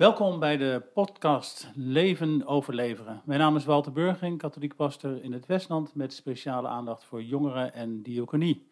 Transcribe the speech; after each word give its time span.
Welkom 0.00 0.38
bij 0.38 0.56
de 0.56 0.82
podcast 0.94 1.70
Leven 1.74 2.46
Overleveren. 2.46 3.22
Mijn 3.24 3.40
naam 3.40 3.56
is 3.56 3.64
Walter 3.64 3.92
Burging, 3.92 4.38
katholiek 4.38 4.76
pastor 4.76 5.22
in 5.22 5.32
het 5.32 5.46
Westland 5.46 5.94
met 5.94 6.12
speciale 6.12 6.68
aandacht 6.68 7.04
voor 7.04 7.22
jongeren 7.22 7.72
en 7.72 8.02
diaconie. 8.02 8.68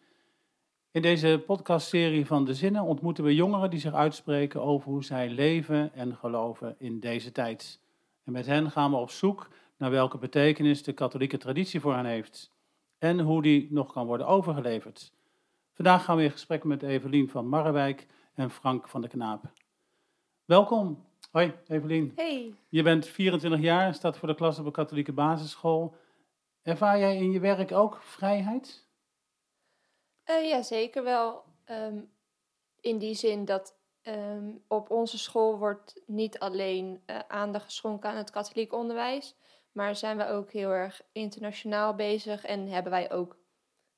In 0.91 1.01
deze 1.01 1.43
podcastserie 1.45 2.25
van 2.25 2.45
De 2.45 2.53
Zinnen 2.53 2.83
ontmoeten 2.83 3.23
we 3.23 3.35
jongeren 3.35 3.69
die 3.69 3.79
zich 3.79 3.93
uitspreken 3.93 4.61
over 4.61 4.89
hoe 4.89 5.03
zij 5.03 5.29
leven 5.29 5.93
en 5.93 6.15
geloven 6.15 6.75
in 6.77 6.99
deze 6.99 7.31
tijd. 7.31 7.79
En 8.23 8.31
met 8.31 8.45
hen 8.45 8.71
gaan 8.71 8.91
we 8.91 8.97
op 8.97 9.09
zoek 9.09 9.49
naar 9.77 9.91
welke 9.91 10.17
betekenis 10.17 10.83
de 10.83 10.93
katholieke 10.93 11.37
traditie 11.37 11.79
voor 11.79 11.95
hen 11.95 12.05
heeft 12.05 12.51
en 12.97 13.19
hoe 13.19 13.41
die 13.41 13.67
nog 13.71 13.91
kan 13.91 14.05
worden 14.05 14.27
overgeleverd. 14.27 15.13
Vandaag 15.73 16.03
gaan 16.03 16.17
we 16.17 16.23
in 16.23 16.31
gesprek 16.31 16.63
met 16.63 16.83
Evelien 16.83 17.29
van 17.29 17.47
Marrewijk 17.47 18.07
en 18.33 18.49
Frank 18.49 18.87
van 18.87 19.01
der 19.01 19.09
Knaap. 19.09 19.51
Welkom. 20.45 21.07
Hoi 21.29 21.53
Evelien. 21.67 22.11
Hey. 22.15 22.53
Je 22.69 22.83
bent 22.83 23.07
24 23.07 23.59
jaar, 23.59 23.93
staat 23.93 24.17
voor 24.17 24.27
de 24.27 24.35
klas 24.35 24.59
op 24.59 24.65
een 24.65 24.71
katholieke 24.71 25.13
basisschool. 25.13 25.95
Ervaar 26.61 26.99
jij 26.99 27.15
in 27.15 27.31
je 27.31 27.39
werk 27.39 27.71
ook 27.71 28.01
vrijheid? 28.01 28.87
Uh, 30.29 30.49
ja, 30.49 30.61
zeker 30.61 31.03
wel. 31.03 31.43
Ehm, 31.65 31.99
in 32.79 32.97
die 32.97 33.13
zin 33.13 33.45
dat 33.45 33.75
ehm, 34.01 34.51
op 34.67 34.89
onze 34.89 35.17
school 35.17 35.57
wordt 35.57 36.01
niet 36.05 36.39
alleen 36.39 37.03
uh, 37.05 37.19
aandacht 37.27 37.65
geschonken 37.65 38.09
aan 38.09 38.17
het 38.17 38.29
katholiek 38.29 38.73
onderwijs, 38.73 39.35
maar 39.71 39.95
zijn 39.95 40.17
we 40.17 40.27
ook 40.27 40.51
heel 40.51 40.69
erg 40.69 41.01
internationaal 41.11 41.95
bezig 41.95 42.45
en 42.45 42.67
hebben 42.67 42.91
wij 42.91 43.11
ook 43.11 43.37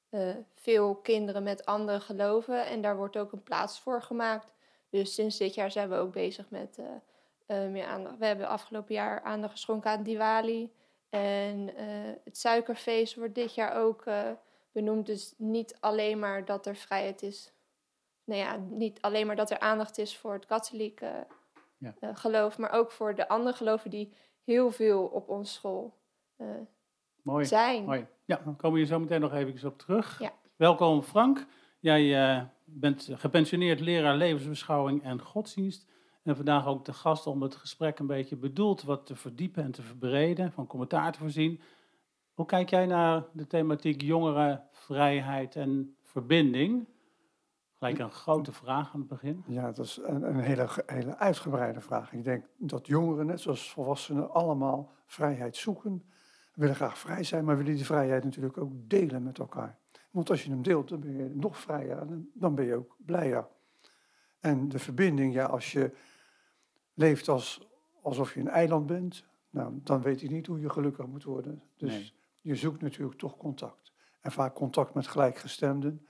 uh, 0.09 0.35
veel 0.55 0.95
kinderen 0.95 1.43
met 1.43 1.65
andere 1.65 1.99
geloven. 1.99 2.65
En 2.65 2.81
daar 2.81 2.97
wordt 2.97 3.17
ook 3.17 3.31
een 3.31 3.43
plaats 3.43 3.79
voor 3.79 4.01
gemaakt. 4.01 4.53
Dus 4.89 5.13
sinds 5.13 5.37
dit 5.37 5.53
jaar 5.53 5.71
zijn 5.71 5.89
we 5.89 5.95
ook 5.95 6.11
bezig 6.11 6.49
met 6.49 6.79
meer 7.71 7.85
aandacht. 7.85 8.17
We 8.17 8.25
hebben 8.25 8.47
afgelopen 8.47 8.93
jaar 8.93 9.21
aandacht 9.21 9.51
geschonken 9.51 9.91
aan 9.91 10.03
Diwali. 10.03 10.71
En 11.09 11.69
het 12.23 12.37
suikerfeest 12.37 13.15
wordt 13.15 13.35
dit 13.35 13.55
jaar 13.55 13.75
ook 13.75 14.03
benoemd. 14.71 15.05
Dus 15.05 15.33
niet 15.37 15.77
alleen 15.79 16.19
maar 16.19 16.45
dat 16.45 16.65
er 16.65 16.75
vrijheid 16.75 17.21
is. 17.21 17.53
Nou 18.23 18.39
ja, 18.39 18.57
niet 18.69 19.01
alleen 19.01 19.27
maar 19.27 19.35
dat 19.35 19.51
er 19.51 19.59
aandacht 19.59 19.97
is 19.97 20.17
voor 20.17 20.33
het 20.33 20.45
katholieke 20.45 21.27
ja. 21.77 21.93
geloof, 22.13 22.57
maar 22.57 22.71
ook 22.71 22.91
voor 22.91 23.15
de 23.15 23.27
andere 23.27 23.55
geloven 23.55 23.89
die 23.89 24.13
heel 24.43 24.71
veel 24.71 25.03
op 25.03 25.29
onze 25.29 25.53
school 25.53 25.93
Mooi. 27.21 27.45
zijn. 27.45 27.83
Mooi. 27.83 28.07
Ja, 28.25 28.41
dan 28.43 28.55
komen 28.55 28.71
we 28.71 28.77
hier 28.77 28.93
zo 28.93 28.99
meteen 28.99 29.21
nog 29.21 29.33
even 29.33 29.69
op 29.69 29.77
terug. 29.77 30.19
Ja. 30.19 30.31
Welkom 30.55 31.01
Frank. 31.01 31.45
Jij 31.79 32.35
uh, 32.35 32.43
bent 32.63 33.09
gepensioneerd 33.11 33.79
leraar 33.79 34.15
levensbeschouwing 34.15 35.03
en 35.03 35.21
godsdienst. 35.21 35.89
En 36.23 36.35
vandaag 36.35 36.67
ook 36.67 36.85
de 36.85 36.93
gast 36.93 37.27
om 37.27 37.41
het 37.41 37.55
gesprek 37.55 37.99
een 37.99 38.07
beetje 38.07 38.35
bedoeld 38.35 38.83
wat 38.83 39.05
te 39.05 39.15
verdiepen 39.15 39.63
en 39.63 39.71
te 39.71 39.81
verbreden, 39.81 40.51
van 40.51 40.67
commentaar 40.67 41.11
te 41.11 41.19
voorzien. 41.19 41.59
Hoe 42.33 42.45
kijk 42.45 42.69
jij 42.69 42.85
naar 42.85 43.25
de 43.33 43.47
thematiek 43.47 44.01
jongeren, 44.01 44.63
vrijheid 44.71 45.55
en 45.55 45.95
verbinding? 46.01 46.87
Gelijk 47.77 47.99
een 47.99 48.11
grote 48.11 48.51
vraag 48.51 48.93
aan 48.93 48.99
het 48.99 49.09
begin. 49.09 49.43
Ja, 49.47 49.71
dat 49.71 49.85
is 49.85 49.99
een, 50.03 50.23
een 50.23 50.39
hele, 50.39 50.67
hele 50.85 51.17
uitgebreide 51.17 51.81
vraag. 51.81 52.13
Ik 52.13 52.23
denk 52.23 52.45
dat 52.57 52.87
jongeren, 52.87 53.25
net 53.25 53.41
zoals 53.41 53.71
volwassenen, 53.71 54.31
allemaal 54.31 54.91
vrijheid 55.05 55.55
zoeken. 55.55 56.03
Willen 56.53 56.75
graag 56.75 56.97
vrij 56.97 57.23
zijn, 57.23 57.45
maar 57.45 57.57
willen 57.57 57.75
die 57.75 57.85
vrijheid 57.85 58.23
natuurlijk 58.23 58.57
ook 58.57 58.71
delen 58.73 59.23
met 59.23 59.39
elkaar. 59.39 59.77
Want 60.11 60.29
als 60.29 60.43
je 60.43 60.49
hem 60.49 60.61
deelt, 60.61 60.89
dan 60.89 60.99
ben 60.99 61.17
je 61.17 61.29
nog 61.33 61.57
vrijer, 61.57 62.07
dan 62.33 62.55
ben 62.55 62.65
je 62.65 62.75
ook 62.75 62.95
blijer. 63.05 63.47
En 64.39 64.69
de 64.69 64.79
verbinding, 64.79 65.33
ja, 65.33 65.45
als 65.45 65.71
je 65.71 65.91
leeft 66.93 67.27
als, 67.27 67.67
alsof 68.01 68.33
je 68.33 68.39
een 68.39 68.47
eiland 68.47 68.85
bent, 68.85 69.25
nou, 69.49 69.79
dan 69.83 70.01
weet 70.01 70.21
je 70.21 70.29
niet 70.29 70.47
hoe 70.47 70.59
je 70.59 70.69
gelukkig 70.69 71.07
moet 71.07 71.23
worden. 71.23 71.61
Dus 71.77 71.91
nee 71.91 72.19
je 72.41 72.55
zoekt 72.55 72.81
natuurlijk 72.81 73.19
toch 73.19 73.37
contact. 73.37 73.91
En 74.21 74.31
vaak 74.31 74.53
contact 74.53 74.93
met 74.93 75.07
gelijkgestemden. 75.07 76.07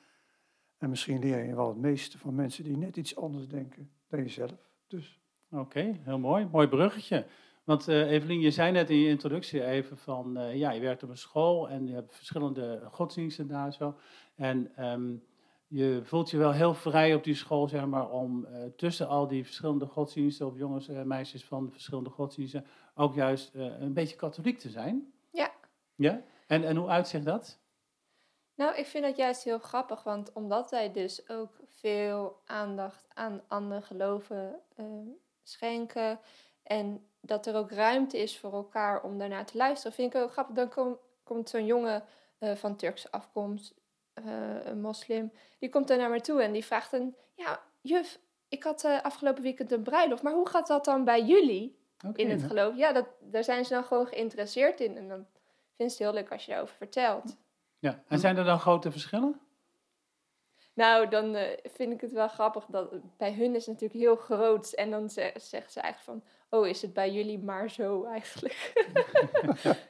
En 0.78 0.90
misschien 0.90 1.20
leer 1.20 1.46
je 1.46 1.56
wel 1.56 1.68
het 1.68 1.78
meeste 1.78 2.18
van 2.18 2.36
mensen 2.36 2.64
die 2.64 2.78
net 2.78 2.98
iets 2.98 3.16
anders 3.16 3.48
denken 3.48 3.92
dan 4.08 4.20
jezelf. 4.20 4.70
Dus. 4.88 5.20
Oké, 5.52 6.00
heel 6.04 6.20
mooi. 6.20 6.48
Mooi 6.52 6.68
bruggetje. 6.68 7.26
Want 7.64 7.90
uh, 7.90 8.12
Evelien, 8.12 8.40
je 8.40 8.52
zei 8.52 8.72
net 8.72 8.90
in 8.90 8.98
je 8.98 9.10
introductie 9.10 9.66
even 9.66 9.98
van, 9.98 10.38
uh, 10.38 10.56
ja, 10.56 10.72
je 10.72 10.82
werkt 10.82 11.04
op 11.04 11.10
een 11.10 11.18
school 11.18 11.70
en 11.70 11.88
je 11.88 11.94
hebt 11.94 12.16
verschillende 12.16 12.88
godsdiensten 12.92 13.48
daar 13.48 13.74
zo. 13.74 13.98
En 14.36 14.86
um, 14.86 15.24
je 15.74 16.02
voelt 16.04 16.30
je 16.30 16.38
wel 16.38 16.52
heel 16.52 16.74
vrij 16.74 17.16
op 17.16 17.24
die 17.24 17.36
school, 17.36 17.68
zeg 17.68 17.86
maar, 17.86 18.10
om 18.10 18.46
uh, 18.46 18.64
tussen 18.76 19.08
al 19.08 19.28
die 19.28 19.44
verschillende 19.44 19.86
godsdiensten, 19.86 20.48
of 20.48 20.58
jongens 20.58 20.88
en 20.88 21.08
meisjes 21.08 21.46
van 21.46 21.72
verschillende 21.72 22.10
godsdiensten, 22.10 22.66
ook 22.96 23.14
juist 23.14 23.54
een 23.54 23.94
beetje 23.94 24.16
katholiek 24.16 24.60
te 24.60 24.70
zijn. 24.70 25.14
Ja. 25.32 25.52
Ja? 25.96 26.22
En, 26.48 26.64
en 26.64 26.76
hoe 26.76 26.88
uitzicht 26.88 27.26
dat? 27.26 27.60
Nou, 28.56 28.76
ik 28.76 28.86
vind 28.86 29.04
dat 29.04 29.18
juist 29.18 29.44
heel 29.44 29.60
grappig, 29.60 30.04
want 30.04 30.34
omdat 30.34 30.72
wij 30.72 30.92
dus 30.92 31.30
ook 31.30 31.60
veel 31.66 32.42
aandacht 32.46 33.06
aan 33.14 33.42
andere 33.48 33.82
geloven 33.82 34.60
uh, 34.78 34.86
schenken 35.44 36.20
en 36.64 37.06
dat 37.22 37.46
er 37.46 37.56
ook 37.56 37.72
ruimte 37.72 38.18
is 38.18 38.40
voor 38.40 38.54
elkaar 38.54 39.04
om 39.04 39.18
daarnaar 39.18 39.46
te 39.46 39.58
luisteren, 39.58 39.96
vind 39.96 40.14
ik 40.14 40.22
ook 40.22 40.32
grappig. 40.32 40.56
Dan 40.56 40.70
kom, 40.70 40.98
komt 41.24 41.50
zo'n 41.50 41.66
jongen 41.66 42.04
van 42.56 42.76
Turkse 42.76 43.12
afkomst, 43.12 43.81
uh, 44.26 44.66
een 44.66 44.82
moslim, 44.82 45.32
die 45.60 45.70
komt 45.70 45.88
daar 45.88 45.98
naar 45.98 46.10
me 46.10 46.22
toe 46.22 46.42
en 46.42 46.52
die 46.52 46.66
vraagt 46.66 46.92
dan, 46.92 47.16
ja, 47.36 47.62
juf, 47.82 48.20
ik 48.48 48.64
had 48.64 48.84
afgelopen 48.84 49.44
weekend 49.44 49.72
een 49.72 49.84
bruiloft, 49.84 50.24
maar 50.24 50.34
hoe 50.34 50.50
gaat 50.50 50.68
dat 50.68 50.86
dan 50.86 51.04
bij 51.04 51.24
jullie 51.24 51.78
okay, 51.98 52.26
in 52.26 52.32
het 52.32 52.44
geloof? 52.44 52.78
Ja, 52.78 52.92
dat, 52.92 53.08
daar 53.20 53.44
zijn 53.44 53.66
ze 53.66 53.74
dan 53.74 53.84
gewoon 53.84 54.08
geïnteresseerd 54.08 54.80
in 54.80 54.98
en 54.98 55.08
dan 55.08 55.26
vind 55.76 55.90
het 55.90 56.00
heel 56.00 56.14
leuk 56.14 56.32
als 56.32 56.46
je 56.46 56.52
daarover 56.52 56.76
vertelt. 56.76 57.38
Ja, 57.80 58.04
en 58.08 58.20
zijn 58.20 58.38
er 58.38 58.46
dan 58.46 58.60
grote 58.60 58.92
verschillen? 58.92 59.40
Nou, 60.74 61.08
dan 61.08 61.36
uh, 61.36 61.44
vind 61.64 61.94
ik 61.94 62.02
het 62.02 62.12
wel 62.12 62.28
grappig 62.28 62.66
dat 62.66 63.18
bij 63.18 63.34
hun 63.34 63.56
is 63.56 63.66
het 63.66 63.74
natuurlijk 63.82 64.00
heel 64.00 64.16
groot. 64.16 64.72
En 64.72 64.92
dan 64.92 65.10
ze, 65.10 65.32
zeggen 65.36 65.72
ze 65.72 65.80
eigenlijk 65.80 66.24
van, 66.24 66.60
oh, 66.60 66.68
is 66.68 66.82
het 66.82 66.94
bij 66.94 67.12
jullie 67.12 67.40
maar 67.40 67.70
zo 67.70 68.06
eigenlijk? 68.06 68.74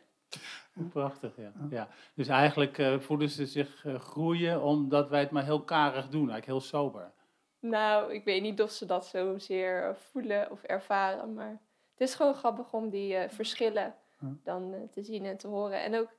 Prachtig, 0.89 1.35
ja. 1.37 1.51
ja. 1.69 1.87
Dus 2.13 2.27
eigenlijk 2.27 2.77
uh, 2.77 2.99
voelen 2.99 3.29
ze 3.29 3.45
zich 3.45 3.85
uh, 3.85 3.99
groeien 3.99 4.61
omdat 4.61 5.09
wij 5.09 5.19
het 5.19 5.31
maar 5.31 5.43
heel 5.43 5.63
karig 5.63 6.09
doen, 6.09 6.29
eigenlijk 6.29 6.45
heel 6.45 6.61
sober. 6.61 7.11
Nou, 7.59 8.13
ik 8.13 8.23
weet 8.23 8.41
niet 8.41 8.61
of 8.61 8.71
ze 8.71 8.85
dat 8.85 9.05
zozeer 9.05 9.95
voelen 9.95 10.51
of 10.51 10.63
ervaren, 10.63 11.33
maar 11.33 11.61
het 11.91 12.09
is 12.09 12.15
gewoon 12.15 12.35
grappig 12.35 12.73
om 12.73 12.89
die 12.89 13.29
verschillen 13.29 13.95
dan 14.43 14.73
uh, 14.73 14.81
te 14.91 15.03
zien 15.03 15.25
en 15.25 15.37
te 15.37 15.47
horen. 15.47 15.83
En 15.83 15.95
ook 15.95 16.09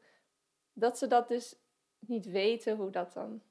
dat 0.72 0.98
ze 0.98 1.06
dat 1.06 1.28
dus 1.28 1.56
niet 1.98 2.26
weten 2.26 2.76
hoe 2.76 2.90
dat 2.90 3.12
dan 3.12 3.42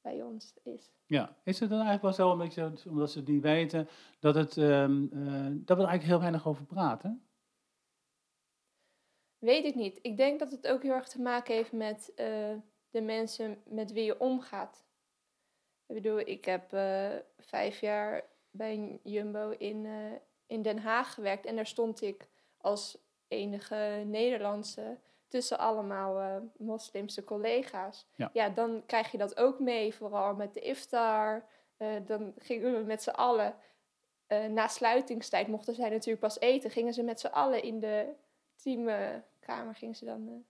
bij 0.00 0.22
ons 0.22 0.54
is. 0.62 0.92
Ja, 1.06 1.36
is 1.44 1.60
het 1.60 1.68
dan 1.68 1.78
eigenlijk 1.78 2.02
wel 2.02 2.26
zo, 2.26 2.32
een 2.32 2.38
beetje, 2.38 2.72
omdat 2.88 3.10
ze 3.10 3.18
het 3.18 3.28
niet 3.28 3.42
weten, 3.42 3.88
dat, 4.18 4.34
het, 4.34 4.56
um, 4.56 5.10
uh, 5.12 5.46
dat 5.50 5.76
we 5.76 5.82
er 5.82 5.88
eigenlijk 5.88 6.02
heel 6.02 6.18
weinig 6.18 6.46
over 6.46 6.64
praten? 6.64 7.26
Weet 9.44 9.64
ik 9.64 9.74
niet. 9.74 9.98
Ik 10.02 10.16
denk 10.16 10.38
dat 10.38 10.50
het 10.50 10.66
ook 10.66 10.82
heel 10.82 10.92
erg 10.92 11.08
te 11.08 11.20
maken 11.20 11.54
heeft 11.54 11.72
met 11.72 12.12
uh, 12.16 12.26
de 12.90 13.00
mensen 13.00 13.62
met 13.64 13.92
wie 13.92 14.04
je 14.04 14.20
omgaat. 14.20 14.84
Ik 15.86 15.94
bedoel, 15.94 16.18
ik 16.18 16.44
heb 16.44 16.68
vijf 17.38 17.80
jaar 17.80 18.24
bij 18.50 19.00
Jumbo 19.02 19.50
in, 19.50 19.86
in 20.46 20.62
Den 20.62 20.78
Haag 20.78 21.14
gewerkt 21.14 21.46
en 21.46 21.56
daar 21.56 21.66
stond 21.66 22.02
ik 22.02 22.28
als 22.56 22.98
enige 23.28 24.02
Nederlandse 24.06 24.98
tussen 25.28 25.58
allemaal 25.58 26.42
moslimse 26.58 27.24
collega's. 27.24 28.06
Ja. 28.14 28.30
ja. 28.32 28.48
dan 28.48 28.82
krijg 28.86 29.10
je 29.10 29.18
dat 29.18 29.36
ook 29.36 29.60
mee, 29.60 29.94
vooral 29.94 30.34
met 30.34 30.54
de 30.54 30.60
iftar. 30.60 31.44
Dan 32.06 32.34
gingen 32.38 32.72
we 32.72 32.84
met 32.84 33.02
z'n 33.02 33.10
allen, 33.10 33.54
na 34.50 34.68
sluitingstijd 34.68 35.48
mochten 35.48 35.74
zij 35.74 35.88
natuurlijk 35.88 36.20
pas 36.20 36.40
eten, 36.40 36.70
gingen 36.70 36.94
ze 36.94 37.02
met 37.02 37.20
z'n 37.20 37.26
allen 37.26 37.62
in 37.62 37.80
de 37.80 38.14
teamkamer, 39.44 39.74
gingen 39.74 39.94
ze 39.94 40.04
dan 40.04 40.44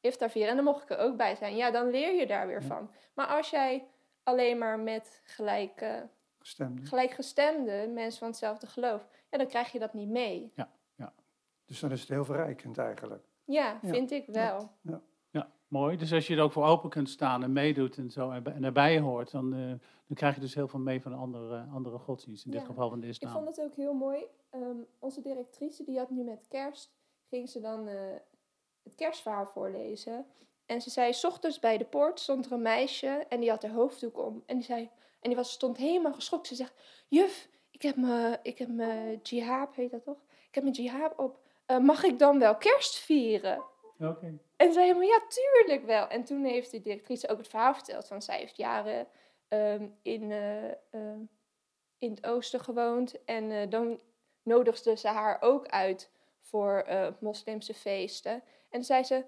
iftar 0.00 0.30
vieren. 0.30 0.50
En 0.50 0.56
dan 0.56 0.64
mocht 0.64 0.82
ik 0.82 0.90
er 0.90 0.98
ook 0.98 1.16
bij 1.16 1.34
zijn. 1.34 1.56
Ja, 1.56 1.70
dan 1.70 1.90
leer 1.90 2.14
je 2.14 2.26
daar 2.26 2.46
weer 2.46 2.62
van. 2.62 2.90
Maar 3.14 3.26
als 3.26 3.50
jij 3.50 3.86
alleen 4.22 4.58
maar 4.58 4.78
met 4.78 5.22
gelijk, 5.24 6.04
gelijkgestemde 6.82 7.90
mensen 7.94 8.18
van 8.18 8.28
hetzelfde 8.28 8.66
geloof, 8.66 9.08
ja, 9.30 9.38
dan 9.38 9.46
krijg 9.46 9.72
je 9.72 9.78
dat 9.78 9.94
niet 9.94 10.08
mee. 10.08 10.52
Ja. 10.54 10.70
Dus 11.66 11.80
dan 11.80 11.90
is 11.92 12.00
het 12.00 12.08
heel 12.08 12.24
verrijkend 12.24 12.78
eigenlijk. 12.78 13.24
Ja, 13.44 13.78
vind 13.82 14.10
ik 14.10 14.26
wel. 14.26 14.70
Ja. 14.80 15.00
ja. 15.30 15.50
mooi. 15.68 15.96
Dus 15.96 16.12
als 16.12 16.26
je 16.26 16.36
er 16.36 16.42
ook 16.42 16.52
voor 16.52 16.64
open 16.64 16.90
kunt 16.90 17.08
staan 17.08 17.42
en 17.42 17.52
meedoet 17.52 17.96
en 17.96 18.10
zo 18.10 18.30
en 18.30 18.64
erbij 18.64 19.00
hoort, 19.00 19.30
dan, 19.30 19.54
uh, 19.54 19.68
dan 20.06 20.16
krijg 20.16 20.34
je 20.34 20.40
dus 20.40 20.54
heel 20.54 20.68
veel 20.68 20.80
mee 20.80 21.00
van 21.02 21.12
andere, 21.12 21.66
andere 21.72 21.98
godsdienst, 21.98 22.44
in 22.44 22.50
dit 22.50 22.64
geval 22.64 22.88
van 22.88 23.00
de 23.00 23.06
islam. 23.06 23.30
Ik 23.30 23.36
vond 23.36 23.56
het 23.56 23.64
ook 23.64 23.74
heel 23.74 23.94
mooi. 23.94 24.24
Um, 24.54 24.86
onze 24.98 25.20
directrice, 25.20 25.84
die 25.84 25.98
had 25.98 26.10
nu 26.10 26.22
met 26.22 26.46
kerst, 26.48 26.96
ging 27.28 27.48
ze 27.48 27.60
dan 27.60 27.88
uh, 27.88 27.94
het 28.86 28.94
kerstverhaal 28.94 29.46
voorlezen. 29.46 30.26
En 30.66 30.80
ze 30.80 30.90
zei, 30.90 31.12
s 31.12 31.24
ochtends 31.24 31.58
bij 31.58 31.78
de 31.78 31.84
poort 31.84 32.20
stond 32.20 32.46
er 32.46 32.52
een 32.52 32.62
meisje 32.62 33.26
en 33.28 33.40
die 33.40 33.50
had 33.50 33.62
haar 33.62 33.72
hoofddoek 33.72 34.18
om. 34.18 34.42
En 34.46 34.56
die, 34.56 34.64
zei, 34.64 34.90
en 35.20 35.28
die 35.28 35.36
was, 35.36 35.52
stond 35.52 35.76
helemaal 35.76 36.14
geschokt. 36.14 36.46
Ze 36.46 36.54
zegt, 36.54 36.74
juf, 37.08 37.48
ik 37.70 37.82
heb 37.82 37.96
mijn, 37.96 38.38
ik 38.42 38.58
heb 38.58 38.68
mijn 38.68 39.20
jihad, 39.22 39.74
heet 39.74 39.90
dat 39.90 40.04
toch? 40.04 40.22
Ik 40.48 40.54
heb 40.54 40.62
mijn 40.62 40.76
jihad 40.76 41.14
op. 41.16 41.38
Eh, 41.66 41.78
mag 41.78 42.02
ik 42.02 42.18
dan 42.18 42.38
wel 42.38 42.56
kerst 42.56 42.98
vieren? 42.98 43.62
Oké. 43.98 44.38
En 44.56 44.72
zei 44.72 44.86
helemaal, 44.86 45.08
ja, 45.08 45.20
tuurlijk 45.28 45.86
wel. 45.86 46.08
En 46.08 46.24
toen 46.24 46.44
heeft 46.44 46.70
de 46.70 46.80
directrice 46.80 47.28
ook 47.28 47.38
het 47.38 47.48
verhaal 47.48 47.74
verteld 47.74 48.06
van 48.06 48.22
zij 48.22 48.38
heeft 48.38 48.56
jaren 48.56 49.06
ehm, 49.48 49.88
in, 50.02 50.32
eh, 50.32 50.70
ehm, 50.70 51.20
in 51.98 52.10
het 52.10 52.26
oosten 52.26 52.60
gewoond. 52.60 53.24
En 53.24 53.50
eh, 53.50 53.70
dan 53.70 54.00
nodigde 54.42 54.96
ze 54.96 55.08
haar 55.08 55.36
ook 55.40 55.66
uit 55.66 56.10
voor 56.40 56.86
moslimse 57.20 57.74
feesten. 57.74 58.42
En 58.68 58.78
toen 58.78 58.84
zei 58.84 59.02
ze, 59.02 59.24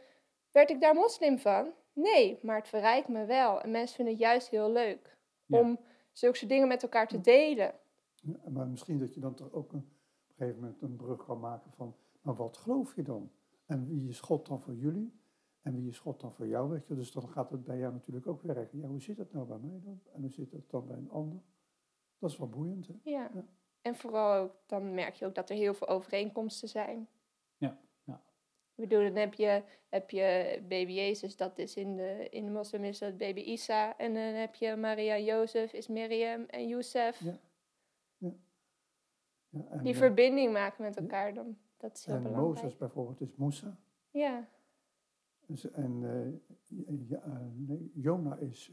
werd 0.50 0.70
ik 0.70 0.81
daar 0.81 0.94
moslim 0.94 1.38
van? 1.38 1.73
Nee, 1.93 2.38
maar 2.43 2.56
het 2.56 2.69
verrijkt 2.69 3.08
me 3.08 3.25
wel. 3.25 3.61
En 3.61 3.70
mensen 3.70 3.96
vinden 3.96 4.14
het 4.14 4.23
juist 4.23 4.49
heel 4.49 4.70
leuk 4.73 5.17
Ja. 5.46 5.58
om 5.61 5.79
zulke 6.12 6.46
dingen 6.46 6.69
met 6.69 6.82
elkaar 6.82 7.08
te 7.08 7.20
delen. 7.20 7.75
Ja, 8.14 8.50
maar 8.50 8.67
misschien 8.69 8.99
dat 8.99 9.14
je 9.14 9.20
dan 9.20 9.35
toch 9.35 9.52
ook 9.52 9.73
een, 9.73 9.79
op 9.79 10.29
een 10.29 10.35
gegeven 10.37 10.61
moment 10.61 10.82
een 10.82 10.96
brug 10.96 11.25
kan 11.25 11.40
maken 11.40 11.73
van, 11.73 11.96
maar 12.20 12.35
wat 12.37 12.56
geloof 12.56 12.94
je 12.96 13.02
dan? 13.02 13.31
En 13.67 13.87
wie 13.87 14.08
is 14.08 14.20
God 14.20 14.46
dan 14.46 14.61
voor 14.61 14.75
jullie? 14.75 15.20
En 15.62 15.75
wie 15.76 15.88
is 15.88 15.99
God 15.99 16.20
dan 16.20 16.32
voor 16.32 16.46
jou? 16.46 16.70
Weet 16.70 16.87
je? 16.87 16.94
Dus 16.94 17.12
dan 17.12 17.29
gaat 17.29 17.50
het 17.50 17.64
bij 17.64 17.79
jou 17.79 17.93
natuurlijk 17.93 18.26
ook 18.26 18.43
werken. 18.43 18.79
Ja, 18.79 18.87
hoe 18.87 19.00
zit 19.00 19.19
het 19.19 19.32
nou 19.32 19.46
bij 19.46 19.58
mij 19.58 19.81
dan? 19.85 20.00
En 20.12 20.20
hoe 20.20 20.31
zit 20.31 20.52
het 20.52 20.70
dan 20.70 20.87
bij 20.87 20.96
een 20.96 21.11
ander? 21.11 21.38
Dat 22.19 22.31
is 22.31 22.38
wel 22.38 22.49
boeiend, 22.49 22.87
hè? 22.87 22.94
Ja. 23.02 23.31
Ja. 23.35 23.44
En 23.82 23.96
vooral 23.96 24.35
ook, 24.35 24.52
dan 24.67 24.94
merk 24.94 25.14
je 25.14 25.26
ook 25.26 25.35
dat 25.35 25.50
er 25.50 25.56
heel 25.56 25.75
veel 25.75 25.88
overeenkomsten 25.88 26.69
zijn. 26.69 27.08
Ik 28.79 28.89
bedoel, 28.89 29.05
dan 29.05 29.17
heb 29.17 29.35
je, 29.35 29.63
heb 29.89 30.11
je 30.11 30.59
baby 30.69 30.93
Jezus, 30.93 31.37
dat 31.37 31.59
is 31.59 31.77
in 31.77 31.97
de, 31.97 32.27
in 32.31 32.45
de 32.45 32.51
moslim 32.51 32.85
is 32.85 32.99
dat 32.99 33.17
baby 33.17 33.41
Isa. 33.41 33.97
En 33.97 34.15
dan 34.15 34.23
heb 34.23 34.55
je 34.55 34.77
Maria 34.77 35.15
en 35.15 35.25
Jozef, 35.25 35.73
is 35.73 35.89
Miriam 35.89 36.45
en 36.45 36.69
Youssef. 36.69 37.21
Ja. 37.21 37.39
Ja, 39.51 39.65
en, 39.71 39.83
Die 39.83 39.93
eh, 39.93 39.99
verbinding 39.99 40.53
maken 40.53 40.85
met 40.85 40.97
elkaar 40.97 41.35
dan. 41.35 41.57
Dat 41.77 41.97
is 41.97 42.05
heel 42.05 42.15
en 42.15 42.23
belangrijk. 42.23 42.55
Mozes 42.63 42.77
bijvoorbeeld 42.77 43.21
is 43.21 43.35
Musa. 43.37 43.77
Ja, 44.11 44.49
Dus, 45.47 45.71
en 45.71 46.01
eh, 46.69 46.79
ja, 47.09 47.23
eh, 47.23 47.33
nee, 47.55 47.91
Jona 47.95 48.37
is 48.37 48.73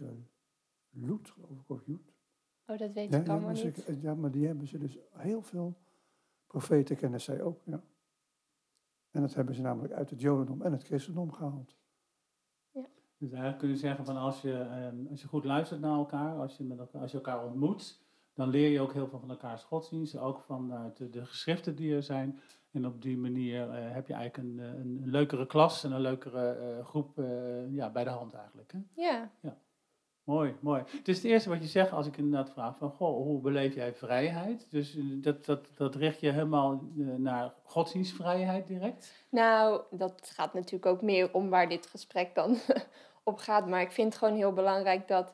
Lut, 0.89 1.29
geloof 1.29 1.59
ik, 1.59 1.69
of 1.69 1.85
Joet. 1.85 2.13
oh, 2.67 2.77
dat 2.77 2.91
weet 2.91 3.13
ik 3.13 3.27
allemaal 3.29 3.55
ze- 3.55 3.65
niet. 3.65 4.01
ja, 4.01 4.15
maar 4.15 4.31
die 4.31 4.45
hebben 4.47 4.67
ze 4.67 4.77
dus 4.77 4.97
heel 5.11 5.41
veel 5.41 5.73
profeten 6.47 6.95
kennen 6.95 7.21
zij 7.21 7.41
ook, 7.41 7.61
ja. 7.63 7.83
En 9.15 9.21
dat 9.21 9.33
hebben 9.33 9.55
ze 9.55 9.61
namelijk 9.61 9.93
uit 9.93 10.09
het 10.09 10.21
Jodendom 10.21 10.61
en 10.61 10.71
het 10.71 10.83
christendom 10.83 11.31
gehaald. 11.31 11.75
Dus 13.17 13.29
eigenlijk 13.31 13.59
kun 13.59 13.69
je 13.69 13.77
zeggen 13.77 14.05
van 14.05 14.17
als 14.17 14.41
je, 14.41 14.53
ehm, 14.53 15.07
als 15.09 15.21
je 15.21 15.27
goed 15.27 15.45
luistert 15.45 15.79
naar 15.79 15.97
elkaar, 15.97 16.35
als 16.35 16.57
je, 16.57 16.63
met 16.63 16.79
elkaar, 16.79 17.01
als 17.01 17.11
je 17.11 17.17
elkaar 17.17 17.45
ontmoet, 17.45 18.01
dan 18.33 18.49
leer 18.49 18.69
je 18.69 18.81
ook 18.81 18.93
heel 18.93 19.07
veel 19.07 19.19
van 19.19 19.29
elkaars 19.29 19.63
godsdienst, 19.63 20.17
ook 20.17 20.39
vanuit 20.39 20.97
de, 20.97 21.09
de 21.09 21.25
geschriften 21.25 21.75
die 21.75 21.95
er 21.95 22.03
zijn. 22.03 22.39
En 22.71 22.85
op 22.85 23.01
die 23.01 23.17
manier 23.17 23.69
eh, 23.69 23.93
heb 23.93 24.07
je 24.07 24.13
eigenlijk 24.13 24.47
een, 24.47 24.59
eh, 24.59 24.79
een, 24.79 24.99
een 25.03 25.09
leukere 25.09 25.45
klas 25.45 25.83
en 25.83 25.91
een 25.91 26.01
leukere 26.01 26.49
eh, 26.49 26.85
groep 26.85 27.19
eh, 27.19 27.73
ja, 27.73 27.91
bij 27.91 28.03
de 28.03 28.09
hand 28.09 28.33
eigenlijk. 28.33 28.71
Hè? 28.71 28.79
Ja, 28.93 29.31
Mooi, 30.25 30.55
mooi. 30.59 30.83
Het 30.87 31.07
is 31.07 31.15
het 31.15 31.25
eerste 31.25 31.49
wat 31.49 31.61
je 31.61 31.67
zegt 31.67 31.91
als 31.91 32.07
ik 32.07 32.17
inderdaad 32.17 32.49
vraag 32.49 32.77
van, 32.77 32.91
goh, 32.91 33.15
hoe 33.15 33.41
beleef 33.41 33.75
jij 33.75 33.93
vrijheid? 33.93 34.67
Dus 34.71 34.95
eh, 34.95 35.03
dat, 35.07 35.45
dat, 35.45 35.67
dat 35.75 35.95
richt 35.95 36.19
je 36.19 36.31
helemaal 36.31 36.71
eh, 36.71 37.05
naar 37.05 37.53
godsdienstvrijheid 37.63 38.67
direct? 38.67 39.13
nou, 39.29 39.81
dat 39.91 40.31
gaat 40.33 40.53
natuurlijk 40.53 40.85
ook 40.85 41.01
meer 41.01 41.33
om 41.33 41.49
waar 41.49 41.69
dit 41.69 41.87
gesprek 41.87 42.35
dan 42.35 42.57
op 43.23 43.37
gaat. 43.37 43.67
Maar 43.67 43.81
ik 43.81 43.91
vind 43.91 44.07
het 44.07 44.17
gewoon 44.17 44.35
heel 44.35 44.53
belangrijk 44.53 45.07
dat, 45.07 45.33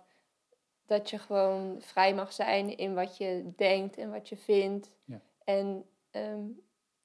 dat 0.85 1.09
je 1.09 1.17
gewoon 1.19 1.81
vrij 1.81 2.13
mag 2.13 2.33
zijn 2.33 2.77
in 2.77 2.93
wat 2.93 3.17
je 3.17 3.51
denkt 3.55 3.97
en 3.97 4.11
wat 4.11 4.29
je 4.29 4.38
vindt. 4.38 4.91
Ja. 5.05 5.21
En 5.43 5.85
ehm, 6.11 6.43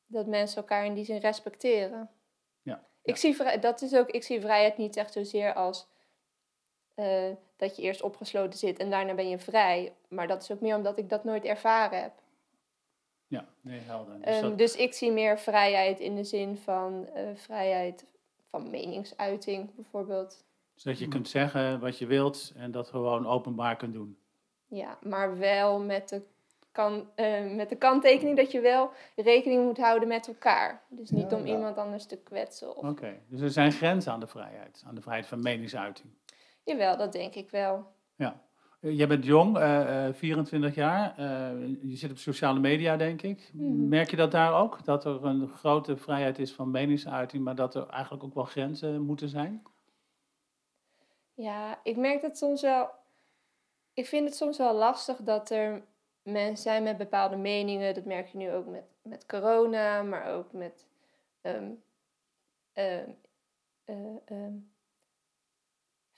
dat 0.07 0.27
mensen 0.27 0.57
elkaar 0.57 0.85
in 0.85 0.95
die 0.95 1.05
zin 1.05 1.19
respecteren. 1.19 2.11
Ja, 2.63 2.85
Ik, 3.03 3.17
ja. 3.17 3.35
zie, 3.35 3.59
dat 3.59 3.83
is 3.83 3.95
ook, 3.95 4.11
ik 4.11 4.23
zie 4.23 4.41
vrijheid 4.41 4.77
niet 4.77 4.97
echt 4.97 5.13
zozeer 5.13 5.55
als 5.55 5.89
eh, 6.95 7.33
dat 7.57 7.77
je 7.77 7.83
eerst 7.83 8.03
opgesloten 8.03 8.59
zit 8.59 8.79
en 8.79 8.91
daarna 8.91 9.15
ben 9.15 9.29
je 9.29 9.39
vrij. 9.39 9.93
Maar 10.09 10.27
dat 10.27 10.43
is 10.43 10.51
ook 10.53 10.61
meer 10.61 10.77
omdat 10.77 10.99
ik 10.99 11.09
dat 11.09 11.25
nooit 11.25 11.45
ervaren 11.45 12.03
heb. 12.03 12.13
Ja, 13.27 13.45
nee, 13.61 13.81
helder. 13.81 14.15
Dus 14.21 14.25
Ehm, 14.35 14.43
dat- 14.43 14.59
dus 14.59 14.77
ik 14.77 14.93
zie 14.95 15.13
meer 15.13 15.39
vrijheid 15.39 16.01
in 16.01 16.15
de 16.15 16.25
zin 16.25 16.57
van 16.57 17.07
eh, 17.15 17.23
vrijheid 17.35 18.05
van 18.51 18.71
meningsuiting 18.71 19.75
bijvoorbeeld. 19.75 20.45
zodat 20.75 20.99
je 20.99 21.09
kunt 21.09 21.29
zeggen 21.29 21.81
wat 21.81 21.99
je 21.99 22.07
wilt 22.07 22.53
en 22.57 22.71
dat 22.71 22.89
gewoon 22.89 23.27
openbaar 23.27 23.77
kunt 23.77 23.93
doen. 23.93 24.19
Ja, 24.67 24.99
maar 25.03 25.39
wel 25.39 25.81
met 25.81 26.09
de, 26.09 26.23
kan, 26.73 27.09
eh, 27.15 27.51
met 27.55 27.69
de 27.69 27.77
kanttekening 27.77 28.37
dat 28.37 28.53
je 28.53 28.61
wel 28.61 28.91
rekening 29.17 29.65
moet 29.65 29.77
houden 29.79 30.09
met 30.09 30.29
elkaar. 30.29 30.83
Dus 30.89 31.11
niet 31.11 31.31
Ja, 31.31 31.37
om 31.37 31.47
ja. 31.47 31.55
iemand 31.55 31.77
anders 31.77 32.07
te 32.07 32.17
kwetsen. 32.17 32.77
Of... 32.77 32.89
Oké, 32.89 33.19
dus 33.29 33.41
er 33.41 33.51
zijn 33.51 33.73
grenzen 33.73 34.13
aan 34.13 34.21
de 34.21 34.27
vrijheid, 34.27 34.83
aan 34.87 34.95
de 34.95 35.01
vrijheid 35.01 35.27
van 35.27 35.43
meningsuiting. 35.43 36.09
Jawel, 36.67 36.97
dat 36.97 37.13
denk 37.13 37.35
ik 37.35 37.51
wel. 37.51 37.87
Ja. 38.17 38.41
Eh, 38.81 38.97
Jij 38.97 39.07
bent 39.09 39.25
jong, 39.25 39.57
eh, 39.59 40.07
eh, 40.07 40.15
24 40.15 40.75
jaar. 40.75 41.15
eh, 41.19 41.69
je 41.83 41.97
zit 41.97 42.11
op 42.11 42.19
sociale 42.19 42.61
media, 42.61 42.97
denk 42.97 43.23
ik. 43.23 43.51
Mhm. 43.53 43.89
Merk 43.89 44.11
je 44.11 44.17
dat 44.17 44.31
daar 44.31 44.55
ook? 44.55 44.85
Dat 44.85 45.05
er 45.05 45.25
een 45.25 45.49
grote 45.49 45.97
vrijheid 45.97 46.39
is 46.39 46.53
van 46.55 46.71
meningsuiting, 46.71 47.45
maar 47.45 47.55
dat 47.55 47.75
er 47.75 47.87
eigenlijk 47.89 48.25
ook 48.25 48.35
wel 48.35 48.45
grenzen 48.45 49.01
moeten 49.03 49.29
zijn? 49.29 49.63
Ja, 51.35 51.81
ik 51.83 51.97
merk 51.97 52.23
dat 52.23 52.37
soms 52.39 52.63
wel. 52.63 52.91
Ik 53.95 54.07
vind 54.07 54.29
het 54.29 54.37
soms 54.37 54.59
wel 54.59 54.75
lastig 54.75 55.17
dat 55.17 55.51
er 55.51 55.83
mensen 56.23 56.57
zijn 56.63 56.83
met 56.83 56.97
bepaalde 56.97 57.37
meningen. 57.37 57.95
Dat 57.95 58.05
merk 58.05 58.27
je 58.29 58.39
nu 58.39 58.53
ook 58.53 58.67
met, 58.67 58.85
met 59.03 59.27
corona, 59.27 60.03
maar 60.03 60.35
ook 60.35 60.53
met 60.53 60.87
ehm, 61.41 61.71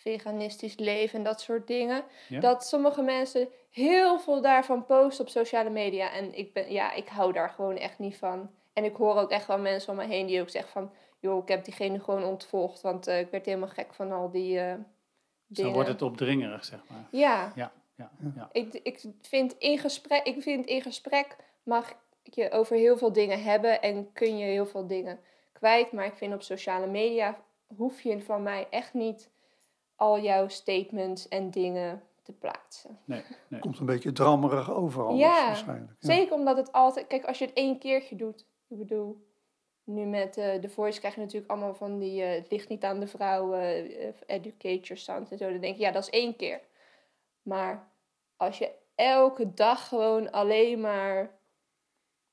veganistisch 0.09 0.77
leven 0.77 1.19
en 1.19 1.25
dat 1.25 1.41
soort 1.41 1.67
dingen. 1.67 2.03
Ja? 2.29 2.41
Dat 2.41 2.67
sommige 2.67 3.03
mensen 3.03 3.49
heel 3.71 4.19
veel 4.19 4.41
daarvan 4.41 4.85
posten 4.85 5.25
op 5.25 5.31
sociale 5.31 5.71
media. 5.71 6.13
En 6.13 6.39
ik, 6.39 6.53
ben, 6.53 6.73
ja, 6.73 6.93
ik 6.93 7.09
hou 7.09 7.33
daar 7.33 7.51
gewoon 7.51 7.77
echt 7.77 7.99
niet 7.99 8.17
van. 8.17 8.51
En 8.73 8.85
ik 8.85 8.97
hoor 8.97 9.15
ook 9.15 9.31
echt 9.31 9.47
wel 9.47 9.59
mensen 9.59 9.91
om 9.91 9.97
me 9.97 10.07
heen 10.07 10.27
die 10.27 10.41
ook 10.41 10.49
zeggen 10.49 10.73
van... 10.73 10.91
joh, 11.19 11.43
ik 11.43 11.49
heb 11.49 11.65
diegene 11.65 12.01
gewoon 12.01 12.25
ontvolgd, 12.25 12.81
want 12.81 13.07
eh, 13.07 13.21
ik 13.21 13.31
werd 13.31 13.47
helemaal 13.47 13.69
gek 13.69 13.95
van 13.95 14.13
al 14.13 14.31
die 14.31 14.59
Zo 14.59 14.77
dingen. 15.47 15.73
wordt 15.73 15.89
het 15.89 16.03
opdringerig, 16.03 16.65
zeg 16.65 16.81
maar. 16.89 17.07
Ja, 17.11 17.53
Ja, 17.55 17.73
ja, 17.95 18.11
ja. 18.35 18.49
ik, 18.53 18.81
ik, 18.83 19.05
vind 19.23 19.55
in 19.59 19.79
gesprek, 19.79 20.27
ik 20.27 20.43
vind 20.43 20.67
in 20.67 20.83
gesprek 20.83 21.37
mag 21.63 21.95
je 22.23 22.51
over 22.51 22.77
heel 22.77 22.97
veel 22.97 23.13
dingen 23.13 23.43
hebben 23.43 23.83
en 23.83 24.13
kun 24.13 24.39
je 24.39 24.45
heel 24.45 24.67
veel 24.67 24.87
dingen 24.87 25.21
kwijt. 25.53 25.93
Maar 25.93 26.07
ik 26.07 26.17
vind 26.17 26.35
op 26.35 26.43
sociale 26.43 26.87
media 26.87 27.39
hoef 27.77 28.01
je 28.01 28.23
van 28.23 28.43
mij 28.43 28.67
echt 28.71 28.95
niet 28.95 29.31
al 29.99 30.21
jouw 30.21 30.49
statements 30.49 31.29
en 31.29 31.51
dingen 31.51 32.03
te 32.23 32.33
plaatsen. 32.33 32.99
Nee, 33.05 33.23
nee. 33.49 33.61
Komt 33.61 33.79
een 33.79 33.87
beetje 33.87 34.13
drammerig 34.13 34.73
over 34.73 35.05
alles 35.07 35.21
Ja, 35.21 35.47
waarschijnlijk. 35.47 35.93
Ja. 36.01 36.15
Zeker 36.15 36.35
omdat 36.35 36.57
het 36.57 36.73
altijd... 36.73 37.07
Kijk, 37.07 37.25
als 37.25 37.39
je 37.39 37.45
het 37.45 37.55
één 37.55 37.79
keertje 37.79 38.17
doet. 38.17 38.47
Ik 38.69 38.79
bedoel, 38.79 39.27
nu 39.85 40.05
met 40.05 40.37
eh 40.37 40.55
The 40.55 40.69
Voice 40.69 40.99
krijg 40.99 41.15
je 41.15 41.21
natuurlijk 41.21 41.51
allemaal 41.51 41.75
van 41.75 41.99
die... 41.99 42.23
eh, 42.23 42.35
het 42.35 42.51
ligt 42.51 42.69
niet 42.69 42.85
aan 42.85 43.01
de 43.01 43.07
vrouw, 43.07 43.55
eh, 43.55 44.09
eh, 44.09 44.15
educate 44.27 44.81
your 44.81 44.97
sons 44.97 45.31
en 45.31 45.39
zo. 45.39 45.51
Dan 45.51 45.61
denk 45.61 45.77
je, 45.77 45.83
ja, 45.83 45.91
dat 45.93 46.03
is 46.03 46.11
één 46.11 46.37
keer. 46.37 46.61
Maar 47.43 47.89
als 48.37 48.59
je 48.59 48.71
elke 48.95 49.55
dag 49.55 49.89
gewoon 49.89 50.31
alleen 50.31 50.81
maar 50.81 51.37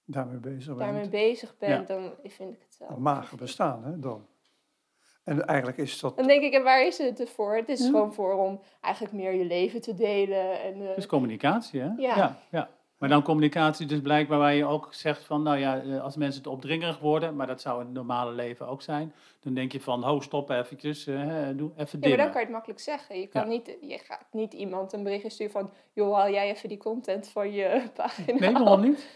Daarmee 0.05 0.38
bezig 0.38 0.65
bent. 0.65 0.79
daarmee 0.79 1.10
bezig 1.10 1.57
bent, 1.57 1.88
dan 1.88 2.13
vind 2.24 2.53
ik 2.53 2.62
het 2.62 2.77
wel... 2.77 2.89
Een 2.89 3.01
mager 3.01 3.38
bestaan, 3.38 3.84
hè, 3.84 4.00
dan. 4.00 4.27
En 5.25 5.46
eigenlijk 5.46 5.77
is 5.77 6.00
dat... 6.00 6.17
Dan 6.17 6.27
denk 6.27 6.44
ik, 6.44 6.53
en 6.53 6.63
waar 6.63 6.86
is 6.86 6.98
het 6.98 7.29
voor? 7.36 7.55
Het 7.55 7.70
is 7.70 7.79
Ja. 7.79 7.86
gewoon 7.86 8.13
voor 8.13 8.34
om 8.34 8.60
eigenlijk 8.82 9.13
meer 9.13 9.34
je 9.34 9.46
leven 9.46 9.82
te 9.82 9.94
delen. 9.96 10.62
En, 10.63 10.82
eh, 10.82 10.88
Het 10.88 10.98
is 10.98 11.05
communicatie, 11.05 11.79
hè? 11.82 11.88
Ja. 11.98 12.15
ja, 12.17 12.38
ja. 12.51 12.70
Maar 12.98 13.10
dan 13.10 13.24
communicatie 13.24 13.86
dus 13.86 14.01
blijkbaar 14.01 14.39
waar 14.39 14.53
je 14.53 14.65
ook 14.65 14.88
zegt 14.94 15.24
van, 15.24 15.44
nou 15.44 15.58
ja, 15.58 15.82
eh, 15.82 16.03
als 16.03 16.15
mensen 16.15 16.41
te 16.41 16.50
opdringerig 16.50 17.00
worden, 17.00 17.36
maar 17.36 17.48
dat 17.48 17.62
zou 17.62 17.79
in 17.79 17.86
het 17.86 17.96
normale 17.96 18.32
leven 18.32 18.67
ook 18.67 18.82
zijn, 18.82 19.13
dan 19.39 19.53
denk 19.53 19.72
je 19.72 19.82
van, 19.82 20.03
ho, 20.03 20.20
stop 20.20 20.50
eventjes, 20.50 21.08
eh, 21.08 21.17
hè, 21.20 21.55
doe 21.55 21.72
even 21.77 22.00
Ja, 22.01 22.08
maar 22.08 22.17
dan 22.17 22.25
kan 22.29 22.36
je 22.39 22.46
het 22.46 22.50
makkelijk 22.55 22.79
zeggen. 22.79 23.20
Je, 23.20 23.27
kan 23.27 23.41
Ja. 23.41 23.48
niet, 23.48 23.77
je 23.82 23.98
gaat 23.98 24.25
niet 24.32 24.53
iemand 24.53 24.94
een 24.94 25.03
berichtje 25.03 25.29
sturen 25.29 25.51
van... 25.53 25.70
joh, 25.94 26.15
haal 26.15 26.29
jij 26.29 26.50
even 26.50 26.70
die 26.70 26.77
content 26.77 27.27
van 27.27 27.51
je 27.51 27.82
pagina 27.96 28.39
Nee, 28.39 28.51
waarom 28.53 28.82
niet? 28.82 29.08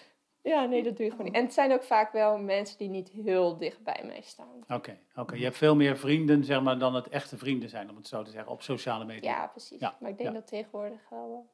Ja, 0.42 0.66
nee, 0.66 0.84
dat 0.84 0.96
doe 0.98 1.06
je 1.06 1.12
gewoon 1.12 1.26
niet. 1.26 1.36
En 1.36 1.44
het 1.44 1.54
zijn 1.54 1.72
ook 1.72 1.84
vaak 1.84 2.12
wel 2.12 2.38
mensen 2.38 2.78
die 2.78 2.90
niet 2.90 3.10
heel 3.10 3.58
dicht 3.58 3.84
bij 3.84 4.04
mij 4.06 4.22
staan. 4.22 4.64
Oké, 4.68 4.98
oké. 5.16 5.36
Je 5.36 5.44
hebt 5.44 5.58
veel 5.58 5.76
meer 5.76 5.98
vrienden, 5.98 6.44
zeg 6.44 6.62
maar, 6.62 6.80
dan 6.80 6.96
het 6.96 7.10
echte 7.10 7.38
vrienden 7.38 7.70
zijn, 7.70 7.90
om 7.90 7.96
het 7.96 8.08
zo 8.08 8.24
te 8.24 8.32
zeggen, 8.32 8.52
op 8.52 8.62
sociale 8.62 9.06
media. 9.06 9.32
Ja, 9.32 9.48
precies. 9.48 9.80
Ja, 9.80 9.98
Maar 10.00 10.10
ik 10.10 10.18
denk 10.18 10.30
ja. 10.30 10.36
dat 10.36 10.48
tegenwoordig 10.48 11.10
wel... 11.10 11.50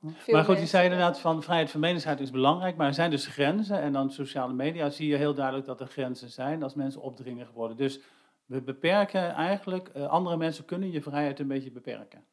Hm. 0.00 0.08
veel 0.08 0.34
maar 0.34 0.44
goed, 0.44 0.58
je 0.58 0.66
zei 0.66 0.84
inderdaad 0.84 1.20
van 1.20 1.42
vrijheid 1.42 1.70
van 1.70 1.80
meningsuiting 1.80 2.28
is 2.28 2.34
belangrijk, 2.34 2.76
maar 2.76 2.86
er 2.86 2.94
zijn 2.94 3.10
dus 3.10 3.26
grenzen. 3.26 3.80
En 3.80 3.92
dan 3.92 4.10
sociale 4.10 4.52
media 4.52 4.90
zie 4.90 5.08
je 5.08 5.16
heel 5.16 5.34
duidelijk 5.34 5.66
dat 5.66 5.80
er 5.80 5.86
grenzen 5.86 6.28
zijn 6.28 6.62
als 6.62 6.74
mensen 6.74 7.00
opdringerig 7.00 7.50
worden. 7.52 7.76
Dus 7.76 8.00
we 8.44 8.62
beperken 8.62 9.30
eigenlijk, 9.30 9.88
eh, 9.88 10.06
andere 10.06 10.36
mensen 10.36 10.64
kunnen 10.64 10.90
je 10.90 11.02
vrijheid 11.02 11.38
een 11.38 11.48
beetje 11.48 11.70
beperken. 11.70 12.26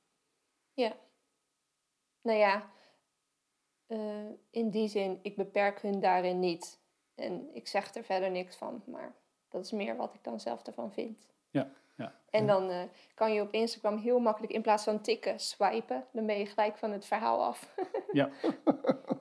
Nou 2.26 2.38
ja, 2.38 2.70
eh, 3.88 3.98
in 4.50 4.70
die 4.70 4.88
zin, 4.88 5.20
ik 5.22 5.36
beperk 5.36 5.82
hun 5.82 6.00
daarin 6.00 6.40
niet. 6.40 6.80
En 7.16 7.50
ik 7.54 7.68
zeg 7.68 7.94
er 7.96 8.04
verder 8.04 8.32
niks 8.32 8.56
van, 8.56 8.82
maar 8.86 9.14
dat 9.50 9.64
is 9.66 9.72
meer 9.72 9.96
wat 9.96 10.14
ik 10.14 10.24
dan 10.24 10.40
zelf 10.40 10.64
ervan 10.68 10.92
vind. 10.92 11.28
Ja, 11.50 11.68
ja. 11.96 12.14
En 12.30 12.48
dan 12.48 12.70
eh, 12.70 12.78
kan 13.14 13.34
je 13.34 13.42
op 13.42 13.52
Instagram 13.52 13.98
heel 13.98 14.20
makkelijk 14.20 14.54
in 14.54 14.62
plaats 14.62 14.84
van 14.84 15.02
tikken, 15.02 15.40
swipen. 15.40 16.04
Dan 16.12 16.26
ben 16.26 16.38
je 16.40 16.46
gelijk 16.46 16.78
van 16.78 16.92
het 16.92 17.06
verhaal 17.06 17.44
af. 17.44 17.76
Ja. 18.12 18.30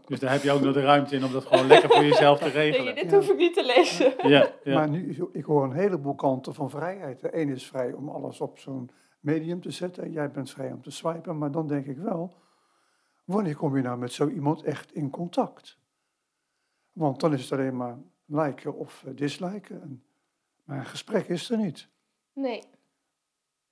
Dus 0.07 0.21
daar 0.21 0.33
heb 0.33 0.43
je 0.43 0.53
ook 0.53 0.61
nog 0.61 0.75
de 0.75 0.81
ruimte 0.83 1.17
in 1.17 1.25
om 1.25 1.33
dat 1.33 1.45
gewoon 1.45 1.67
lekker 1.67 1.91
voor 1.91 2.05
jezelf 2.05 2.39
te 2.39 2.45
Nee, 2.45 2.53
regelen. 2.53 2.95
dit 2.95 3.11
Ja. 3.11 3.17
hoef 3.17 3.29
ik 3.29 3.37
niet 3.37 3.55
te 3.55 3.65
lezen. 3.65 4.29
Ja, 4.29 4.51
ja. 4.65 4.75
Maar 4.75 4.89
nu, 4.91 5.29
ik 5.33 5.45
hoor 5.45 5.65
een 5.65 5.73
heleboel 5.73 6.15
kanten 6.15 6.55
van 6.55 6.71
vrijheid. 6.71 7.21
De 7.21 7.37
een 7.37 7.49
is 7.49 7.67
vrij 7.67 7.93
om 7.93 8.09
alles 8.09 8.41
op 8.41 8.59
zo'n 8.59 8.91
medium 9.21 9.61
te 9.61 9.71
zetten. 9.71 10.11
Jij 10.13 10.31
bent 10.31 10.51
vrij 10.51 10.73
om 10.73 10.83
te 10.83 10.91
swipen. 10.91 11.39
Maar 11.39 11.51
dan 11.51 11.67
denk 11.67 11.87
ik 11.87 11.97
wel, 11.99 12.35
wanneer 13.25 13.57
kom 13.57 13.77
je 13.77 13.83
nou 13.83 13.99
met 13.99 14.13
zo 14.13 14.29
iemand 14.29 14.63
echt 14.63 14.93
in 14.95 15.11
contact? 15.11 15.79
Want 16.93 17.21
dan 17.21 17.33
is 17.33 17.43
het 17.43 17.53
alleen 17.53 17.77
maar 17.77 17.99
liken 18.25 18.75
of 18.75 19.05
eh, 19.07 19.17
disliken. 19.17 19.83
En, 19.83 20.05
maar 20.65 20.79
een 20.79 20.85
gesprek 20.87 21.29
is 21.29 21.51
er 21.51 21.57
niet. 21.59 21.89
Nee, 22.33 22.63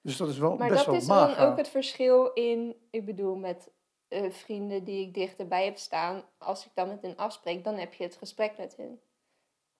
Dus 0.00 0.16
dat 0.16 0.28
is 0.28 0.38
wel 0.38 0.56
maar 0.56 0.68
best 0.68 0.78
dat 0.84 0.86
wel 0.86 0.96
is 0.96 1.06
dan 1.06 1.36
ook 1.36 1.56
het 1.56 1.68
verschil 1.68 2.32
in, 2.32 2.76
ik 2.90 3.04
bedoel, 3.04 3.36
met 3.36 3.70
eh, 4.08 4.30
vrienden 4.30 4.84
die 4.84 5.06
ik 5.06 5.14
dichterbij 5.14 5.64
heb 5.64 5.76
staan. 5.78 6.22
Als 6.38 6.66
ik 6.66 6.70
dan 6.74 6.88
met 6.88 7.02
hen 7.02 7.16
afspreek, 7.16 7.64
dan 7.64 7.74
heb 7.74 7.94
je 7.94 8.04
het 8.04 8.16
gesprek 8.16 8.58
met 8.58 8.76
hen. 8.76 9.00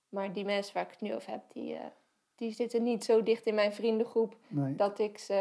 Maar 0.09 0.33
die 0.33 0.45
mensen 0.45 0.75
waar 0.75 0.85
ik 0.85 0.91
het 0.91 1.00
nu 1.00 1.14
over 1.14 1.31
heb, 1.31 1.43
die, 1.52 1.75
eh, 1.75 1.87
die 2.35 2.52
zitten 2.52 2.83
niet 2.83 3.05
zo 3.05 3.23
dicht 3.23 3.47
in 3.47 3.55
mijn 3.55 3.73
vriendengroep 3.73 4.37
Nee, 4.49 4.75
dat 4.75 4.99
ik 4.99 5.19
ze 5.19 5.35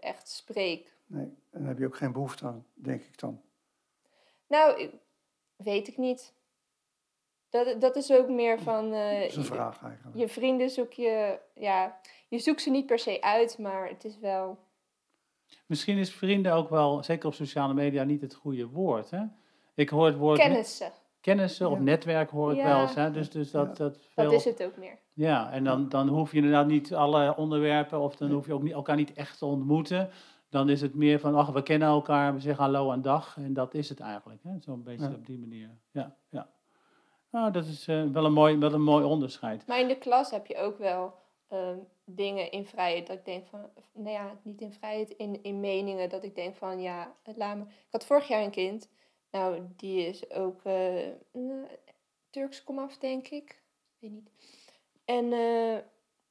echt 0.00 0.28
spreek. 0.28 0.92
nee. 1.06 1.36
En 1.50 1.58
daar 1.60 1.68
heb 1.68 1.78
je 1.78 1.86
ook 1.86 1.96
geen 1.96 2.12
behoefte 2.12 2.46
aan, 2.46 2.66
denk 2.74 3.02
ik 3.02 3.18
dan. 3.18 3.40
Nou, 4.48 4.90
weet 5.56 5.88
ik 5.88 5.96
niet. 5.96 6.34
Dat, 7.50 7.80
dat 7.80 7.96
is 7.96 8.12
ook 8.12 8.28
meer 8.28 8.60
van... 8.60 8.92
eh, 8.92 9.20
Dat 9.20 9.28
is 9.28 9.36
een 9.36 9.44
vraag 9.44 9.82
eigenlijk. 9.82 10.16
je 10.16 10.28
vrienden 10.28 10.70
zoek 10.70 10.92
je... 10.92 11.38
Ja, 11.54 12.00
je 12.28 12.38
zoekt 12.38 12.60
ze 12.62 12.70
niet 12.70 12.86
per 12.86 12.98
se 12.98 13.20
uit, 13.20 13.58
maar 13.58 13.88
het 13.88 14.04
is 14.04 14.18
wel... 14.18 14.58
Misschien 15.66 15.98
is 15.98 16.12
vrienden 16.14 16.52
ook 16.52 16.68
wel, 16.68 17.02
zeker 17.02 17.28
op 17.28 17.34
sociale 17.34 17.74
media, 17.74 18.04
niet 18.04 18.20
het 18.20 18.34
goede 18.34 18.66
woord. 18.68 19.10
Hè? 19.10 19.22
Ik 19.74 19.88
hoor 19.88 20.06
het 20.06 20.16
woord 20.16 20.38
Kennissen, 20.38 20.92
kennissen 21.20 21.70
of 21.70 21.76
Ja. 21.76 21.82
netwerk 21.82 22.30
hoor 22.30 22.50
ik 22.50 22.56
Ja. 22.56 22.64
wel 22.64 22.80
eens. 22.80 22.94
Hè? 22.94 23.10
Dus, 23.10 23.30
dus 23.30 23.50
dat, 23.50 23.66
Ja. 23.66 23.72
dat 23.84 23.98
veel, 24.08 24.24
dat 24.24 24.32
is 24.32 24.44
het 24.44 24.62
ook 24.62 24.76
meer. 24.76 24.98
Ja, 25.14 25.50
en 25.50 25.64
dan, 25.64 25.88
dan 25.88 26.08
hoef 26.08 26.30
je 26.30 26.36
inderdaad 26.36 26.66
niet 26.66 26.94
alle 26.94 27.36
onderwerpen 27.36 28.00
of 28.00 28.16
dan 28.16 28.30
hoef 28.30 28.46
je 28.46 28.52
ook 28.54 28.62
niet, 28.62 28.72
elkaar 28.72 28.96
niet 28.96 29.12
echt 29.12 29.38
te 29.38 29.44
ontmoeten. 29.46 30.10
Dan 30.48 30.68
is 30.68 30.80
het 30.80 30.94
meer 30.94 31.20
van, 31.20 31.34
ach, 31.34 31.50
we 31.50 31.62
kennen 31.62 31.88
elkaar, 31.88 32.34
we 32.34 32.40
zeggen 32.40 32.64
hallo 32.64 32.92
en 32.92 33.02
dag. 33.02 33.36
En 33.36 33.54
dat 33.54 33.74
is 33.74 33.88
het 33.88 34.00
eigenlijk, 34.00 34.42
hè? 34.42 34.50
zo'n 34.60 34.82
beetje 34.82 35.08
Ja. 35.08 35.14
op 35.14 35.26
die 35.26 35.38
manier. 35.38 35.70
Ja, 35.90 36.16
ja. 36.28 36.48
Nou, 37.30 37.50
dat 37.52 37.64
is 37.66 37.88
eh, 37.88 38.04
wel, 38.04 38.24
een 38.24 38.32
mooi, 38.32 38.56
wel 38.58 38.72
een 38.72 38.82
mooi 38.82 39.04
onderscheid. 39.04 39.66
Maar 39.66 39.80
in 39.80 39.88
de 39.88 39.98
klas 39.98 40.30
heb 40.30 40.46
je 40.46 40.56
ook 40.56 40.78
wel 40.78 41.14
ehm, 41.48 41.76
dingen 42.04 42.50
in 42.50 42.66
vrijheid. 42.66 43.06
Dat 43.06 43.16
ik 43.16 43.24
denk 43.24 43.46
van, 43.46 43.60
nou 43.92 44.10
ja, 44.10 44.38
niet 44.42 44.60
in 44.60 44.72
vrijheid, 44.72 45.10
in, 45.10 45.42
in 45.42 45.60
meningen. 45.60 46.08
Dat 46.08 46.24
ik 46.24 46.34
denk 46.34 46.56
van, 46.56 46.80
ja, 46.80 47.14
het 47.22 47.36
laat 47.36 47.56
me. 47.56 47.62
Ik 47.62 47.68
had 47.90 48.06
vorig 48.06 48.28
jaar 48.28 48.42
een 48.42 48.50
kind. 48.50 48.88
Nou, 49.30 49.60
die 49.76 50.06
is 50.06 50.30
ook 50.30 50.60
eh, 50.64 51.08
eh, 51.08 51.14
Turks 52.30 52.64
komaf, 52.64 52.98
denk 52.98 53.28
ik. 53.28 53.62
Weet 53.98 54.10
niet. 54.10 54.30
En 55.04 55.32
eh, 55.32 55.76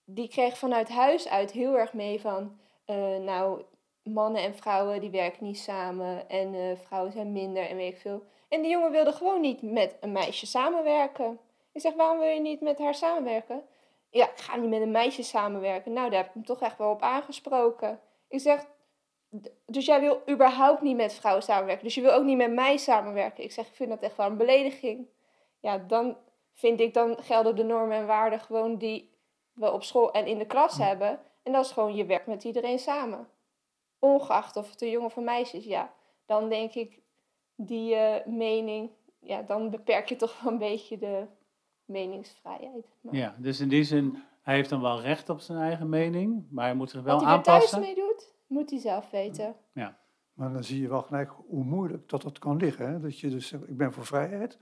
die 0.06 0.28
kreeg 0.28 0.58
vanuit 0.58 0.90
huis 0.90 1.28
uit 1.28 1.52
heel 1.52 1.78
erg 1.78 1.94
mee 1.94 2.22
van, 2.22 2.60
eh, 2.86 3.18
nou, 3.18 3.62
mannen 4.10 4.42
en 4.42 4.56
vrouwen 4.56 5.02
die 5.02 5.10
werken 5.10 5.46
niet 5.46 5.60
samen. 5.60 6.30
En 6.30 6.54
eh, 6.54 6.78
vrouwen 6.86 7.12
zijn 7.12 7.32
minder 7.32 7.70
en 7.70 7.76
weet 7.76 7.94
ik 7.94 8.00
veel. 8.00 8.24
En 8.50 8.62
die 8.62 8.72
jongen 8.72 8.92
wilde 8.92 9.12
gewoon 9.12 9.42
niet 9.42 9.62
met 9.62 9.98
een 10.00 10.12
meisje 10.12 10.46
samenwerken. 10.46 11.40
Ik 11.72 11.82
zeg, 11.82 11.94
waarom 11.94 12.20
wil 12.20 12.28
je 12.28 12.40
niet 12.40 12.62
met 12.62 12.78
haar 12.78 12.96
samenwerken? 12.96 13.64
Ja, 14.10 14.26
ik 14.26 14.38
ga 14.38 14.56
niet 14.56 14.70
met 14.70 14.82
een 14.82 14.92
meisje 14.92 15.24
samenwerken. 15.24 15.94
Nou, 15.94 16.10
daar 16.10 16.20
heb 16.20 16.28
ik 16.28 16.34
hem 16.34 16.46
toch 16.46 16.62
echt 16.62 16.78
wel 16.78 16.92
op 16.92 17.02
aangesproken. 17.02 18.00
Ik 18.28 18.40
zeg, 18.40 18.66
dus 19.66 19.86
jij 19.86 20.00
wil 20.00 20.22
überhaupt 20.30 20.82
niet 20.82 20.96
met 20.96 21.14
vrouwen 21.14 21.44
samenwerken. 21.44 21.84
Dus 21.84 21.96
je 21.96 22.02
wil 22.02 22.12
ook 22.12 22.24
niet 22.24 22.38
met 22.38 22.54
mij 22.54 22.78
samenwerken. 22.78 23.44
Ik 23.44 23.52
zeg, 23.52 23.68
ik 23.68 23.76
vind 23.76 23.90
dat 23.90 24.02
echt 24.02 24.16
wel 24.16 24.26
een 24.26 24.38
belediging. 24.38 25.08
Ja, 25.60 25.78
dan 25.78 26.18
vind 26.54 26.80
ik, 26.80 26.94
dan 26.94 27.18
gelden 27.20 27.56
de 27.56 27.64
normen 27.64 27.98
en 27.98 28.08
waarden 28.08 28.40
gewoon 28.40 28.78
die 28.78 29.16
we 29.54 29.72
op 29.72 29.84
school 29.84 30.12
en 30.12 30.26
in 30.26 30.38
de 30.38 30.46
klas 30.46 30.78
hebben. 30.78 31.20
En 31.44 31.52
dat 31.52 31.66
is 31.66 31.72
gewoon, 31.72 31.96
je 31.96 32.06
werkt 32.06 32.28
met 32.28 32.44
iedereen 32.44 32.80
samen. 32.80 33.30
Ongeacht 34.00 34.56
of 34.56 34.72
het 34.72 34.82
een 34.82 34.90
jongen 34.90 35.08
of 35.08 35.16
een 35.16 35.24
meisje 35.24 35.58
is, 35.58 35.66
ja. 35.66 35.94
Dan 36.26 36.50
denk 36.50 36.74
ik, 36.74 37.02
die 37.56 37.96
eh, 37.96 38.26
mening, 38.26 38.92
ja, 39.20 39.42
dan 39.42 39.70
beperk 39.70 40.10
je 40.10 40.16
toch 40.16 40.42
wel 40.42 40.52
een 40.52 40.60
beetje 40.60 40.98
de 40.98 41.26
meningsvrijheid. 41.86 42.86
Maar 43.02 43.16
Ja, 43.16 43.36
dus 43.40 43.60
in 43.60 43.70
die 43.70 43.84
zin, 43.84 44.24
hij 44.42 44.56
heeft 44.56 44.70
dan 44.70 44.82
wel 44.82 45.02
recht 45.02 45.30
op 45.30 45.40
zijn 45.40 45.60
eigen 45.60 45.90
mening, 45.90 46.48
maar 46.50 46.66
hij 46.66 46.76
moet 46.76 46.90
zich 46.90 47.02
wel 47.02 47.16
Wat 47.16 47.26
hij 47.26 47.42
thuis 47.42 47.48
aanpassen. 47.48 47.80
mee 47.80 47.96
doet, 47.96 48.34
moet 48.48 48.70
hij 48.70 48.80
zelf 48.80 49.10
weten. 49.10 49.56
Maar 50.38 50.54
dan 50.54 50.64
zie 50.64 50.82
je 50.82 50.88
wel 50.88 51.02
gelijk 51.02 51.32
hoe 51.48 51.64
moeilijk 51.64 52.10
dat 52.10 52.22
dat 52.22 52.40
kan 52.40 52.58
liggen. 52.58 52.90
Hè? 52.90 53.00
Dat 53.00 53.20
je 53.20 53.30
dus 53.30 53.48
zegt, 53.48 53.70
ik 53.70 53.78
ben 53.78 53.94
voor 53.94 54.06
vrijheid. 54.06 54.60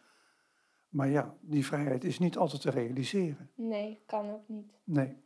Maar 0.89 1.07
ja, 1.07 1.35
die 1.41 1.65
vrijheid 1.65 2.03
is 2.03 2.19
niet 2.19 2.37
altijd 2.37 2.61
te 2.61 2.69
realiseren. 2.69 3.51
Nee, 3.55 4.03
kan 4.05 4.31
ook 4.31 4.47
niet. 4.47 4.73
Nee. 4.83 5.23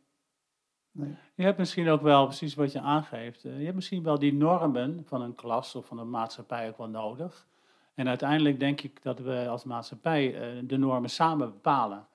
Je 1.34 1.42
hebt 1.42 1.58
misschien 1.58 1.88
ook 1.88 2.02
wel, 2.02 2.24
precies 2.26 2.54
wat 2.54 2.72
je 2.72 2.80
aangeeft, 2.80 3.44
eh, 3.44 3.58
je 3.58 3.64
hebt 3.64 3.74
misschien 3.74 4.02
wel 4.02 4.18
die 4.18 4.34
normen 4.34 5.02
van 5.06 5.22
een 5.22 5.34
klas 5.34 5.74
of 5.74 5.86
van 5.86 5.98
een 5.98 6.10
maatschappij 6.10 6.68
ook 6.68 6.78
wel 6.78 6.88
nodig. 6.88 7.46
En 7.94 8.08
uiteindelijk 8.08 8.60
denk 8.60 8.80
ik 8.80 9.02
dat 9.02 9.18
we 9.20 9.48
als 9.48 9.64
maatschappij 9.64 10.34
eh, 10.34 10.62
de 10.64 10.76
normen 10.76 11.10
samen 11.10 11.50
bepalen. 11.50 12.06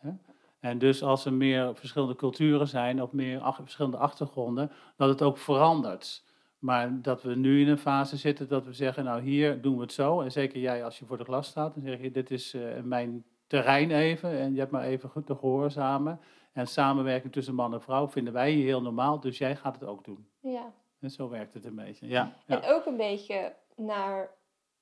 En 0.59 0.77
dus 0.77 1.03
als 1.03 1.25
er 1.25 1.33
meer 1.33 1.75
verschillende 1.75 2.15
culturen 2.15 2.67
zijn 2.67 3.01
of 3.01 3.11
meer 3.11 3.53
verschillende 3.53 3.97
achtergronden, 3.97 4.71
dat 4.95 5.09
het 5.09 5.21
ook 5.21 5.37
verandert. 5.37 6.23
Maar 6.59 7.01
dat 7.01 7.23
we 7.23 7.35
nu 7.35 7.61
in 7.61 7.67
een 7.67 7.77
fase 7.77 8.17
zitten 8.17 8.47
dat 8.47 8.65
we 8.65 8.73
zeggen, 8.73 9.03
nou 9.03 9.21
hier 9.21 9.61
doen 9.61 9.75
we 9.75 9.81
het 9.81 9.93
zo. 9.93 10.21
En 10.21 10.31
zeker 10.31 10.59
jij 10.59 10.83
als 10.83 10.99
je 10.99 11.05
voor 11.05 11.17
de 11.17 11.23
klas 11.23 11.47
staat, 11.47 11.73
dan 11.73 11.83
zeg 11.83 12.01
je, 12.01 12.11
dit 12.11 12.31
is 12.31 12.53
eh, 12.53 12.61
mijn 12.83 13.23
terrein 13.47 13.91
even 13.91 14.39
en 14.39 14.53
je 14.53 14.59
hebt 14.59 14.71
maar 14.71 14.83
even 14.83 15.09
goed 15.09 15.25
te 15.25 15.35
gehoorzamen. 15.35 16.19
En 16.55 16.67
samenwerking 16.67 17.33
tussen 17.33 17.55
man 17.55 17.73
en 17.73 17.81
vrouw 17.81 18.07
vinden 18.07 18.33
wij 18.33 18.51
hier 18.51 18.65
heel 18.65 18.81
normaal, 18.81 19.19
dus 19.19 19.37
jij 19.37 19.55
gaat 19.55 19.75
het 19.79 19.89
ook 19.89 20.03
doen. 20.03 20.27
Ja. 20.39 20.73
En 20.99 21.09
zo 21.09 21.29
werkt 21.29 21.53
het 21.53 21.65
een 21.65 21.75
beetje. 21.75 22.07
Ja, 22.07 22.35
ja. 22.45 22.61
En 22.61 22.69
ook 22.73 22.85
een 22.85 22.97
beetje 22.97 23.55
naar. 23.75 24.31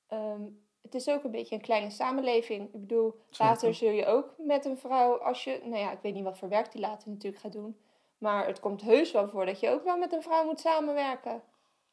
ehm, 0.06 0.42
het 0.82 0.94
is 0.94 1.08
ook 1.08 1.24
een 1.24 1.30
beetje 1.30 1.54
een 1.54 1.60
kleine 1.60 1.90
samenleving. 1.90 2.74
Ik 2.74 2.80
bedoel, 2.80 3.20
Zeker. 3.30 3.44
later 3.46 3.74
zul 3.74 3.90
je 3.90 4.06
ook 4.06 4.34
met 4.38 4.64
een 4.64 4.78
vrouw, 4.78 5.18
als 5.18 5.44
je. 5.44 5.60
Nou 5.64 5.76
ja, 5.76 5.92
ik 5.92 5.98
weet 6.02 6.14
niet 6.14 6.24
wat 6.24 6.38
voor 6.38 6.48
werk 6.48 6.72
die 6.72 6.80
later 6.80 7.08
natuurlijk 7.08 7.42
gaat 7.42 7.52
doen. 7.52 7.76
Maar 8.18 8.46
het 8.46 8.60
komt 8.60 8.82
heus 8.82 9.12
wel 9.12 9.28
voor 9.28 9.46
dat 9.46 9.60
je 9.60 9.70
ook 9.70 9.84
wel 9.84 9.96
met 9.96 10.12
een 10.12 10.22
vrouw 10.22 10.44
moet 10.44 10.60
samenwerken. 10.60 11.42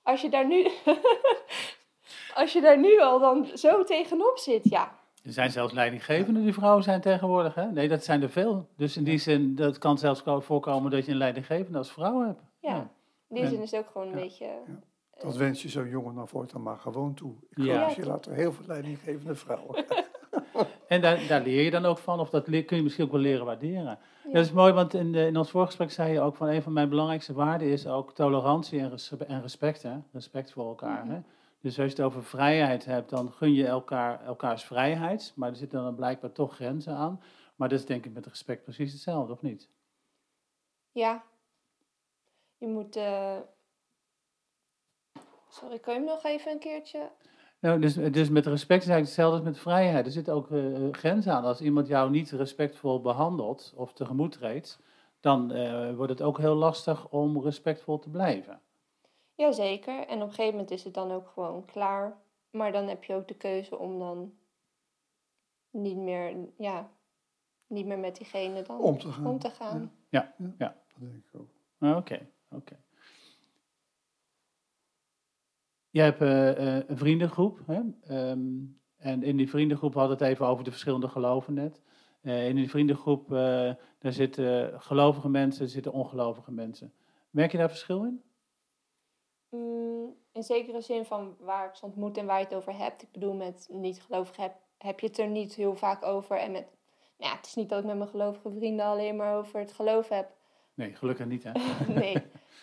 Als 0.01 0.21
je 0.21 0.29
daar 0.29 0.47
nu. 0.47 0.67
als 2.41 2.53
je 2.53 2.61
daar 2.61 2.77
nu 2.79 2.99
al 3.01 3.19
dan 3.19 3.45
zo 3.45 3.83
tegenop 3.83 4.37
zit, 4.37 4.69
ja. 4.69 4.99
Er 5.23 5.31
zijn 5.31 5.51
zelfs 5.51 5.73
leidinggevenden 5.73 6.43
die 6.43 6.53
vrouwen 6.53 6.83
zijn 6.83 7.01
tegenwoordig. 7.01 7.55
Hè? 7.55 7.71
Nee, 7.71 7.87
dat 7.87 8.03
zijn 8.03 8.21
er 8.21 8.29
veel. 8.29 8.67
Dus 8.77 8.97
in 8.97 9.03
die 9.03 9.17
zin, 9.17 9.55
dat 9.55 9.77
kan 9.77 9.97
zelfs 9.97 10.21
voorkomen 10.25 10.91
dat 10.91 11.05
je 11.05 11.11
een 11.11 11.17
leidinggevende 11.17 11.77
als 11.77 11.91
vrouw 11.91 12.25
hebt. 12.25 12.41
Ja. 12.59 12.89
In 13.29 13.35
die 13.35 13.47
zin 13.47 13.61
is 13.61 13.71
het 13.71 13.79
ook 13.79 13.91
gewoon 13.91 14.07
een 14.07 14.17
ja. 14.17 14.23
beetje. 14.23 14.47
Dat 15.21 15.35
wens 15.35 15.61
je 15.61 15.69
zo'n 15.69 15.89
jongen 15.89 16.15
dan 16.15 16.27
voortaan 16.27 16.63
maar 16.63 16.77
gewoon 16.77 17.13
toe. 17.13 17.33
Ik 17.49 17.57
Ja. 17.63 17.73
geloof 17.73 17.87
dat 17.87 17.95
je 17.95 18.05
later 18.05 18.33
heel 18.33 18.51
veel 18.53 18.65
leidinggevende 18.67 19.35
vrouwen. 19.35 19.85
En 20.87 21.01
daar, 21.01 21.19
daar 21.27 21.41
leer 21.41 21.63
je 21.63 21.71
dan 21.71 21.85
ook 21.85 21.97
van, 21.97 22.19
of 22.19 22.29
dat 22.29 22.47
leer- 22.47 22.65
kun 22.65 22.77
je 22.77 22.83
misschien 22.83 23.05
ook 23.05 23.11
wel 23.11 23.19
leren 23.21 23.45
waarderen. 23.45 23.83
Ja. 24.23 24.31
Dat 24.31 24.45
is 24.45 24.51
mooi, 24.51 24.73
want 24.73 24.93
in, 24.93 25.11
de, 25.11 25.25
in 25.25 25.37
ons 25.37 25.49
voorgesprek 25.49 25.91
zei 25.91 26.13
je 26.13 26.19
ook 26.21 26.35
van 26.35 26.47
een 26.47 26.61
van 26.61 26.73
mijn 26.73 26.89
belangrijkste 26.89 27.33
waarden 27.33 27.67
is 27.67 27.87
ook 27.87 28.13
tolerantie 28.13 28.79
en, 28.79 28.89
res- 28.89 29.13
en 29.27 29.41
respect. 29.41 29.83
Hè? 29.83 29.93
Respect 30.11 30.51
voor 30.51 30.67
elkaar. 30.67 31.05
Mhm. 31.05 31.13
Hè? 31.13 31.19
Dus 31.61 31.79
als 31.79 31.91
je 31.91 31.95
het 31.97 32.01
over 32.01 32.23
vrijheid 32.23 32.85
hebt, 32.85 33.09
dan 33.09 33.31
gun 33.31 33.53
je 33.53 33.67
elkaar, 33.67 34.23
elkaars 34.23 34.63
vrijheid. 34.63 35.33
Maar 35.35 35.49
er 35.49 35.55
zitten 35.55 35.83
dan 35.83 35.95
blijkbaar 35.95 36.31
toch 36.31 36.55
grenzen 36.55 36.95
aan. 36.95 37.21
Maar 37.55 37.69
dat 37.69 37.79
is 37.79 37.85
denk 37.85 38.05
ik 38.05 38.13
met 38.13 38.25
respect 38.25 38.63
precies 38.63 38.91
hetzelfde, 38.91 39.33
of 39.33 39.41
niet? 39.41 39.69
Ja. 40.91 41.23
Je 42.57 42.67
moet. 42.67 42.95
eh, 42.95 43.37
Sorry, 45.49 45.79
kan 45.79 45.93
je 45.93 45.99
hem 45.99 46.09
nog 46.09 46.23
even 46.23 46.51
een 46.51 46.59
keertje? 46.59 47.09
Nou, 47.59 47.79
dus, 47.79 47.93
dus 47.93 48.29
met 48.29 48.45
respect 48.45 48.83
is 48.83 48.89
eigenlijk 48.89 49.05
hetzelfde 49.05 49.35
als 49.37 49.45
met 49.45 49.59
vrijheid. 49.59 50.05
Er 50.05 50.11
zitten 50.11 50.33
ook 50.33 50.51
eh, 50.51 50.87
grenzen 50.91 51.33
aan. 51.33 51.43
Als 51.43 51.61
iemand 51.61 51.87
jou 51.87 52.09
niet 52.09 52.31
respectvol 52.31 53.01
behandelt 53.01 53.73
of 53.75 53.93
tegemoet 53.93 54.31
treedt, 54.31 54.79
dan 55.19 55.51
eh, 55.51 55.95
wordt 55.95 56.11
het 56.11 56.21
ook 56.21 56.37
heel 56.37 56.55
lastig 56.55 57.09
om 57.09 57.41
respectvol 57.41 57.99
te 57.99 58.09
blijven. 58.09 58.61
Jazeker. 59.41 60.07
En 60.07 60.15
op 60.21 60.27
een 60.27 60.33
gegeven 60.33 60.51
moment 60.51 60.71
is 60.71 60.83
het 60.83 60.93
dan 60.93 61.11
ook 61.11 61.27
gewoon 61.27 61.65
klaar. 61.65 62.17
Maar 62.49 62.71
dan 62.71 62.87
heb 62.87 63.03
je 63.03 63.13
ook 63.13 63.27
de 63.27 63.37
keuze 63.37 63.77
om 63.77 63.99
dan 63.99 64.33
niet 65.69 65.97
meer, 65.97 66.35
ja, 66.57 66.89
niet 67.67 67.85
meer 67.85 67.99
met 67.99 68.15
diegene 68.17 68.61
dan 68.61 68.79
Om 68.79 68.97
te 68.97 69.11
gaan. 69.11 69.25
om 69.25 69.39
te 69.39 69.49
gaan. 69.49 69.91
Ja, 70.09 70.33
ja. 70.57 70.75
Dat 70.87 70.99
denk 71.09 71.15
ik 71.15 71.39
ook. 71.39 71.49
Ah, 71.79 71.97
Oké, 71.97 72.29
oké. 72.49 72.79
Jij 75.89 76.05
hebt 76.05 76.21
eh, 76.21 76.77
eh, 76.77 76.83
een 76.87 76.97
vriendengroep. 76.97 77.59
Hè? 77.65 77.81
Ehm, 78.01 78.49
En 78.97 79.23
in 79.23 79.37
die 79.37 79.49
vriendengroep 79.49 79.93
hadden 79.93 80.17
we 80.17 80.23
het 80.23 80.33
even 80.33 80.47
over 80.47 80.63
de 80.63 80.69
verschillende 80.71 81.07
geloven 81.07 81.53
net. 81.53 81.81
Eh, 82.21 82.47
in 82.47 82.55
die 82.55 82.69
vriendengroep, 82.69 83.31
uh, 83.31 83.37
daar 83.99 84.13
zitten 84.13 84.81
gelovige 84.81 85.29
mensen, 85.29 85.63
er 85.63 85.69
zitten 85.69 85.91
ongelovige 85.91 86.51
mensen. 86.51 86.93
Merk 87.29 87.51
je 87.51 87.57
daar 87.57 87.69
verschil 87.69 88.03
in? 88.03 88.21
Mm, 89.51 90.15
in 90.31 90.43
zekere 90.43 90.81
zin 90.81 91.05
van 91.05 91.35
waar 91.39 91.67
ik 91.67 91.75
ze 91.75 91.85
ontmoet 91.85 92.17
en 92.17 92.25
waar 92.25 92.39
je 92.39 92.45
het 92.45 92.53
over 92.53 92.77
hebt. 92.77 93.01
Ik 93.01 93.11
bedoel, 93.11 93.33
met 93.33 93.67
niet-gelovigen 93.71 94.43
heb, 94.43 94.55
heb 94.77 94.99
je 94.99 95.07
het 95.07 95.17
er 95.17 95.27
niet 95.27 95.55
heel 95.55 95.75
vaak 95.75 96.03
over. 96.03 96.37
En 96.37 96.51
met, 96.51 96.67
nou 97.17 97.31
ja, 97.31 97.35
het 97.37 97.45
is 97.45 97.55
niet 97.55 97.69
dat 97.69 97.79
ik 97.79 97.85
met 97.85 97.97
mijn 97.97 98.09
gelovige 98.09 98.51
vrienden 98.51 98.85
alleen 98.85 99.15
maar 99.15 99.37
over 99.37 99.59
het 99.59 99.71
geloof 99.71 100.09
heb. 100.09 100.31
Nee, 100.73 100.95
gelukkig 100.95 101.25
niet, 101.25 101.43
hè? 101.43 101.51
nee, 102.01 102.15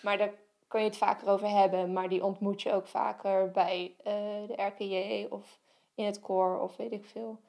maar 0.02 0.18
daar 0.18 0.32
kan 0.68 0.80
je 0.80 0.86
het 0.86 0.96
vaker 0.96 1.28
over 1.28 1.48
hebben. 1.48 1.92
Maar 1.92 2.08
die 2.08 2.24
ontmoet 2.24 2.62
je 2.62 2.72
ook 2.72 2.86
vaker 2.86 3.50
bij 3.50 3.94
uh, 3.98 4.04
de 4.46 4.62
RKJ 4.62 5.26
of 5.30 5.60
in 5.94 6.04
het 6.04 6.20
koor 6.20 6.60
of 6.60 6.76
weet 6.76 6.92
ik 6.92 7.04
veel. 7.04 7.40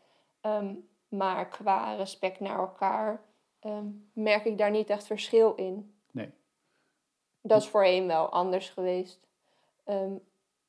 Ehm, 0.41 0.75
maar 1.08 1.48
qua 1.48 1.93
respect 1.93 2.39
naar 2.39 2.60
elkaar 2.60 3.24
ehm, 3.60 3.88
merk 4.13 4.46
ik 4.46 4.58
daar 4.58 4.72
niet 4.72 4.89
echt 4.89 5.08
verschil 5.08 5.55
in. 5.55 6.00
Nee. 6.12 6.31
Dat 7.41 7.62
is 7.62 7.67
voorheen 7.67 8.08
wel 8.08 8.29
anders 8.29 8.69
geweest. 8.69 9.29
Ehm, 9.89 10.13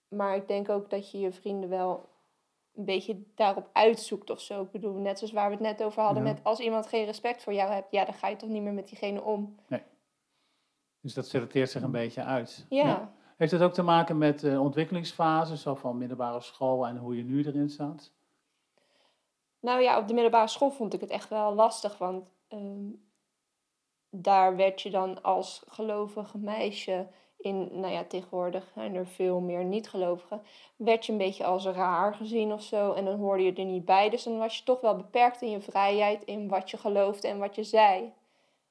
maar 0.08 0.36
ik 0.36 0.48
denk 0.48 0.68
ook 0.68 0.90
dat 0.90 1.10
je 1.10 1.18
je 1.18 1.32
vrienden 1.32 1.68
wel 1.68 2.08
een 2.74 2.84
beetje 2.84 3.22
daarop 3.34 3.68
uitzoekt 3.72 4.30
of 4.30 4.40
zo. 4.40 4.62
Ik 4.62 4.70
bedoel, 4.70 4.94
net 4.94 5.18
zoals 5.18 5.32
waar 5.32 5.46
we 5.46 5.54
het 5.54 5.62
net 5.62 5.82
over 5.82 6.02
hadden, 6.02 6.22
met 6.22 6.40
als 6.42 6.58
iemand 6.58 6.86
geen 6.86 7.04
respect 7.04 7.42
voor 7.42 7.52
jou 7.52 7.72
hebt, 7.72 7.90
ja, 7.90 8.04
dan 8.04 8.14
ga 8.14 8.28
je 8.28 8.36
toch 8.36 8.48
niet 8.48 8.62
meer 8.62 8.72
met 8.72 8.88
diegene 8.88 9.22
om. 9.22 9.56
Nee. 9.68 9.82
Dus 11.00 11.14
dat 11.14 11.26
selecteert 11.26 11.70
zich 11.70 11.82
een 11.82 11.90
beetje 11.90 12.22
uit. 12.22 12.66
Ja. 12.68 13.12
Heeft 13.36 13.52
het 13.52 13.62
ook 13.62 13.72
te 13.72 13.82
maken 13.82 14.18
met 14.18 14.42
uh, 14.42 14.62
ontwikkelingsfases, 14.62 15.62
zo 15.62 15.74
van 15.74 15.98
middelbare 15.98 16.40
school 16.40 16.86
en 16.86 16.96
hoe 16.96 17.16
je 17.16 17.24
nu 17.24 17.44
erin 17.44 17.70
staat? 17.70 18.12
Nou 19.60 19.80
ja, 19.82 19.98
op 19.98 20.08
de 20.08 20.14
middelbare 20.14 20.48
school 20.48 20.70
vond 20.70 20.94
ik 20.94 21.00
het 21.00 21.10
echt 21.10 21.28
wel 21.28 21.54
lastig, 21.54 21.98
want 21.98 22.28
ehm, 22.48 22.88
daar 24.10 24.56
werd 24.56 24.82
je 24.82 24.90
dan 24.90 25.22
als 25.22 25.64
gelovige 25.68 26.38
meisje 26.38 27.08
in, 27.42 27.80
nou 27.80 27.92
ja, 27.92 28.04
tegenwoordig 28.04 28.70
zijn 28.75 28.94
er 28.94 29.06
veel 29.06 29.40
meer 29.40 29.64
niet-gelovigen, 29.64 30.42
werd 30.76 31.06
je 31.06 31.12
een 31.12 31.18
beetje 31.18 31.44
als 31.44 31.66
raar 31.66 32.14
gezien 32.14 32.52
of 32.52 32.62
zo. 32.62 32.92
En 32.92 33.04
dan 33.04 33.18
hoorde 33.18 33.42
je 33.42 33.52
er 33.52 33.64
niet 33.64 33.85
bij. 33.85 34.11
Dus 34.11 34.23
dan 34.23 34.38
was 34.38 34.59
je 34.59 34.64
toch 34.64 34.80
wel 34.80 34.97
beperkt 34.97 35.42
in 35.42 35.50
je 35.50 35.61
vrijheid, 35.61 36.25
in 36.25 36.49
wat 36.49 36.70
je 36.70 36.76
geloofde 36.76 37.28
en 37.28 37.38
wat 37.38 37.54
je 37.54 37.64
zei. 37.64 38.12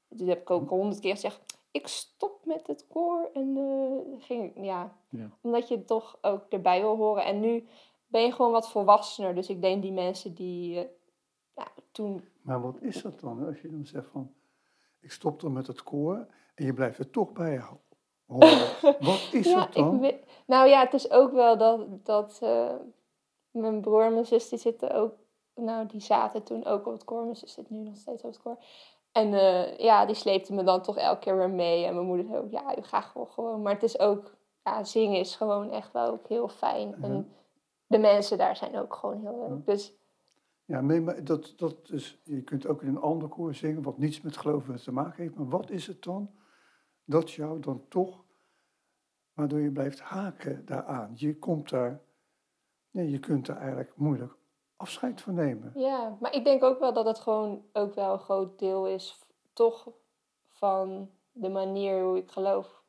Dat 0.08 0.28
heb 0.28 0.40
ik 0.40 0.50
ook 0.50 0.68
honderd 0.68 1.00
keer 1.00 1.14
gezegd. 1.14 1.58
Ik 1.70 1.86
stop 1.86 2.44
met 2.44 2.66
het 2.66 2.86
koor. 2.88 3.30
En 3.34 3.56
uh, 3.56 4.22
ging, 4.22 4.52
ja, 4.54 4.96
ja, 5.08 5.30
omdat 5.40 5.68
je 5.68 5.84
toch 5.84 6.18
ook 6.20 6.42
erbij 6.48 6.80
wil 6.80 6.96
horen. 6.96 7.24
En 7.24 7.40
nu 7.40 7.66
ben 8.06 8.22
je 8.22 8.32
gewoon 8.32 8.52
wat 8.52 8.70
volwassener. 8.70 9.34
Dus 9.34 9.48
ik 9.48 9.62
denk 9.62 9.82
die 9.82 9.92
mensen 9.92 10.34
die 10.34 10.74
uh, 10.74 10.84
ja, 11.56 11.66
toen... 11.92 12.24
Maar 12.42 12.60
wat 12.60 12.80
is 12.80 13.02
dat 13.02 13.20
dan? 13.20 13.46
Als 13.46 13.60
je 13.60 13.70
dan 13.70 13.86
zegt 13.86 14.08
van, 14.10 14.32
ik 15.00 15.10
stop 15.10 15.40
dan 15.40 15.52
met 15.52 15.66
het 15.66 15.82
koor 15.82 16.26
en 16.54 16.64
je 16.64 16.74
blijft 16.74 16.98
er 16.98 17.10
toch 17.10 17.32
bij 17.32 17.56
houden. 17.56 17.89
Wat 19.00 19.28
is 19.32 19.46
ja, 19.46 19.58
dat 19.58 19.72
dan? 19.72 20.00
Weet, 20.00 20.24
nou 20.46 20.68
ja, 20.68 20.80
het 20.80 20.92
is 20.92 21.10
ook 21.10 21.32
wel 21.32 21.58
dat, 21.58 21.86
dat 22.04 22.40
uh, 22.42 22.70
mijn 23.50 23.80
broer 23.80 24.02
en 24.04 24.12
mijn 24.12 24.26
zus 24.26 24.48
die 24.48 24.58
zitten 24.58 24.94
ook, 24.94 25.12
nou 25.54 25.86
die 25.86 26.00
zaten 26.00 26.42
toen 26.42 26.64
ook 26.64 26.86
op 26.86 26.92
het 26.92 27.04
koor. 27.04 27.22
Mijn 27.22 27.36
zus 27.36 27.52
zit 27.52 27.70
nu 27.70 27.78
nog 27.78 27.96
steeds 27.96 28.22
op 28.22 28.30
het 28.30 28.42
koor. 28.42 28.58
En 29.12 29.32
uh, 29.32 29.78
ja, 29.78 30.06
die 30.06 30.14
sleepte 30.14 30.54
me 30.54 30.62
dan 30.62 30.82
toch 30.82 30.96
elke 30.96 31.20
keer 31.20 31.36
weer 31.36 31.50
mee. 31.50 31.84
En 31.84 31.94
mijn 31.94 32.06
moeder 32.06 32.26
zei 32.26 32.38
ook, 32.38 32.50
ja, 32.50 32.78
u 32.78 32.82
gaat 32.82 33.04
gewoon 33.04 33.28
gewoon. 33.30 33.62
Maar 33.62 33.72
het 33.72 33.82
is 33.82 33.98
ook, 33.98 34.34
ja, 34.64 34.84
zingen 34.84 35.18
is 35.18 35.36
gewoon 35.36 35.70
echt 35.70 35.92
wel 35.92 36.10
ook 36.10 36.28
heel 36.28 36.48
fijn. 36.48 36.94
En 37.02 37.32
de 37.86 37.98
mensen 37.98 38.38
daar 38.38 38.56
zijn 38.56 38.78
ook 38.78 38.94
gewoon 38.94 39.20
heel 39.20 39.48
leuk. 39.48 39.66
Dus 39.66 39.94
ja, 40.64 40.80
maar 40.80 41.24
dat, 41.24 41.52
dat 41.56 41.74
is, 41.84 42.20
je 42.24 42.42
kunt 42.42 42.66
ook 42.66 42.82
in 42.82 42.88
een 42.88 43.00
ander 43.00 43.28
koor 43.28 43.54
zingen, 43.54 43.82
wat 43.82 43.98
niets 43.98 44.20
met 44.20 44.36
geloven 44.36 44.82
te 44.82 44.92
maken 44.92 45.22
heeft. 45.22 45.34
Maar 45.34 45.48
wat 45.48 45.70
is 45.70 45.86
het 45.86 46.02
dan 46.02 46.30
dat 47.04 47.30
jou 47.30 47.60
dan 47.60 47.82
toch, 47.88 48.24
waardoor 49.40 49.60
je 49.60 49.70
blijft 49.70 50.00
haken 50.00 50.66
daaraan? 50.66 51.12
Je 51.14 51.38
komt 51.38 51.70
daar, 51.70 52.00
nee, 52.90 53.10
je 53.10 53.18
kunt 53.18 53.46
daar 53.46 53.56
eigenlijk 53.56 53.96
moeilijk 53.96 54.36
afscheid 54.76 55.20
van 55.20 55.34
nemen. 55.34 55.72
Ja, 55.74 56.16
maar 56.20 56.34
ik 56.34 56.44
denk 56.44 56.62
ook 56.62 56.78
wel 56.78 56.92
dat 56.92 57.06
het 57.06 57.18
gewoon 57.18 57.64
ook 57.72 57.94
wel 57.94 58.12
een 58.12 58.18
groot 58.18 58.58
deel 58.58 58.88
is, 58.88 59.18
toch, 59.52 59.88
van 60.48 61.10
de 61.32 61.48
manier 61.48 62.02
hoe 62.02 62.16
ik 62.16 62.30
geloof. 62.30 62.82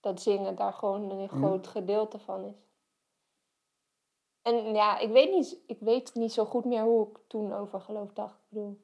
Dat 0.00 0.22
zingen 0.22 0.56
daar 0.56 0.72
gewoon 0.72 1.10
een 1.10 1.28
groot 1.28 1.66
gedeelte 1.66 2.18
van 2.18 2.44
is. 2.44 2.70
En 4.42 4.74
ja, 4.74 4.98
ik 4.98 5.10
weet, 5.10 5.30
niet, 5.30 5.58
ik 5.66 5.78
weet 5.80 6.14
niet 6.14 6.32
zo 6.32 6.44
goed 6.44 6.64
meer 6.64 6.82
hoe 6.82 7.08
ik 7.08 7.18
toen 7.26 7.52
over 7.52 7.80
geloof 7.80 8.12
dacht. 8.12 8.34
Ik 8.34 8.48
bedoel. 8.48 8.80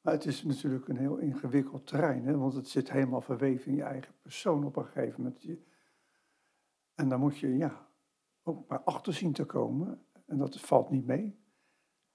Maar 0.00 0.12
het 0.12 0.26
is 0.26 0.44
natuurlijk 0.44 0.88
een 0.88 0.96
heel 0.96 1.16
ingewikkeld 1.16 1.86
terrein, 1.86 2.24
hè? 2.24 2.36
want 2.36 2.54
het 2.54 2.68
zit 2.68 2.90
helemaal 2.90 3.20
verweven 3.20 3.70
in 3.70 3.76
je 3.76 3.82
eigen 3.82 4.14
persoon 4.22 4.64
op 4.64 4.76
een 4.76 4.84
gegeven 4.84 5.22
moment. 5.22 5.42
En 6.98 7.08
dan 7.08 7.20
moet 7.20 7.38
je 7.38 7.56
ja, 7.56 7.86
ook 8.42 8.68
maar 8.68 8.80
achter 8.80 9.12
zien 9.12 9.32
te 9.32 9.44
komen. 9.44 10.00
En 10.26 10.38
dat 10.38 10.60
valt 10.60 10.90
niet 10.90 11.06
mee. 11.06 11.38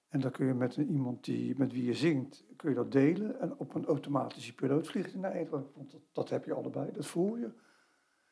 En 0.08 0.20
dan 0.20 0.30
kun 0.30 0.46
je 0.46 0.54
met 0.54 0.76
iemand 0.76 1.24
die, 1.24 1.58
met 1.58 1.72
wie 1.72 1.84
je 1.84 1.94
zingt, 1.94 2.44
kun 2.56 2.68
je 2.70 2.76
dat 2.76 2.92
delen. 2.92 3.40
En 3.40 3.58
op 3.58 3.74
een 3.74 3.86
automatische 3.86 4.54
piloot 4.54 4.86
vliegt 4.86 5.12
je 5.12 5.18
naar 5.18 5.48
Want 5.50 5.90
dat, 5.90 6.00
dat 6.12 6.28
heb 6.28 6.44
je 6.44 6.54
allebei, 6.54 6.92
dat 6.92 7.06
voel 7.06 7.36
je. 7.36 7.50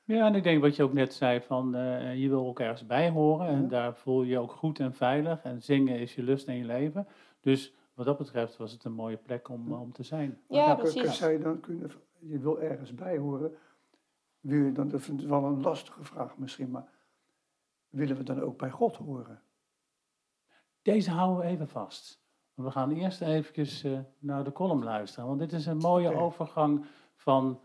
Ja, 0.05 0.27
en 0.27 0.35
ik 0.35 0.43
denk 0.43 0.63
wat 0.63 0.77
je 0.77 0.83
ook 0.83 0.93
net 0.93 1.15
zei, 1.15 1.41
van 1.41 1.77
uh, 1.77 2.17
je 2.17 2.29
wil 2.29 2.47
ook 2.47 2.61
ergens 2.61 2.87
bij 2.87 3.11
horen 3.11 3.47
en 3.47 3.69
daar 3.69 3.97
voel 3.97 4.23
je 4.23 4.31
je 4.31 4.39
ook 4.39 4.53
goed 4.53 4.81
en 4.81 4.95
veilig. 4.95 5.43
En 5.43 5.63
zingen 5.63 5.99
is 5.99 6.15
je 6.15 6.23
lust 6.23 6.49
en 6.49 6.57
je 6.57 6.65
leven. 6.65 7.07
Dus 7.41 7.75
wat 7.95 8.07
dat 8.07 8.19
betreft 8.19 8.57
was 8.57 8.73
het 8.73 8.85
een 8.85 8.93
mooie 8.93 9.17
plek 9.17 9.49
om, 9.49 9.73
om 9.73 9.93
te 9.93 10.03
zijn. 10.03 10.39
Ja, 10.49 10.75
precies. 10.75 11.17
Zou 11.17 11.33
je 11.33 11.39
dan 11.39 11.61
kunnen, 11.61 11.91
je 12.19 12.39
wil 12.39 12.61
ergens 12.61 12.95
bij 12.95 13.19
horen, 13.19 13.53
wil 14.43 14.65
je 14.65 14.73
dan, 14.73 14.89
dat 14.89 15.01
is 15.01 15.25
wel 15.25 15.45
een 15.45 15.61
lastige 15.61 16.05
vraag 16.05 16.39
misschien, 16.39 16.71
maar 16.71 16.89
willen 17.89 18.17
we 18.17 18.23
dan 18.23 18.41
ook 18.41 18.59
bij 18.59 18.71
God 18.71 18.97
horen? 18.97 19.43
Deze 20.83 21.11
houden 21.11 21.45
we 21.45 21.51
even 21.51 21.69
vast. 21.69 22.21
We 22.55 22.71
gaan 22.71 22.91
eerst 22.91 23.21
even 23.21 23.91
uh, 23.91 23.99
naar 24.19 24.45
de 24.45 24.53
column 24.53 24.85
luisteren, 24.85 25.27
want 25.27 25.39
dit 25.39 25.53
is 25.53 25.67
een 25.67 25.77
mooie 25.77 26.15
overgang 26.15 26.87
van 27.15 27.61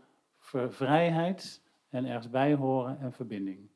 vrijheid 0.68 1.62
en 1.88 2.04
ergens 2.04 2.30
bij 2.30 2.54
horen 2.54 2.98
en 2.98 3.12
verbinding. 3.12 3.70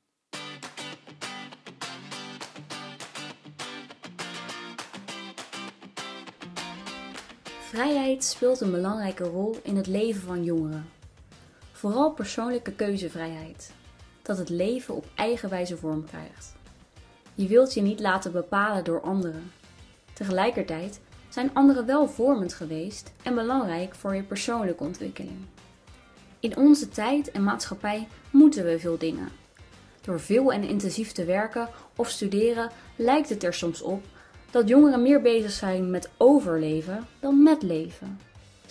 Vrijheid 7.61 8.25
speelt 8.25 8.61
een 8.61 8.71
belangrijke 8.71 9.25
rol 9.25 9.57
in 9.63 9.77
het 9.77 9.87
leven 9.87 10.23
van 10.23 10.45
jongeren. 10.45 11.02
Vooral 11.83 12.11
persoonlijke 12.11 12.73
keuzevrijheid. 12.73 13.73
Dat 14.23 14.39
het 14.39 14.49
leven 14.49 14.95
op 14.95 15.07
eigen 15.15 15.49
wijze 15.49 15.77
vorm 15.77 16.05
krijgt. 16.05 16.55
Je 17.35 17.47
wilt 17.47 17.75
je 17.75 17.83
niet 17.83 18.01
laten 18.01 18.33
bepalen 18.33 18.85
door 18.85 19.01
anderen. 19.01 19.53
Tegelijkertijd 20.13 21.01
zijn 21.29 21.55
anderen 21.55 21.87
wel 21.87 22.09
vormend 22.09 22.55
geweest 22.55 23.13
en 23.23 23.35
belangrijk 23.35 23.95
voor 23.95 24.15
je 24.15 24.23
persoonlijke 24.23 24.85
ontwikkeling. 24.85 25.39
In 26.41 26.57
onze 26.57 26.89
tijd 26.89 27.31
en 27.31 27.45
maatschappij 27.45 28.09
moeten 28.31 28.65
we 28.65 28.79
veel 28.79 28.99
dingen. 28.99 29.29
Door 30.01 30.21
veel 30.21 30.53
en 30.53 30.65
intensief 30.65 31.13
te 31.13 31.25
werken 31.25 31.69
of 31.97 32.09
studeren 32.09 32.71
lijkt 32.97 33.29
het 33.29 33.45
er 33.45 33.55
soms 33.55 33.83
op 33.83 34.05
dat 34.51 34.69
jongeren 34.69 35.03
meer 35.03 35.23
bezig 35.23 35.51
zijn 35.51 35.91
met 35.91 36.11
overleven 36.17 37.07
dan 37.21 37.43
met 37.43 37.63
leven. 37.63 38.19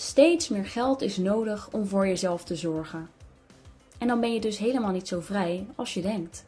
Steeds 0.02 0.50
meer 0.50 0.66
geld 0.66 1.02
is 1.02 1.18
nodig 1.18 1.70
om 1.72 1.88
voor 1.88 2.08
jezelf 2.08 2.44
te 2.44 2.56
zorgen. 2.56 3.10
En 3.98 4.08
dan 4.08 4.20
ben 4.20 4.34
je 4.34 4.40
dus 4.40 4.58
helemaal 4.58 4.92
niet 4.92 5.08
zo 5.08 5.20
vrij 5.20 5.66
als 5.76 5.94
je 5.94 6.02
denkt. 6.02 6.44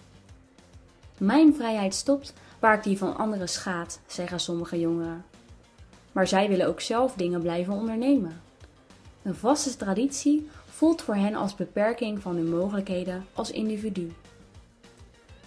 Mijn 1.18 1.56
vrijheid 1.56 1.96
stopt 1.96 2.34
waar 2.60 2.78
ik 2.78 2.84
die 2.84 2.98
van 2.98 3.18
anderen 3.18 3.50
schaad, 3.50 4.00
zeggen 4.08 4.40
sommige 4.40 4.80
jongeren. 4.80 5.26
Maar 6.12 6.28
zij 6.28 6.48
willen 6.50 6.68
ook 6.68 6.82
zelf 6.82 7.14
dingen 7.14 7.42
blijven 7.42 7.74
ondernemen. 7.74 8.42
Een 9.22 9.36
vaste 9.36 9.78
traditie 9.78 10.50
voelt 10.66 11.02
voor 11.02 11.16
hen 11.16 11.36
als 11.36 11.56
beperking 11.56 12.22
van 12.22 12.36
hun 12.36 12.50
mogelijkheden 12.50 13.26
als 13.34 13.52
individu. 13.52 14.12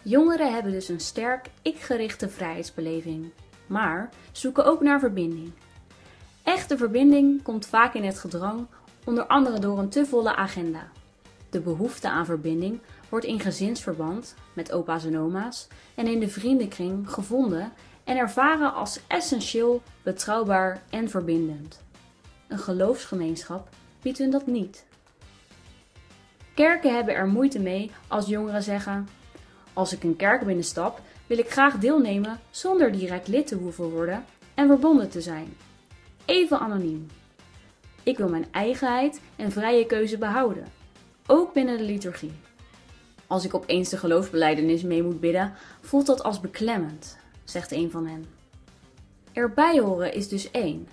Jongeren 0.03 0.53
hebben 0.55 0.73
dus 0.73 0.88
een 0.88 1.01
sterk 1.01 1.51
ik-gerichte 1.62 2.29
vrijheidsbeleving, 2.29 3.31
maar 3.66 4.11
zoeken 4.33 4.64
ook 4.64 4.81
naar 4.81 5.01
verbinding. 5.01 5.53
Echte 6.47 6.77
verbinding 6.77 7.43
komt 7.43 7.67
vaak 7.67 7.95
in 7.95 8.05
het 8.05 8.19
gedrang, 8.19 8.67
onder 9.05 9.27
andere 9.27 9.59
door 9.59 9.79
een 9.79 9.89
te 9.89 10.07
volle 10.07 10.37
agenda. 10.37 10.89
De 11.51 11.61
behoefte 11.61 12.09
aan 12.09 12.25
verbinding 12.25 12.81
wordt 13.09 13.27
in 13.27 13.41
gezinsverband 13.41 14.35
met 14.53 14.73
opa's 14.73 15.05
en 15.05 15.19
oma's 15.19 15.69
en 15.95 16.07
in 16.07 16.21
de 16.21 16.29
vriendenkring 16.29 17.11
gevonden 17.11 17.73
en 18.05 18.17
ervaren 18.17 18.75
als 18.75 19.01
essentieel, 19.07 19.83
betrouwbaar 20.03 20.83
en 20.91 21.09
verbindend. 21.09 21.83
Een 22.49 22.59
geloofsgemeenschap 22.59 23.69
biedt 24.03 24.19
hun 24.19 24.31
dat 24.31 24.47
niet. 24.47 24.85
Kerken 26.55 26.95
hebben 26.95 27.15
er 27.15 27.27
moeite 27.27 27.59
mee 27.59 27.91
als 28.09 28.27
jongeren 28.27 28.63
zeggen: 28.63 29.09
Als 29.73 29.93
ik 29.93 30.03
een 30.03 30.17
kerk 30.17 30.45
binnenstap, 30.45 31.01
wil 31.27 31.39
ik 31.39 31.51
graag 31.51 31.79
deelnemen 31.79 32.41
zonder 32.51 32.93
direct 32.93 33.29
lid 33.29 33.47
te 33.47 33.57
hoeven 33.57 33.91
worden 33.91 34.25
en 34.55 34.67
verbonden 34.67 35.09
te 35.09 35.21
zijn. 35.21 35.57
Even 36.27 36.61
anoniem. 36.61 37.07
Ik 38.03 38.17
wil 38.17 38.29
mijn 38.29 38.47
eigenheid 38.51 39.21
en 39.37 39.53
vrije 39.53 39.87
keuze 39.87 40.19
behouden, 40.19 40.67
ook 41.27 41.53
binnen 41.53 41.79
de 41.79 41.85
liturgie. 41.85 42.33
Als 43.27 43.45
ik 43.45 43.55
opeens 43.55 43.89
de 43.89 43.97
geloofsbeleidenis 43.97 44.83
mee 44.83 45.03
moet 45.03 45.21
bidden, 45.21 45.55
voelt 45.81 46.07
dat 46.07 46.23
als 46.23 46.41
beklemmend, 46.41 47.17
zegt 47.45 47.73
een 47.73 47.91
van 47.91 48.07
hen. 48.07 48.25
Erbij 49.33 49.81
horen 49.81 50.15
is 50.15 50.29
dus 50.29 50.51
één, 50.51 50.89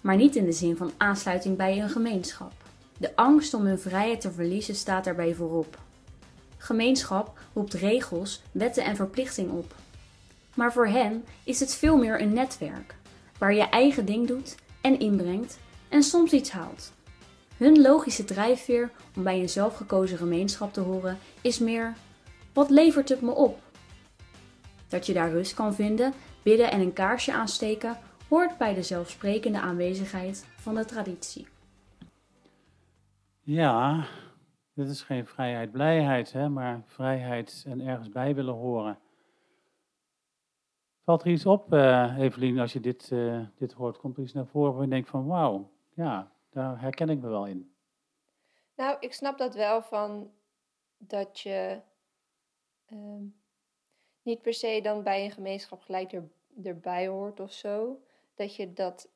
maar 0.00 0.16
niet 0.16 0.36
in 0.36 0.44
de 0.44 0.52
zin 0.52 0.76
van 0.76 0.92
aansluiting 0.96 1.56
bij 1.56 1.80
een 1.80 1.90
gemeenschap. 1.90 2.52
De 2.98 3.16
angst 3.16 3.54
om 3.54 3.66
hun 3.66 3.78
vrijheid 3.78 4.20
te 4.20 4.32
verliezen 4.32 4.74
staat 4.74 5.04
daarbij 5.04 5.34
voorop. 5.34 5.78
Gemeenschap 6.56 7.38
roept 7.52 7.74
regels, 7.74 8.42
wetten 8.52 8.84
en 8.84 8.96
verplichting 8.96 9.50
op. 9.50 9.74
Maar 10.54 10.72
voor 10.72 10.86
hen 10.86 11.24
is 11.44 11.60
het 11.60 11.74
veel 11.74 11.96
meer 11.96 12.20
een 12.20 12.32
netwerk, 12.32 12.94
waar 13.40 13.54
je 13.54 13.68
eigen 13.68 14.04
ding 14.04 14.26
doet 14.26 14.56
en 14.80 14.98
inbrengt 14.98 15.58
en 15.88 16.02
soms 16.02 16.32
iets 16.32 16.50
haalt. 16.50 16.92
Hun 17.56 17.80
logische 17.80 18.24
drijfveer 18.24 18.90
om 19.16 19.22
bij 19.22 19.40
een 19.40 19.48
zelfgekozen 19.48 20.18
gemeenschap 20.18 20.72
te 20.72 20.80
horen 20.80 21.18
is 21.40 21.58
meer: 21.58 21.94
wat 22.52 22.70
levert 22.70 23.08
het 23.08 23.20
me 23.20 23.30
op? 23.30 23.58
Dat 24.88 25.06
je 25.06 25.12
daar 25.12 25.30
rust 25.30 25.54
kan 25.54 25.74
vinden, 25.74 26.12
bidden 26.42 26.70
en 26.70 26.80
een 26.80 26.92
kaarsje 26.92 27.32
aansteken 27.32 27.96
hoort 28.28 28.58
bij 28.58 28.74
de 28.74 28.82
zelfsprekende 28.82 29.60
aanwezigheid 29.60 30.46
van 30.56 30.74
de 30.74 30.84
traditie. 30.84 31.46
Ja, 33.40 34.06
dit 34.74 34.88
is 34.88 35.02
geen 35.02 35.26
vrijheid, 35.26 35.70
blijheid, 35.70 36.32
hè, 36.32 36.48
maar 36.48 36.82
vrijheid 36.86 37.64
en 37.66 37.80
ergens 37.80 38.08
bij 38.08 38.34
willen 38.34 38.54
horen. 38.54 38.98
Valt 41.10 41.22
er 41.22 41.30
iets 41.30 41.46
op, 41.46 41.72
uh, 41.72 42.18
Evelien, 42.18 42.58
als 42.58 42.72
je 42.72 42.80
dit, 42.80 43.10
uh, 43.10 43.46
dit 43.56 43.72
hoort? 43.72 43.98
Komt 43.98 44.16
er 44.16 44.22
iets 44.22 44.32
naar 44.32 44.46
voren 44.46 44.72
waar 44.72 44.82
je 44.82 44.88
denkt 44.88 45.08
van 45.08 45.26
wauw, 45.26 45.70
ja, 45.94 46.32
daar 46.50 46.80
herken 46.80 47.08
ik 47.08 47.20
me 47.20 47.28
wel 47.28 47.46
in? 47.46 47.74
Nou, 48.76 48.96
ik 49.00 49.12
snap 49.12 49.38
dat 49.38 49.54
wel 49.54 49.82
van 49.82 50.30
dat 50.98 51.40
je 51.40 51.80
uh, 52.88 53.22
niet 54.22 54.42
per 54.42 54.54
se 54.54 54.80
dan 54.82 55.02
bij 55.02 55.24
een 55.24 55.30
gemeenschap 55.30 55.82
gelijk 55.82 56.12
er, 56.12 56.28
erbij 56.62 57.08
hoort 57.08 57.40
of 57.40 57.52
zo. 57.52 58.00
Dat 58.34 58.56
je 58.56 58.72
dat 58.72 59.08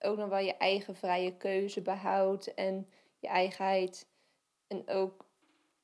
ook 0.00 0.16
nog 0.16 0.28
wel 0.28 0.38
je 0.38 0.56
eigen 0.56 0.96
vrije 0.96 1.36
keuze 1.36 1.82
behoudt 1.82 2.54
en 2.54 2.88
je 3.18 3.28
eigenheid. 3.28 4.08
En 4.66 4.88
ook, 4.88 5.26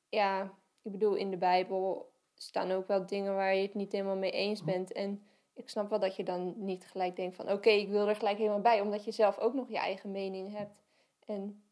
ja, 0.09 0.43
ik 0.81 0.91
bedoel, 0.91 1.15
in 1.15 1.29
de 1.29 1.37
Bijbel 1.37 2.11
staan 2.35 2.71
ook 2.71 2.87
wel 2.87 3.05
dingen 3.05 3.35
waar 3.35 3.55
je 3.55 3.61
het 3.61 3.73
niet 3.73 3.91
helemaal 3.91 4.17
mee 4.17 4.31
eens 4.31 4.63
bent. 4.63 4.91
En 4.91 5.21
ik 5.57 5.69
snap 5.69 5.89
wel 5.89 5.99
dat 5.99 6.15
je 6.15 6.23
dan 6.23 6.53
niet 6.57 6.85
gelijk 6.85 7.15
denkt 7.15 7.35
van 7.35 7.51
oké, 7.51 7.69
ik 7.69 7.89
wil 7.89 8.07
er 8.07 8.15
gelijk 8.15 8.37
helemaal 8.37 8.61
bij, 8.61 8.81
omdat 8.81 9.05
je 9.05 9.11
zelf 9.11 9.37
ook 9.37 9.53
nog 9.53 9.69
je 9.69 9.77
eigen 9.77 10.11
mening 10.11 10.51
hebt. 10.57 10.83
En 11.25 11.63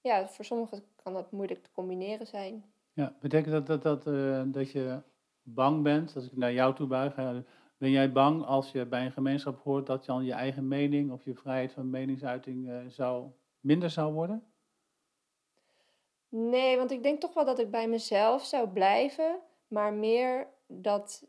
ja, 0.00 0.28
voor 0.28 0.44
sommigen 0.44 0.84
kan 1.02 1.12
dat 1.12 1.32
moeilijk 1.32 1.62
te 1.62 1.72
combineren 1.72 2.26
zijn. 2.26 2.64
Ja, 2.92 3.16
betekent 3.20 3.52
dat 3.52 3.66
dat, 3.66 3.82
dat, 3.82 4.14
uh, 4.14 4.42
dat 4.46 4.70
je 4.70 5.02
bang 5.42 5.82
bent, 5.82 6.14
als 6.14 6.26
ik 6.26 6.36
naar 6.36 6.52
jou 6.52 6.74
toe 6.74 6.86
buig, 6.86 7.14
ben 7.78 7.90
jij 7.90 8.12
bang 8.12 8.44
als 8.44 8.72
je 8.72 8.86
bij 8.86 9.04
een 9.04 9.12
gemeenschap 9.12 9.62
hoort 9.62 9.86
dat 9.86 10.04
dan 10.04 10.24
je 10.24 10.32
eigen 10.32 10.68
mening 10.68 11.12
of 11.12 11.24
je 11.24 11.34
vrijheid 11.34 11.72
van 11.72 11.90
meningsuiting 11.90 12.68
uh, 12.68 12.78
zou, 12.88 13.30
minder 13.60 13.90
zou 13.90 14.12
worden? 14.12 14.46
Nee, 16.28 16.76
want 16.76 16.90
ik 16.90 17.02
denk 17.02 17.20
toch 17.20 17.34
wel 17.34 17.44
dat 17.44 17.58
ik 17.58 17.70
bij 17.70 17.88
mezelf 17.88 18.44
zou 18.44 18.68
blijven, 18.68 19.38
maar 19.68 19.92
meer 19.92 20.46
dat 20.66 21.26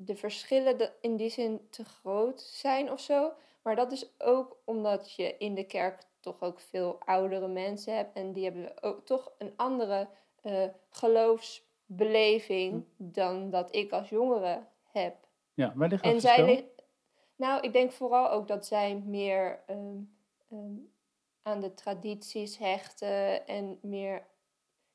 de 0.00 0.16
verschillen 0.16 0.92
in 1.00 1.16
die 1.16 1.30
zin 1.30 1.66
te 1.70 1.84
groot 1.84 2.40
zijn 2.40 2.92
of 2.92 3.00
zo. 3.00 3.32
Maar 3.62 3.76
dat 3.76 3.92
is 3.92 4.12
ook 4.18 4.56
omdat 4.64 5.12
je 5.12 5.36
in 5.38 5.54
de 5.54 5.64
kerk 5.64 6.02
toch 6.20 6.40
ook 6.40 6.60
veel 6.60 6.98
oudere 7.04 7.48
mensen 7.48 7.96
hebt 7.96 8.16
en 8.16 8.32
die 8.32 8.44
hebben 8.44 8.82
ook 8.82 9.06
toch 9.06 9.32
een 9.38 9.52
andere 9.56 10.08
uh, 10.42 10.64
geloofsbeleving 10.90 12.72
hm. 12.72 12.80
dan 12.96 13.50
dat 13.50 13.74
ik 13.74 13.92
als 13.92 14.08
jongere 14.08 14.66
heb. 14.90 15.16
Ja, 15.54 15.72
waar 15.74 15.88
ligt 15.88 16.02
dat 16.02 16.12
en 16.12 16.20
zij 16.20 16.68
Nou, 17.36 17.60
ik 17.60 17.72
denk 17.72 17.92
vooral 17.92 18.30
ook 18.30 18.48
dat 18.48 18.66
zij 18.66 19.02
meer 19.06 19.60
um, 19.70 20.16
um, 20.52 20.92
aan 21.42 21.60
de 21.60 21.74
tradities 21.74 22.58
hechten 22.58 23.46
en 23.46 23.78
meer. 23.82 24.26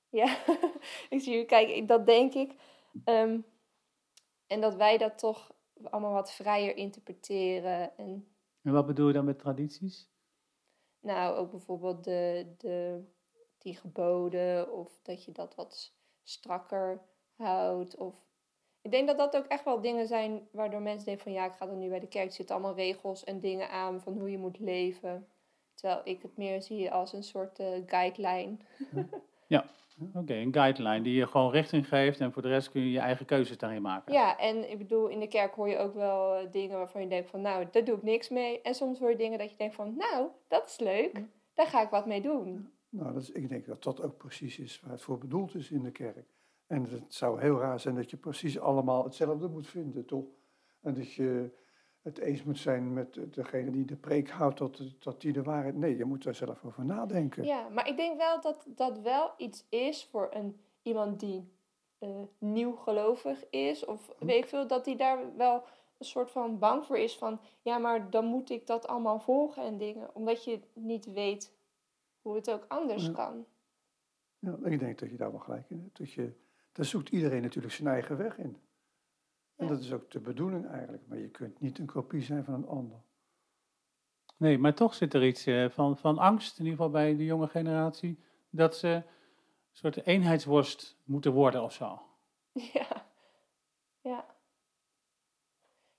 Ja, 0.10 0.38
ik 1.10 1.22
zie 1.22 1.38
u 1.38 1.44
kijken, 1.44 1.86
dat 1.86 2.06
denk 2.06 2.34
ik. 2.34 2.56
Um, 3.06 3.46
en 4.54 4.62
dat 4.62 4.76
wij 4.76 4.98
dat 4.98 5.18
toch 5.18 5.52
allemaal 5.84 6.13
wat 6.13 6.34
vrijer 6.34 6.78
interpreteren. 6.78 7.98
En, 7.98 8.28
en 8.62 8.72
wat 8.72 8.86
bedoel 8.86 9.08
je 9.08 9.13
dan 9.13 9.26
met 9.26 9.39
tradities? 9.39 10.10
Nou, 11.00 11.36
ook 11.36 11.52
bijvoorbeeld 11.52 12.04
de, 12.04 12.54
de, 12.58 13.04
die 13.58 13.76
geboden 13.76 14.72
of 14.72 15.00
dat 15.02 15.26
je 15.26 15.32
dat 15.32 15.56
wat 15.56 15.94
strakker 16.24 17.02
houdt. 17.36 17.96
Of... 17.96 18.16
Ik 18.82 18.92
denk 18.92 19.08
dat 19.08 19.18
dat 19.18 19.36
ook 19.36 19.46
echt 19.46 19.63
wel 19.63 19.82
dingen 19.82 20.08
zijn 20.08 20.48
waardoor 20.52 20.82
mensen 20.82 21.06
denken 21.06 21.24
van 21.24 21.34
ja, 21.34 21.46
ik 21.46 21.54
ga 21.54 21.66
dan 21.66 21.80
nu 21.80 21.89
bij 21.89 22.00
de 22.00 22.08
kerk. 22.08 22.28
Er 22.28 22.34
zitten 22.34 22.56
allemaal 22.56 22.76
regels 22.76 23.24
en 23.24 23.39
dingen 23.39 23.70
aan 23.70 24.02
van 24.02 24.13
hoe 24.13 24.32
je 24.32 24.38
moet 24.38 24.60
leven. 24.60 25.28
Terwijl 25.74 26.02
ik 26.04 26.22
het 26.22 26.38
meer 26.38 26.62
zie 26.62 26.92
als 26.92 27.13
een 27.13 27.24
soort 27.24 27.60
uh, 27.60 27.68
guideline. 27.86 28.58
Ja, 29.48 29.66
oké, 30.13 30.34
een 30.34 30.53
guideline 30.53 31.01
die 31.01 31.13
je 31.13 31.27
gewoon 31.27 31.51
richting 31.51 31.88
geeft 31.88 32.19
en 32.19 32.32
voor 32.32 32.41
de 32.41 32.47
rest 32.47 32.71
kun 32.71 32.82
je 32.82 32.91
je 32.91 32.99
eigen 32.99 33.25
keuzes 33.25 33.58
daarin 33.58 33.82
maken. 33.82 34.13
Ja, 34.13 34.38
en 34.38 34.71
ik 34.71 34.77
bedoel, 34.77 35.08
in 35.08 35.19
de 35.19 35.27
kerk 35.27 35.53
hoor 35.53 35.69
je 35.69 35.77
ook 35.77 35.93
wel 35.93 36.41
uh, 36.41 36.51
dingen 36.51 36.77
waarvan 36.77 37.01
je 37.01 37.08
denkt 37.08 37.29
van 37.29 37.41
nou, 37.41 37.65
daar 37.71 37.84
doe 37.84 37.95
ik 37.95 38.03
niks 38.03 38.29
mee. 38.29 38.62
En 38.62 38.75
soms 38.75 38.99
hoor 38.99 39.10
je 39.10 39.15
dingen 39.15 39.39
dat 39.39 39.51
je 39.51 39.58
denkt 39.58 39.75
van 39.75 39.95
nou, 39.97 40.27
dat 40.47 40.65
is 40.65 40.79
leuk, 40.79 41.21
daar 41.53 41.67
ga 41.67 41.82
ik 41.82 41.89
wat 41.89 42.06
mee 42.06 42.21
doen. 42.21 42.71
Nou, 42.89 43.13
dat 43.13 43.21
is, 43.21 43.32
ik 43.32 43.49
denk 43.49 43.65
dat 43.65 43.84
dat 43.84 44.01
ook 44.01 44.17
precies 44.17 44.60
is 44.60 44.79
waar 44.79 44.91
het 44.91 45.01
voor 45.01 45.17
bedoeld 45.17 45.56
is 45.56 45.71
in 45.71 45.84
de 45.84 45.91
kerk. 45.91 46.27
En 46.67 46.84
het 46.84 47.13
zou 47.13 47.41
heel 47.41 47.60
raar 47.60 47.79
zijn 47.79 47.95
dat 47.95 48.10
je 48.10 48.17
precies 48.17 48.60
allemaal 48.60 49.03
hetzelfde 49.03 49.47
moet 49.47 49.67
vinden, 49.67 50.06
toch? 50.06 50.25
En 50.82 50.93
dat 50.93 51.13
je 51.13 51.51
het 52.04 52.18
eens 52.18 52.44
moet 52.44 52.58
zijn 52.58 52.94
met 52.94 53.20
degene 53.34 53.72
die 53.72 53.86
de 53.86 53.96
preek 53.96 54.30
houdt, 54.30 54.58
dat, 54.58 54.82
dat 55.00 55.22
die 55.22 55.34
de 55.34 55.44
waarheid. 55.44 55.76
Nee, 55.76 55.98
je 55.98 56.06
moet 56.06 56.24
daar 56.24 56.36
zelf 56.36 56.63
over 56.66 56.86
nadenken. 56.86 57.44
Ja, 57.44 57.70
maar 57.70 57.88
ik 57.88 57.98
denk 57.98 58.18
wel 58.18 58.42
dat 58.42 58.68
dat 58.68 59.00
wel 59.00 59.32
iets 59.38 59.66
is 59.70 60.08
voor 60.12 60.28
een, 60.32 60.60
iemand 60.82 61.20
die 61.20 61.52
uh, 62.00 62.10
nieuw 62.38 62.76
gelovig 62.76 63.50
is, 63.50 63.86
of 63.86 64.13
hm. 64.18 64.26
weet 64.26 64.44
ik 64.44 64.50
veel, 64.50 64.68
dat 64.68 64.86
die 64.86 64.96
daar 64.96 65.36
wel 65.38 65.63
een 65.98 66.06
soort 66.06 66.32
van 66.32 66.60
bang 66.60 66.86
voor 66.86 66.98
is 66.98 67.18
van, 67.18 67.39
ja, 67.62 67.78
maar 67.78 68.10
dan 68.10 68.26
moet 68.26 68.50
ik 68.50 68.68
dat 68.68 68.88
allemaal 68.88 69.20
volgen 69.20 69.63
en 69.63 69.78
dingen, 69.78 70.16
omdat 70.16 70.44
je 70.44 70.60
niet 70.74 71.13
weet 71.13 71.54
hoe 72.22 72.36
het 72.36 72.52
ook 72.52 72.66
anders 72.68 73.12
kan. 73.12 73.46
Ja, 74.39 74.58
ik 74.63 74.80
denk 74.80 75.00
dat 75.00 75.10
je 75.10 75.18
daar 75.18 75.32
wel 75.32 75.39
gelijk 75.39 75.70
in 75.70 75.80
hebt. 75.80 75.98
Dat 75.98 76.12
je, 76.12 76.34
daar 76.72 76.86
zoekt 76.86 77.10
iedereen 77.10 77.42
natuurlijk 77.42 77.74
zijn 77.74 77.88
eigen 77.88 78.18
weg 78.18 78.38
in. 78.38 78.58
En 79.63 79.76
dat 79.76 79.84
is 79.84 79.93
ook 79.93 80.12
de 80.12 80.19
bedoeling 80.19 80.67
eigenlijk. 80.67 81.04
Maar 81.08 81.17
je 81.17 81.30
kunt 81.30 81.60
niet 81.60 81.80
een 81.80 81.86
kopie 81.86 82.21
zijn 82.21 82.43
van 82.43 82.54
een 82.54 82.67
ander. 82.67 83.02
Nee, 84.38 84.58
maar 84.58 84.73
toch 84.73 84.93
zit 84.93 85.13
er 85.13 85.26
iets 85.26 85.45
eh, 85.45 85.69
van, 85.69 85.97
van 85.97 86.17
angst, 86.17 86.60
in 86.60 86.65
ieder 86.65 86.78
geval 86.78 86.91
bij 86.91 87.15
de 87.15 87.26
jonge 87.26 87.47
generatie, 87.47 88.19
dat 88.49 88.76
ze 88.78 88.88
een 88.88 89.04
soort 89.71 90.06
eenheidsworst 90.06 90.97
moeten 91.04 91.34
worden 91.34 91.63
of 91.63 91.73
zo. 91.73 92.02
Ja, 92.73 93.06
ja. 94.02 94.26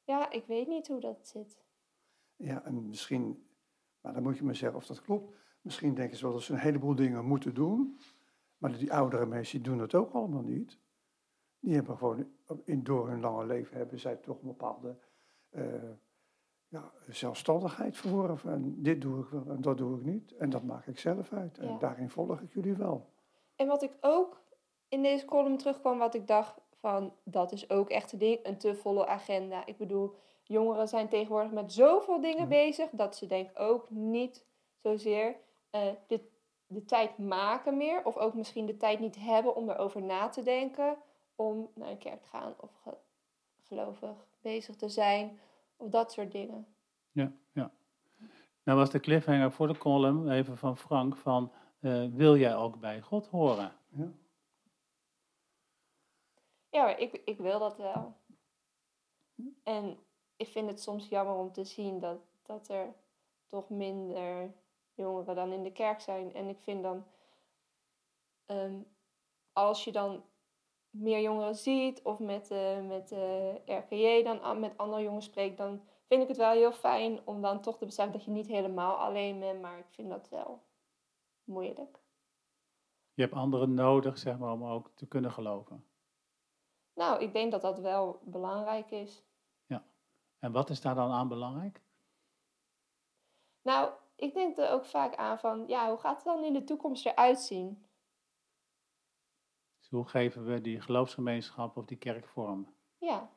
Ja, 0.04 0.30
ik 0.30 0.46
weet 0.46 0.68
niet 0.68 0.88
hoe 0.88 1.00
dat 1.00 1.28
zit. 1.28 1.62
Ja, 2.36 2.64
en 2.64 2.88
misschien, 2.88 3.46
maar 4.00 4.12
dan 4.12 4.22
moet 4.22 4.36
je 4.36 4.44
maar 4.44 4.56
zeggen 4.56 4.78
of 4.78 4.86
dat 4.86 5.02
klopt. 5.02 5.34
Misschien 5.60 5.94
denken 5.94 6.16
ze 6.16 6.24
wel 6.24 6.32
dat 6.32 6.42
ze 6.42 6.52
een 6.52 6.58
heleboel 6.58 6.94
dingen 6.94 7.24
moeten 7.24 7.54
doen, 7.54 8.00
maar 8.58 8.78
die 8.78 8.92
oudere 8.92 9.26
mensen 9.26 9.62
doen 9.62 9.78
het 9.78 9.94
ook 9.94 10.12
allemaal 10.12 10.42
niet. 10.42 10.78
Die 11.64 11.74
hebben 11.74 11.96
gewoon, 11.96 12.26
in, 12.64 12.82
door 12.82 13.08
hun 13.08 13.20
lange 13.20 13.46
leven 13.46 13.76
hebben 13.76 14.00
zij 14.00 14.16
toch 14.16 14.40
een 14.40 14.46
bepaalde 14.46 14.96
uh, 15.50 15.64
ja, 16.68 16.92
zelfstandigheid 17.08 17.96
verworven. 17.96 18.52
En 18.52 18.82
dit 18.82 19.00
doe 19.00 19.22
ik 19.22 19.28
wel 19.28 19.46
en 19.48 19.60
dat 19.60 19.78
doe 19.78 19.98
ik 19.98 20.04
niet. 20.04 20.36
En 20.36 20.50
dat 20.50 20.62
maak 20.62 20.86
ik 20.86 20.98
zelf 20.98 21.32
uit. 21.32 21.58
En 21.58 21.78
daarin 21.78 22.10
volg 22.10 22.40
ik 22.40 22.52
jullie 22.52 22.74
wel. 22.74 23.10
En 23.56 23.66
wat 23.66 23.82
ik 23.82 23.96
ook 24.00 24.42
in 24.88 25.02
deze 25.02 25.24
column 25.24 25.56
terugkwam, 25.56 25.98
wat 25.98 26.14
ik 26.14 26.26
dacht 26.26 26.60
van, 26.70 27.12
dat 27.22 27.52
is 27.52 27.70
ook 27.70 27.90
echt 27.90 28.12
een 28.12 28.18
ding, 28.18 28.38
een 28.42 28.58
te 28.58 28.74
volle 28.74 29.06
agenda. 29.06 29.66
Ik 29.66 29.76
bedoel, 29.76 30.14
jongeren 30.42 30.88
zijn 30.88 31.08
tegenwoordig 31.08 31.52
met 31.52 31.72
zoveel 31.72 32.20
dingen 32.20 32.48
bezig, 32.48 32.90
dat 32.90 33.16
ze 33.16 33.26
denk 33.26 33.50
ook 33.54 33.90
niet 33.90 34.46
zozeer 34.76 35.36
uh, 35.72 35.80
de, 36.06 36.20
de 36.66 36.84
tijd 36.84 37.18
maken 37.18 37.76
meer. 37.76 38.04
Of 38.04 38.16
ook 38.16 38.34
misschien 38.34 38.66
de 38.66 38.76
tijd 38.76 39.00
niet 39.00 39.16
hebben 39.16 39.56
om 39.56 39.70
erover 39.70 40.02
na 40.02 40.28
te 40.28 40.42
denken 40.42 40.96
om 41.36 41.70
naar 41.74 41.90
een 41.90 41.98
kerk 41.98 42.22
te 42.22 42.28
gaan 42.28 42.54
of 42.56 42.70
gelovig 43.62 44.26
bezig 44.40 44.76
te 44.76 44.88
zijn 44.88 45.40
of 45.76 45.88
dat 45.88 46.12
soort 46.12 46.32
dingen. 46.32 46.66
Ja, 47.12 47.32
ja. 47.52 47.72
Nou 48.62 48.78
was 48.78 48.90
de 48.90 49.00
cliffhanger 49.00 49.52
voor 49.52 49.66
de 49.66 49.78
column 49.78 50.30
even 50.30 50.58
van 50.58 50.76
Frank 50.76 51.16
van 51.16 51.52
uh, 51.80 52.08
wil 52.10 52.36
jij 52.36 52.56
ook 52.56 52.80
bij 52.80 53.00
God 53.00 53.26
horen? 53.26 53.72
Ja. 53.88 54.12
Ja, 56.70 56.84
maar 56.84 56.98
ik, 56.98 57.22
ik 57.24 57.38
wil 57.38 57.58
dat 57.58 57.76
wel. 57.76 58.16
En 59.62 59.98
ik 60.36 60.48
vind 60.48 60.68
het 60.68 60.80
soms 60.80 61.08
jammer 61.08 61.34
om 61.34 61.52
te 61.52 61.64
zien 61.64 62.00
dat, 62.00 62.18
dat 62.42 62.68
er 62.68 62.94
toch 63.46 63.68
minder 63.68 64.54
jongeren 64.94 65.34
dan 65.34 65.52
in 65.52 65.62
de 65.62 65.72
kerk 65.72 66.00
zijn. 66.00 66.34
En 66.34 66.48
ik 66.48 66.58
vind 66.60 66.82
dan, 66.82 67.04
ehm, 68.46 68.80
als 69.52 69.84
je 69.84 69.92
dan 69.92 70.24
meer 70.94 71.20
jongeren 71.20 71.54
ziet 71.54 72.02
of 72.02 72.18
met, 72.18 72.50
uh, 72.50 72.86
met 72.88 73.14
RKJ 73.66 74.22
dan 74.22 74.60
met 74.60 74.76
andere 74.76 75.02
jongeren 75.02 75.22
spreekt, 75.22 75.56
dan 75.56 75.82
vind 76.06 76.22
ik 76.22 76.28
het 76.28 76.36
wel 76.36 76.50
heel 76.50 76.72
fijn 76.72 77.20
om 77.24 77.40
dan 77.40 77.60
toch 77.60 77.78
te 77.78 77.84
beseffen 77.84 78.12
dat 78.12 78.24
je 78.24 78.30
niet 78.30 78.46
helemaal 78.46 78.96
alleen 78.96 79.38
bent. 79.38 79.60
Maar 79.60 79.78
ik 79.78 79.88
vind 79.90 80.08
dat 80.08 80.28
wel 80.28 80.62
moeilijk. 81.44 81.98
Je 83.14 83.22
hebt 83.22 83.34
anderen 83.34 83.74
nodig, 83.74 84.18
zeg 84.18 84.38
maar, 84.38 84.52
om 84.52 84.64
ook 84.64 84.90
te 84.94 85.06
kunnen 85.06 85.32
geloven. 85.32 85.84
Nou, 86.94 87.22
ik 87.22 87.32
denk 87.32 87.52
dat 87.52 87.62
dat 87.62 87.78
wel 87.78 88.20
belangrijk 88.22 88.90
is. 88.90 89.24
En 90.44 90.52
wat 90.52 90.70
is 90.70 90.80
daar 90.80 90.94
dan 90.94 91.10
aan 91.10 91.28
belangrijk? 91.28 91.82
Nou, 93.62 93.92
ik 94.16 94.34
denk 94.34 94.58
er 94.58 94.70
ook 94.70 94.84
vaak 94.84 95.14
aan 95.14 95.38
van, 95.38 95.64
ja, 95.66 95.88
hoe 95.88 95.98
gaat 95.98 96.16
het 96.16 96.24
dan 96.24 96.44
in 96.44 96.52
de 96.52 96.64
toekomst 96.64 97.06
eruit 97.06 97.40
zien? 97.40 97.86
Dus 99.84 99.92
hoe 99.92 100.08
geven 100.08 100.44
we 100.44 100.60
die 100.60 100.80
geloofsgemeenschap 100.80 101.76
of 101.76 101.84
die 101.84 101.96
kerk 101.96 102.26
vorm? 102.26 102.74
Ja, 102.98 103.30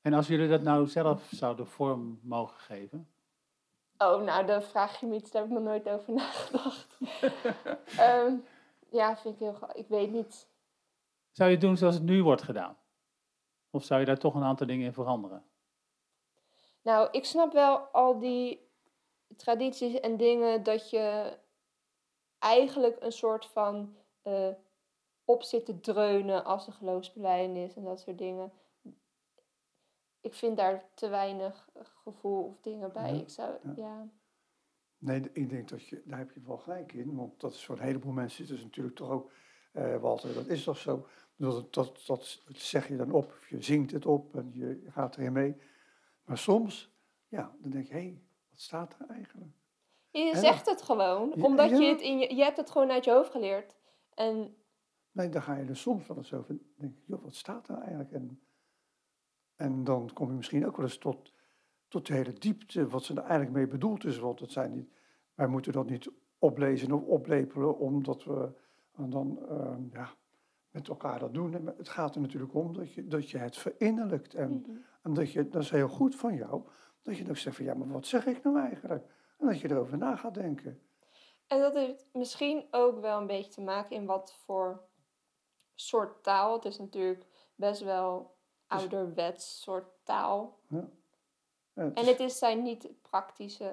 En 0.00 0.12
als 0.12 0.26
jullie 0.26 0.48
dat 0.48 0.62
nou 0.62 0.86
zelf 0.86 1.28
zouden 1.30 1.66
vorm 1.66 2.20
mogen 2.22 2.60
geven, 2.60 3.08
oh, 3.98 4.22
nou, 4.22 4.46
dan 4.46 4.62
vraag 4.62 5.00
je 5.00 5.06
me 5.06 5.14
iets, 5.14 5.30
daar 5.30 5.42
heb 5.42 5.50
ik 5.50 5.56
nog 5.56 5.66
nooit 5.66 5.88
over 5.88 6.12
nagedacht. 6.12 6.98
Ehm, 7.98 8.34
ja, 8.90 9.16
vind 9.16 9.34
ik 9.34 9.40
heel 9.40 9.68
Ik 9.72 9.88
weet 9.88 10.10
niet. 10.10 10.48
zou 11.30 11.48
je 11.48 11.56
het 11.56 11.64
doen 11.64 11.76
zoals 11.76 11.94
het 11.94 12.04
nu 12.04 12.22
wordt 12.22 12.42
gedaan? 12.42 12.78
Of 13.70 13.84
zou 13.84 14.00
je 14.00 14.06
daar 14.06 14.18
toch 14.18 14.34
een 14.34 14.44
aantal 14.44 14.66
dingen 14.66 14.86
in 14.86 14.92
veranderen? 14.92 15.44
Nou, 16.82 17.08
ik 17.10 17.24
snap 17.24 17.52
wel 17.52 17.78
al 17.78 18.18
die 18.18 18.68
tradities 19.36 20.00
en 20.00 20.16
dingen 20.16 20.62
dat 20.62 20.90
je 20.90 21.36
eigenlijk 22.38 22.96
een 23.00 23.12
soort 23.12 23.46
van 23.46 23.96
eh, 24.22 24.50
op 25.24 25.42
zit 25.42 25.64
te 25.64 25.80
dreunen 25.80 26.44
als 26.44 26.66
er 26.66 26.72
geloofsbelijdenis 26.72 27.74
en 27.74 27.84
dat 27.84 28.00
soort 28.00 28.18
dingen. 28.18 28.52
Ik 30.20 30.34
vind 30.34 30.56
daar 30.56 30.84
te 30.94 31.08
weinig 31.08 31.68
gevoel 32.02 32.44
of 32.44 32.60
dingen 32.60 32.92
bij. 32.92 33.14
Ja, 33.14 33.20
Ik 33.20 33.28
zou, 33.28 33.56
ja. 33.62 33.72
ja. 33.76 34.08
Nee, 34.98 35.20
ik 35.32 35.50
denk 35.50 35.68
dat 35.68 35.86
je, 35.86 36.02
daar 36.04 36.18
heb 36.18 36.30
je 36.30 36.40
wel 36.40 36.56
gelijk 36.56 36.92
in. 36.92 37.14
Want 37.14 37.40
dat 37.40 37.52
is 37.52 37.64
voor 37.64 37.76
een 37.76 37.84
heleboel 37.84 38.12
mensen 38.12 38.44
is 38.44 38.50
het 38.50 38.62
natuurlijk 38.62 38.96
toch 38.96 39.10
ook, 39.10 39.32
eh, 39.72 39.96
Walter, 39.96 40.34
dat 40.34 40.46
is 40.46 40.64
toch 40.64 40.78
zo. 40.78 41.06
Dat, 41.36 41.74
dat, 41.74 42.02
dat 42.06 42.40
zeg 42.48 42.88
je 42.88 42.96
dan 42.96 43.12
op, 43.12 43.24
of 43.24 43.48
je 43.48 43.62
zingt 43.62 43.90
het 43.90 44.06
op 44.06 44.36
en 44.36 44.50
je 44.52 44.82
gaat 44.88 45.16
erin 45.16 45.32
mee. 45.32 45.56
Maar 46.24 46.38
soms, 46.38 46.94
ja, 47.28 47.56
dan 47.60 47.70
denk 47.70 47.86
je, 47.86 47.92
hé, 47.92 48.00
hey, 48.00 48.22
wat 48.48 48.60
staat 48.60 48.96
er 48.98 49.06
eigenlijk? 49.08 49.54
Je 50.24 50.36
zegt 50.36 50.66
het 50.66 50.82
gewoon, 50.82 51.32
Ja, 51.36 51.42
omdat 51.42 51.70
je 51.70 51.84
het 51.84 52.00
in 52.00 52.18
je, 52.18 52.34
je 52.34 52.42
hebt 52.42 52.56
het 52.56 52.70
gewoon 52.70 52.90
uit 52.90 53.04
je 53.04 53.10
hoofd 53.10 53.30
geleerd. 53.30 53.76
En 54.14 54.56
Nee, 55.12 55.28
dan 55.28 55.42
ga 55.42 55.54
je 55.56 55.64
er 55.68 55.76
soms 55.76 56.06
wel 56.06 56.16
eens 56.16 56.32
over 56.32 56.58
denken, 56.76 57.02
joh, 57.06 57.22
wat 57.22 57.34
staat 57.34 57.68
er 57.68 57.78
eigenlijk? 57.78 58.12
En, 58.12 58.40
en 59.56 59.84
dan 59.84 60.10
kom 60.12 60.28
je 60.28 60.34
misschien 60.36 60.66
ook 60.66 60.76
wel 60.76 60.84
eens 60.86 60.98
tot, 60.98 61.32
tot 61.88 62.06
de 62.06 62.12
hele 62.14 62.32
diepte, 62.32 62.88
wat 62.88 63.04
ze 63.04 63.12
er 63.14 63.22
eigenlijk 63.22 63.52
mee 63.52 63.66
bedoeld 63.66 64.04
is. 64.04 64.18
Want 64.18 64.40
het 64.40 64.52
zijn 64.52 64.72
niet, 64.72 64.88
wij 65.34 65.46
moeten 65.46 65.72
dat 65.72 65.88
niet 65.90 66.10
oplezen 66.38 66.92
of 66.92 67.02
oplepelen, 67.02 67.78
omdat 67.78 68.24
we 68.24 68.50
dan 68.96 69.38
ehm, 69.48 69.82
ja, 69.92 70.14
met 70.70 70.88
elkaar 70.88 71.18
dat 71.18 71.34
doen. 71.34 71.54
En 71.54 71.66
het 71.76 71.88
gaat 71.88 72.14
er 72.14 72.20
natuurlijk 72.20 72.54
om 72.54 72.72
dat 72.72 72.92
je, 72.92 73.06
dat 73.06 73.30
je 73.30 73.38
het 73.38 73.56
verinnerlijkt. 73.56 74.34
En, 74.34 74.50
Mhm. 74.50 74.70
en 75.02 75.14
dat, 75.14 75.32
je, 75.32 75.48
dat 75.48 75.62
is 75.62 75.70
heel 75.70 75.88
goed 75.88 76.16
van 76.16 76.34
jou, 76.34 76.62
dat 77.02 77.16
je 77.16 77.28
ook 77.28 77.36
zegt 77.36 77.56
van, 77.56 77.64
ja, 77.64 77.74
maar 77.74 77.88
wat 77.88 78.06
zeg 78.06 78.26
ik 78.26 78.42
nou 78.42 78.58
eigenlijk? 78.58 79.04
En 79.36 79.46
dat 79.46 79.60
je 79.60 79.70
erover 79.70 79.98
na 79.98 80.16
gaat 80.16 80.34
denken. 80.34 80.80
En 81.46 81.60
dat 81.60 81.74
heeft 81.74 82.06
misschien 82.12 82.66
ook 82.70 83.00
wel 83.00 83.20
een 83.20 83.26
beetje 83.26 83.50
te 83.52 83.60
maken 83.60 83.96
in 83.96 84.06
wat 84.06 84.34
voor 84.44 84.82
soort 85.74 86.22
taal. 86.22 86.54
Het 86.54 86.64
is 86.64 86.78
natuurlijk 86.78 87.26
best 87.54 87.82
wel 87.82 88.36
ouderwets 88.66 89.62
soort 89.62 89.86
taal. 90.02 90.58
Ja. 90.68 90.88
Ja, 91.72 91.82
het, 91.82 91.94
En 91.98 92.06
het 92.06 92.20
is, 92.20 92.38
zijn 92.38 92.62
niet 92.62 92.88
praktische 93.02 93.64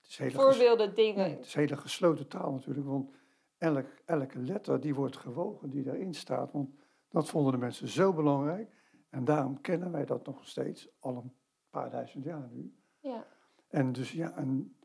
het 0.00 0.10
is 0.10 0.18
hele 0.18 0.30
ges- 0.30 0.42
voorbeelden 0.42 0.94
dingen. 0.94 1.26
Nee, 1.26 1.36
het 1.36 1.46
is 1.46 1.54
hele 1.54 1.76
gesloten 1.76 2.28
taal 2.28 2.52
natuurlijk, 2.52 2.86
want 2.86 3.10
elk, 3.58 3.86
elke 4.04 4.38
letter 4.38 4.80
die 4.80 4.94
wordt 4.94 5.16
gewogen 5.16 5.70
die 5.70 5.82
daarin 5.82 6.14
staat. 6.14 6.52
Want 6.52 6.70
dat 7.08 7.28
vonden 7.28 7.52
de 7.52 7.58
mensen 7.58 7.88
zo 7.88 8.12
belangrijk. 8.12 8.70
En 9.10 9.24
daarom 9.24 9.60
kennen 9.60 9.90
wij 9.92 10.04
dat 10.04 10.26
nog 10.26 10.46
steeds, 10.48 10.88
al 10.98 11.16
een 11.16 11.34
paar 11.70 11.90
duizend 11.90 12.24
jaar 12.24 12.48
nu. 12.50 12.74
Ja. 13.00 13.26
En 13.68 13.92
dus 13.92 14.12
ja, 14.12 14.36
en 14.36 14.76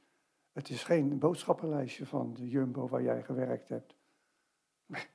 het 0.55 0.69
is 0.69 0.83
geen 0.83 1.19
boodschappenlijstje 1.19 2.05
van 2.05 2.33
de 2.33 2.49
Jumbo 2.49 2.87
waar 2.87 3.03
jij 3.03 3.23
gewerkt 3.23 3.69
hebt. 3.69 3.95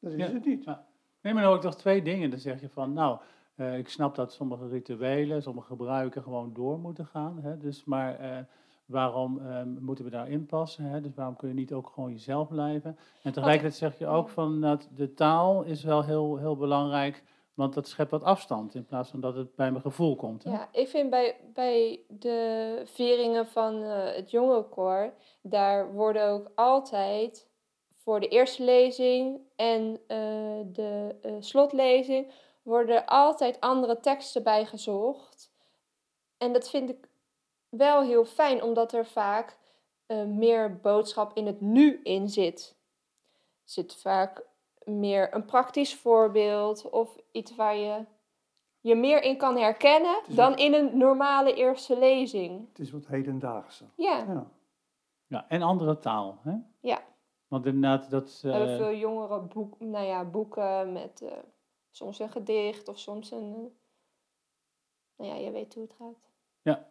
dat 0.00 0.12
is 0.12 0.18
Ja. 0.18 0.32
het 0.32 0.44
niet. 0.44 0.64
Nee, 0.66 1.34
maar 1.34 1.42
dan 1.42 1.44
hoor 1.44 1.54
ik 1.54 1.60
toch 1.60 1.76
twee 1.76 2.02
dingen. 2.02 2.30
Dan 2.30 2.38
zeg 2.38 2.60
je 2.60 2.68
van, 2.68 2.92
nou, 2.92 3.18
eh, 3.54 3.78
ik 3.78 3.88
snap 3.88 4.14
dat 4.14 4.32
sommige 4.32 4.68
rituelen, 4.68 5.42
sommige 5.42 5.66
gebruiken 5.66 6.22
gewoon 6.22 6.52
door 6.52 6.78
moeten 6.78 7.06
gaan. 7.06 7.38
Hè? 7.42 7.58
Dus, 7.58 7.84
maar 7.84 8.18
eh, 8.18 8.38
waarom 8.86 9.38
eh, 9.38 9.62
moeten 9.62 10.04
we 10.04 10.10
daarin 10.10 10.46
passen? 10.46 10.84
Hè? 10.84 11.00
Dus 11.00 11.14
waarom 11.14 11.36
kun 11.36 11.48
je 11.48 11.54
niet 11.54 11.72
ook 11.72 11.88
gewoon 11.88 12.10
jezelf 12.10 12.48
blijven? 12.48 12.96
En 13.22 13.32
tegelijkertijd 13.32 13.74
zeg 13.74 13.98
je 13.98 14.06
ook 14.06 14.28
van, 14.28 14.60
dat 14.60 14.88
de 14.94 15.14
taal 15.14 15.62
is 15.62 15.84
wel 15.84 16.04
heel, 16.04 16.36
heel 16.36 16.56
belangrijk, 16.56 17.22
want 17.56 17.74
dat 17.74 17.88
schept 17.88 18.10
wat 18.10 18.22
afstand 18.22 18.74
in 18.74 18.84
plaats 18.84 19.10
van 19.10 19.20
dat 19.20 19.34
het 19.34 19.54
bij 19.54 19.70
mijn 19.70 19.82
gevoel 19.82 20.16
komt. 20.16 20.42
Ja, 20.42 20.68
ik 20.72 20.88
vind 20.88 21.10
bij, 21.10 21.36
bij 21.54 22.00
de 22.08 22.82
vieringen 22.84 23.46
van 23.46 23.82
eh, 23.82 24.14
het 24.14 24.30
jongerenkoor, 24.30 25.12
daar 25.42 25.92
worden 25.92 26.28
ook 26.28 26.50
altijd 26.54 27.48
voor 27.94 28.20
de 28.20 28.28
eerste 28.28 28.62
lezing 28.62 29.40
en 29.56 30.00
eh, 30.06 30.18
de 30.72 31.14
eh, 31.22 31.32
slotlezing, 31.38 32.32
worden 32.62 32.96
er 32.96 33.04
altijd 33.04 33.60
andere 33.60 34.00
teksten 34.00 34.42
bij 34.42 34.66
gezocht. 34.66 35.50
En 36.38 36.52
dat 36.52 36.70
vind 36.70 36.90
ik 36.90 37.08
wel 37.68 38.02
heel 38.02 38.24
fijn, 38.24 38.62
omdat 38.62 38.92
er 38.92 39.06
vaak 39.06 39.56
meer 40.26 40.80
boodschap 40.80 41.36
in 41.36 41.46
het 41.46 41.60
nu 41.60 42.00
in 42.02 42.28
zit. 42.28 42.76
Er 43.64 43.70
zit 43.70 43.94
vaak 43.94 44.44
meer 44.86 45.34
een 45.34 45.44
praktisch 45.44 45.94
voorbeeld 45.94 46.90
of 46.90 47.16
iets 47.32 47.54
waar 47.54 47.76
je 47.76 48.04
je 48.80 48.94
meer 48.94 49.22
in 49.22 49.36
kan 49.36 49.56
herkennen 49.56 50.22
dan 50.28 50.56
in 50.56 50.74
een 50.74 50.98
normale 50.98 51.54
eerste 51.54 51.98
lezing. 51.98 52.68
Het 52.68 52.78
is 52.78 52.90
wat 52.90 53.06
hedendaagse. 53.06 53.84
Ja, 53.96 54.18
Ja. 54.18 54.50
Ja, 55.28 55.48
en 55.48 55.62
andere 55.62 55.98
taal. 55.98 56.38
Hè? 56.42 56.54
Ja. 56.80 57.04
Want 57.48 57.66
inderdaad, 57.66 58.10
dat... 58.10 58.40
we 58.42 58.50
hebben 58.50 58.70
eh, 58.70 58.76
veel 58.76 58.94
jongere 58.94 59.40
boek, 59.40 59.80
nou 59.80 60.06
ja, 60.06 60.24
boeken 60.24 60.92
met 60.92 61.22
eh, 61.22 61.38
soms 61.90 62.18
een 62.18 62.30
gedicht 62.30 62.88
of 62.88 62.98
soms 62.98 63.30
een... 63.30 63.54
eh, 63.54 63.70
nou 65.16 65.30
ja, 65.30 65.36
je 65.44 65.50
weet 65.50 65.74
hoe 65.74 65.82
het 65.82 65.92
gaat. 65.92 66.30
Ja. 66.62 66.88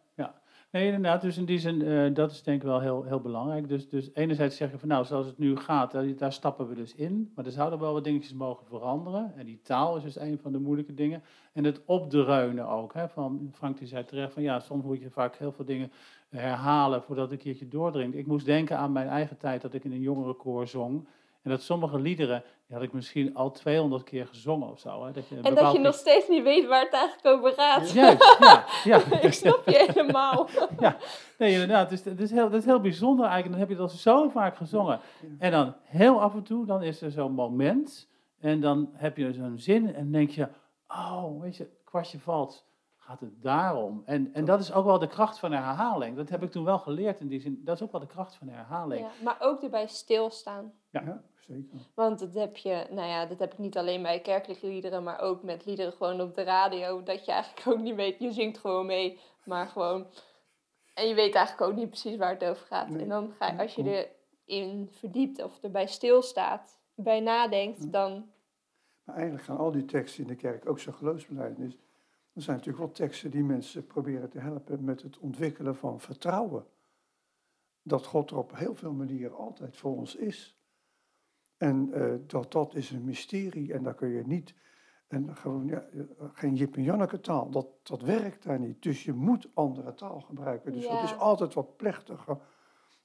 Nee, 0.70 0.86
inderdaad. 0.86 1.20
Dus 1.20 1.36
in 1.36 1.44
die 1.44 1.58
zin, 1.58 1.82
eh, 1.82 2.14
dat 2.14 2.30
is 2.30 2.42
denk 2.42 2.60
ik 2.60 2.66
wel 2.66 2.80
heel, 2.80 3.02
heel 3.02 3.20
belangrijk. 3.20 3.68
Dus, 3.68 3.88
dus 3.88 4.10
enerzijds 4.14 4.56
zeg 4.56 4.70
je 4.70 4.78
van, 4.78 4.88
nou, 4.88 5.04
zoals 5.04 5.26
het 5.26 5.38
nu 5.38 5.56
gaat, 5.56 5.92
daar, 5.92 6.16
daar 6.16 6.32
stappen 6.32 6.68
we 6.68 6.74
dus 6.74 6.94
in. 6.94 7.32
Maar 7.34 7.44
er 7.44 7.50
zouden 7.50 7.78
wel 7.78 7.92
wat 7.92 8.04
dingetjes 8.04 8.32
mogen 8.32 8.66
veranderen. 8.66 9.32
En 9.36 9.46
die 9.46 9.60
taal 9.62 9.96
is 9.96 10.02
dus 10.02 10.18
een 10.18 10.38
van 10.38 10.52
de 10.52 10.58
moeilijke 10.58 10.94
dingen. 10.94 11.22
En 11.52 11.64
het 11.64 11.84
opdreunen 11.84 12.68
ook. 12.68 12.94
Hè, 12.94 13.08
van, 13.08 13.50
Frank 13.52 13.78
die 13.78 13.88
zei 13.88 14.04
terecht 14.04 14.32
van, 14.32 14.42
ja, 14.42 14.60
soms 14.60 14.84
moet 14.84 15.00
je 15.00 15.10
vaak 15.10 15.36
heel 15.36 15.52
veel 15.52 15.64
dingen 15.64 15.92
herhalen 16.28 17.02
voordat 17.02 17.30
een 17.30 17.38
keertje 17.38 17.68
doordringt. 17.68 18.16
Ik 18.16 18.26
moest 18.26 18.46
denken 18.46 18.78
aan 18.78 18.92
mijn 18.92 19.08
eigen 19.08 19.36
tijd 19.36 19.62
dat 19.62 19.74
ik 19.74 19.84
in 19.84 19.92
een 19.92 20.00
jongerenkoor 20.00 20.66
zong. 20.66 21.06
En 21.42 21.50
dat 21.50 21.62
sommige 21.62 22.00
liederen, 22.00 22.42
die 22.66 22.76
had 22.76 22.84
ik 22.84 22.92
misschien 22.92 23.34
al 23.34 23.50
200 23.50 24.02
keer 24.04 24.26
gezongen 24.26 24.70
of 24.70 24.78
zo. 24.78 25.04
Hè, 25.04 25.12
dat 25.12 25.28
je 25.28 25.40
En 25.42 25.54
dat 25.54 25.72
je 25.72 25.78
nog 25.78 25.94
steeds 25.94 26.28
niet 26.28 26.42
weet 26.42 26.66
waar 26.66 26.80
het 26.80 26.92
eigenlijk 26.92 27.26
over 27.36 27.52
gaat. 27.52 27.90
Juist, 27.90 28.36
ja. 28.38 28.64
ja. 28.84 28.98
ik 29.20 29.32
snap 29.32 29.62
je 29.68 29.84
helemaal. 29.86 30.48
Nee, 31.38 31.52
inderdaad. 31.52 31.88
Dus 31.88 32.04
het 32.04 32.20
is 32.20 32.30
heel, 32.30 32.50
dat 32.50 32.60
is 32.60 32.64
heel 32.64 32.80
bijzonder 32.80 33.24
eigenlijk. 33.24 33.52
Dan 33.52 33.68
heb 33.68 33.78
je 33.78 33.84
dat 33.84 33.92
zo 33.92 34.28
vaak 34.28 34.56
gezongen. 34.56 35.00
En 35.38 35.50
dan 35.50 35.74
heel 35.82 36.22
af 36.22 36.34
en 36.34 36.42
toe, 36.42 36.66
dan 36.66 36.82
is 36.82 37.02
er 37.02 37.10
zo'n 37.10 37.32
moment. 37.32 38.08
En 38.40 38.60
dan 38.60 38.90
heb 38.92 39.16
je 39.16 39.32
zo'n 39.32 39.58
zin 39.58 39.94
en 39.94 40.12
denk 40.12 40.30
je, 40.30 40.48
oh, 40.88 41.40
weet 41.40 41.56
je, 41.56 41.68
kwartje 41.84 42.18
valt. 42.18 42.64
Gaat 43.06 43.20
het 43.20 43.42
daarom? 43.42 44.02
En, 44.04 44.34
en 44.34 44.44
dat 44.44 44.60
is 44.60 44.72
ook 44.72 44.84
wel 44.84 44.98
de 44.98 45.06
kracht 45.06 45.38
van 45.38 45.52
herhaling. 45.52 46.16
Dat 46.16 46.28
heb 46.28 46.42
ik 46.42 46.50
toen 46.50 46.64
wel 46.64 46.78
geleerd 46.78 47.20
in 47.20 47.28
die 47.28 47.40
zin. 47.40 47.60
Dat 47.64 47.76
is 47.76 47.82
ook 47.82 47.92
wel 47.92 48.00
de 48.00 48.06
kracht 48.06 48.34
van 48.34 48.48
herhaling. 48.48 49.00
Ja, 49.00 49.10
maar 49.24 49.36
ook 49.40 49.62
erbij 49.62 49.86
stilstaan. 49.86 50.72
Ja. 50.90 51.00
Ja, 51.00 51.22
zeker. 51.38 51.78
Want 51.94 52.18
dat 52.18 52.34
heb 52.34 52.56
je, 52.56 52.86
nou 52.90 53.08
ja, 53.08 53.26
dat 53.26 53.38
heb 53.38 53.52
ik 53.52 53.58
niet 53.58 53.76
alleen 53.76 54.02
bij 54.02 54.20
kerkelijke 54.20 54.66
liederen, 54.66 55.02
maar 55.02 55.20
ook 55.20 55.42
met 55.42 55.64
liederen 55.66 55.92
gewoon 55.92 56.20
op 56.20 56.34
de 56.34 56.42
radio. 56.42 57.02
Dat 57.02 57.24
je 57.24 57.32
eigenlijk 57.32 57.66
ook 57.68 57.78
niet 57.78 57.94
weet, 57.94 58.18
je 58.18 58.32
zingt 58.32 58.58
gewoon 58.58 58.86
mee, 58.86 59.20
maar 59.44 59.66
gewoon. 59.66 60.06
En 60.94 61.08
je 61.08 61.14
weet 61.14 61.34
eigenlijk 61.34 61.70
ook 61.70 61.76
niet 61.76 61.88
precies 61.88 62.16
waar 62.16 62.32
het 62.32 62.44
over 62.44 62.66
gaat. 62.66 62.88
Nee. 62.88 63.02
En 63.02 63.08
dan 63.08 63.32
ga 63.38 63.52
je, 63.52 63.58
als 63.58 63.74
je 63.74 64.08
erin 64.44 64.88
verdiept 64.92 65.42
of 65.42 65.62
erbij 65.62 65.86
stilstaat, 65.86 66.78
bij 66.94 67.20
nadenkt, 67.20 67.92
dan. 67.92 68.30
Maar 69.04 69.14
eigenlijk 69.14 69.44
gaan 69.44 69.58
al 69.58 69.70
die 69.70 69.84
teksten 69.84 70.22
in 70.22 70.28
de 70.28 70.36
kerk, 70.36 70.68
ook 70.68 70.78
zo'n 70.78 70.94
geloofsbelijdenis, 70.94 71.76
dat 72.36 72.44
zijn 72.44 72.56
natuurlijk 72.56 72.84
wel 72.84 72.94
teksten 72.94 73.30
die 73.30 73.44
mensen 73.44 73.86
proberen 73.86 74.30
te 74.30 74.38
helpen 74.38 74.84
met 74.84 75.02
het 75.02 75.18
ontwikkelen 75.18 75.76
van 75.76 76.00
vertrouwen. 76.00 76.66
Dat 77.82 78.06
God 78.06 78.30
er 78.30 78.36
op 78.36 78.56
heel 78.56 78.74
veel 78.74 78.92
manieren 78.92 79.36
altijd 79.36 79.76
voor 79.76 79.96
ons 79.96 80.16
is. 80.16 80.60
En 81.56 81.90
uh, 81.94 82.14
dat 82.26 82.52
dat 82.52 82.74
is 82.74 82.90
een 82.90 83.04
mysterie 83.04 83.72
en 83.72 83.82
daar 83.82 83.94
kun 83.94 84.08
je 84.08 84.26
niet, 84.26 84.54
en 85.06 85.36
gewoon 85.36 85.66
ja, 85.66 85.84
geen 86.32 86.54
Jip 86.54 86.76
en 86.76 86.82
Janneke 86.82 87.20
taal, 87.20 87.50
dat, 87.50 87.66
dat 87.82 88.02
werkt 88.02 88.42
daar 88.42 88.60
niet. 88.60 88.82
Dus 88.82 89.04
je 89.04 89.12
moet 89.12 89.50
andere 89.54 89.94
taal 89.94 90.20
gebruiken. 90.20 90.72
Dus 90.72 90.84
Ja. 90.84 90.92
dat 90.94 91.02
is 91.02 91.18
altijd 91.18 91.54
wat 91.54 91.76
plechtiger. 91.76 92.38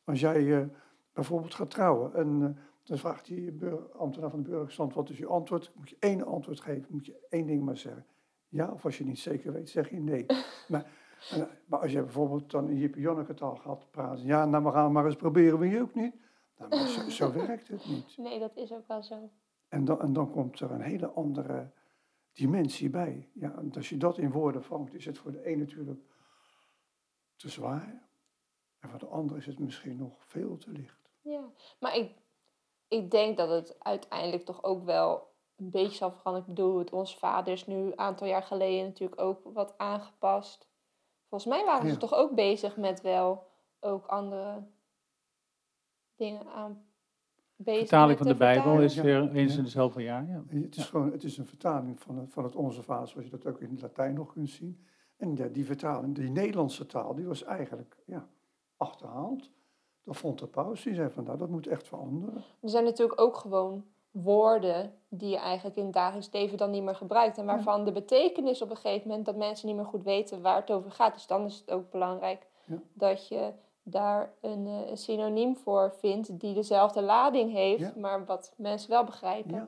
Als 0.04 0.20
jij 0.20 0.62
eh, 0.62 0.67
bijvoorbeeld 1.13 1.54
gaat 1.54 1.70
trouwen 1.70 2.13
en 2.13 2.41
eh, 2.41 2.63
dan 2.84 2.98
vraagt 2.98 3.26
die 3.26 3.65
ambtenaar 3.98 4.30
van 4.30 4.44
de 4.44 4.50
burgerstand, 4.50 4.94
wat 4.94 5.10
is 5.10 5.17
je 5.17 5.28
antwoord? 5.28 5.72
Moet 5.76 5.89
je 5.89 5.98
één 6.00 6.26
antwoord 6.26 6.60
geven, 6.62 6.88
moet 6.89 7.06
je 7.06 7.26
één 7.30 7.46
ding 7.48 7.63
maar 7.63 7.78
zeggen. 7.78 8.06
Ja, 8.52 8.72
of 8.72 8.86
als 8.86 8.98
je 8.98 9.06
niet 9.06 9.20
zeker 9.20 9.54
weet, 9.54 9.70
zeg 9.70 9.90
je 9.90 10.00
nee. 10.00 10.26
maar, 10.68 10.86
maar 11.66 11.80
als 11.80 11.92
je 11.92 12.02
bijvoorbeeld 12.02 12.52
dan 12.52 12.70
in 12.70 12.78
Jip 12.78 13.36
taal 13.36 13.56
gaat 13.56 13.92
praten, 13.92 14.26
ja, 14.26 14.46
nou 14.46 14.64
we 14.64 14.72
gaan 14.72 14.92
maar 14.92 15.06
eens 15.06 15.16
proberen, 15.16 15.60
wil 15.60 15.70
je 15.70 15.82
ook 15.82 15.94
niet? 15.94 16.16
Nou, 16.58 16.88
zo, 16.88 17.10
zo 17.10 17.34
werkt 17.48 17.68
het 17.68 17.86
niet. 17.86 18.18
Nee, 18.18 18.40
dat 18.40 18.56
is 18.56 18.72
ook 18.72 18.88
wel 18.88 19.04
zo. 19.04 19.30
En 19.68 19.86
dan, 19.86 20.02
en 20.02 20.14
dan 20.14 20.32
komt 20.32 20.60
er 20.60 20.72
een 20.72 20.82
hele 20.82 21.08
andere 21.08 21.72
dimensie 22.34 22.90
bij. 22.90 23.30
Ja, 23.34 23.56
en 23.56 23.72
als 23.74 23.90
je 23.90 23.98
dat 23.98 24.18
in 24.18 24.32
woorden 24.32 24.64
vangt, 24.64 24.94
is 24.94 25.06
het 25.06 25.18
voor 25.18 25.32
de 25.32 25.52
een 25.52 25.60
natuurlijk 25.60 26.02
te 27.36 27.50
zwaar. 27.50 28.10
En 28.80 28.90
voor 28.90 29.00
de 29.00 29.08
ander 29.08 29.38
is 29.38 29.46
het 29.46 29.60
misschien 29.60 29.98
nog 29.98 30.26
veel 30.26 30.58
te 30.58 30.72
licht. 30.72 31.10
Ja, 31.22 31.52
maar 31.80 31.96
ik, 31.96 32.12
ik 32.88 33.12
denk 33.12 33.38
dat 33.38 33.50
het 33.50 33.76
uiteindelijk 33.80 34.46
toch 34.46 34.64
ook 34.64 34.86
wel 34.86 35.31
een 35.62 35.69
beetje 35.69 35.97
zal 35.97 36.12
veranderen. 36.12 36.50
Ik 36.50 36.56
bedoel, 36.56 36.78
het 36.78 36.91
Onze 36.91 37.17
Vader 37.17 37.54
is 37.54 37.67
nu 37.67 37.76
een 37.76 38.00
aantal 38.00 38.28
jaar 38.28 38.43
geleden 38.43 38.86
natuurlijk 38.86 39.21
ook 39.21 39.39
wat 39.54 39.74
aangepast. 39.78 40.67
Volgens 41.30 41.52
mij 41.54 41.65
waren 41.65 41.86
ze 41.88 41.93
Ja. 41.93 41.97
toch 42.00 42.13
ook 42.13 42.36
bezig 42.36 42.78
met 42.78 43.02
wel 43.02 43.47
ook 43.80 44.06
andere 44.06 44.63
dingen 46.15 46.47
aan 46.47 46.84
bezig. 47.56 47.80
vertaling 47.80 48.17
van 48.17 48.28
de 48.28 48.36
Bijbel 48.36 48.82
is 48.82 48.95
Ja. 48.95 49.04
weer 49.04 49.32
eens 49.36 49.52
Ja. 49.52 49.58
in 49.58 49.63
de 49.63 49.69
zoveel 49.69 50.02
jaar. 50.02 50.28
Ja. 50.28 50.43
Het 50.47 50.76
is, 50.76 50.86
gewoon, 50.86 51.12
het 51.12 51.24
is 51.24 51.38
een 51.38 51.45
vertaling 51.47 52.00
van 52.00 52.17
het, 52.17 52.34
van 52.34 52.43
het 52.43 52.56
Onze 52.56 52.84
Vader, 52.84 53.08
zoals 53.08 53.26
je 53.26 53.32
dat 53.32 53.45
ook 53.45 53.60
in 53.62 53.69
het 53.71 53.82
Latijn 53.82 54.13
nog 54.13 54.34
kunt 54.34 54.50
zien. 54.50 54.86
En 55.17 55.36
ja, 55.36 55.47
die 55.47 55.65
vertaling, 55.65 56.15
die 56.15 56.30
Nederlandse 56.30 56.86
taal, 56.86 57.15
die 57.15 57.26
was 57.26 57.43
eigenlijk 57.43 57.97
ja, 58.06 58.28
achterhaald. 58.78 59.50
Dat 60.04 60.17
vond 60.17 60.39
de 60.39 60.47
paus, 60.47 60.84
die 60.84 60.93
zei 60.95 61.10
van 61.10 61.24
nou, 61.24 61.38
dat 61.38 61.50
moet 61.50 61.67
echt 61.67 61.88
veranderen. 61.88 62.43
Er 62.62 62.69
zijn 62.69 62.84
natuurlijk 62.84 63.21
ook 63.21 63.36
gewoon 63.36 63.86
woorden 64.12 64.93
die 65.10 65.30
je 65.30 65.38
eigenlijk 65.38 65.78
in 65.78 65.84
het 65.84 65.93
dagelijks 65.93 66.32
leven 66.32 66.58
dan 66.58 66.69
niet 66.71 66.84
meer 66.84 66.95
gebruikt. 66.95 67.38
En 67.38 67.45
waarvan 67.45 67.86
de 67.86 67.91
betekenis 67.91 68.62
op 68.62 68.69
een 68.69 68.76
gegeven 68.76 69.08
moment 69.08 69.26
dat 69.26 69.36
mensen 69.36 69.67
niet 69.67 69.76
meer 69.76 69.86
goed 69.86 70.04
weten 70.04 70.41
waar 70.41 70.56
het 70.56 70.71
over 70.71 70.91
gaat. 70.91 71.13
Dus 71.13 71.28
dan 71.28 71.45
is 71.45 71.58
het 71.60 71.71
ook 71.71 71.91
belangrijk 71.91 72.47
Ja. 72.65 72.82
dat 72.93 73.28
je 73.28 73.54
daar 73.84 74.34
een, 74.41 74.67
eh, 74.67 74.89
een 74.89 74.97
synoniem 74.97 75.56
voor 75.56 75.93
vindt 76.00 76.39
die 76.39 76.54
dezelfde 76.54 77.02
lading 77.02 77.52
heeft, 77.52 77.80
Ja. 77.93 77.93
maar 78.00 78.26
wat 78.26 78.54
mensen 78.58 78.89
wel 78.89 79.04
begrijpen. 79.04 79.54
Ja. 79.56 79.67